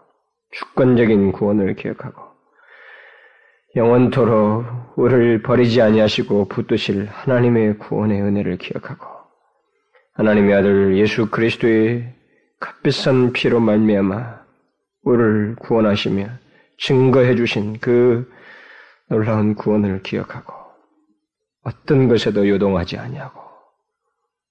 주권적인 0.52 1.32
구원을 1.32 1.76
기억하고 1.76 2.30
영원토록 3.76 4.66
우리를 4.96 5.42
버리지 5.44 5.82
아니하시고 5.82 6.48
붙드실 6.48 7.08
하나님의 7.08 7.78
구원의 7.78 8.22
은혜를 8.22 8.58
기억하고 8.58 9.06
하나님의 10.14 10.56
아들 10.56 10.98
예수 10.98 11.30
그리스도의 11.30 12.14
값비싼 12.60 13.32
피로 13.32 13.60
말미암아 13.60 14.40
우리를 15.04 15.56
구원하시며 15.60 16.28
증거해 16.78 17.36
주신 17.36 17.80
그 17.80 18.30
놀라운 19.08 19.56
구원을 19.56 20.02
기억하고 20.04 20.54
어떤 21.64 22.08
것에도 22.08 22.48
요동하지 22.48 22.98
아니하고 22.98 23.40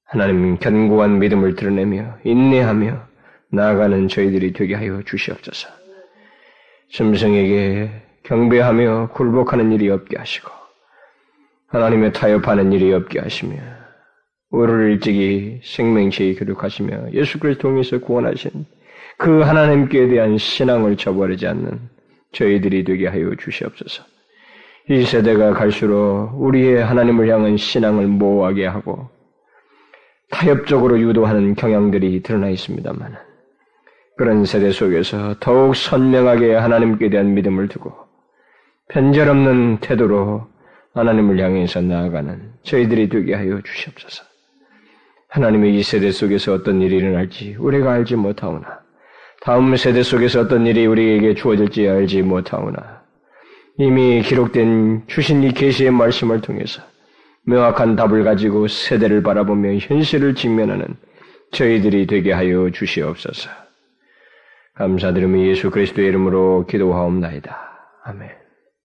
하나님 0.05 0.59
견고한 0.59 1.18
믿음을 1.18 1.55
드러내며 1.55 2.18
인내하며 2.24 3.07
나아가는 3.51 4.09
저희들이 4.09 4.53
되게 4.53 4.74
하여 4.74 5.03
주시옵소서. 5.03 5.68
짐승에게 6.91 7.91
경배하며 8.24 9.11
굴복하는 9.14 9.72
일이 9.72 9.91
없게 9.91 10.18
하시고 10.18 10.51
하나님의 11.68 12.12
타협하는 12.12 12.72
일이 12.72 12.93
없게 12.93 13.20
하시며 13.20 13.57
우리를 14.51 14.93
일찍이 14.93 15.61
생명체에 15.62 16.34
교육하시며 16.34 17.12
예수 17.12 17.39
그리스도 17.39 17.68
통해서 17.68 17.99
구원하신 17.99 18.66
그 19.18 19.41
하나님께 19.41 20.09
대한 20.09 20.39
신앙을 20.39 20.97
저버리지 20.97 21.47
않는 21.47 21.80
저희들이 22.32 22.84
되게 22.84 23.07
하여 23.07 23.34
주시옵소서. 23.34 24.05
이 24.91 25.05
세대가 25.05 25.53
갈수록 25.53 26.32
우리의 26.36 26.82
하나님을 26.82 27.28
향한 27.28 27.57
신앙을 27.57 28.07
모호하게 28.07 28.66
하고 28.66 29.11
타협적으로 30.30 30.99
유도하는 31.01 31.55
경향들이 31.55 32.22
드러나 32.22 32.49
있습니다만 32.49 33.28
그런 34.18 34.44
세대 34.44 34.72
속에서 34.72 35.36
더욱 35.38 35.76
선명하게 35.76 36.54
하나님께 36.54 37.08
대한 37.08 37.34
믿음을 37.34 37.68
두고 37.68 37.94
편절없는 38.88 39.78
태도로 39.78 40.48
하나님을 40.94 41.38
향해서 41.38 41.82
나아가는 41.82 42.52
저희들이 42.64 43.10
되게 43.10 43.34
하여 43.34 43.60
주시옵소서. 43.62 44.24
하나님의 45.28 45.76
이 45.76 45.82
세대 45.84 46.10
속에서 46.10 46.52
어떤 46.52 46.82
일이 46.82 46.96
일어날지 46.96 47.56
우리가 47.60 47.92
알지 47.92 48.16
못하오나 48.16 48.80
다음 49.40 49.76
세대 49.76 50.02
속에서 50.02 50.40
어떤 50.40 50.66
일이 50.66 50.84
우리에게 50.86 51.34
주어질지 51.34 51.88
알지 51.88 52.22
못하오나 52.22 53.02
이미 53.76 54.20
기록된 54.22 55.04
주신 55.06 55.44
이 55.44 55.52
계시의 55.52 55.92
말씀을 55.92 56.40
통해서 56.40 56.82
명확한 57.44 57.94
답을 57.94 58.24
가지고 58.24 58.66
세대를 58.66 59.22
바라보며 59.22 59.76
현실을 59.76 60.34
직면하는 60.34 60.96
저희들이 61.52 62.08
되게 62.08 62.32
하여 62.32 62.68
주시옵소서. 62.70 63.67
감사드리며 64.79 65.41
예수 65.49 65.70
그리스도의 65.70 66.07
이름으로 66.07 66.64
기도하옵나이다. 66.66 67.59
아멘. 68.05 68.38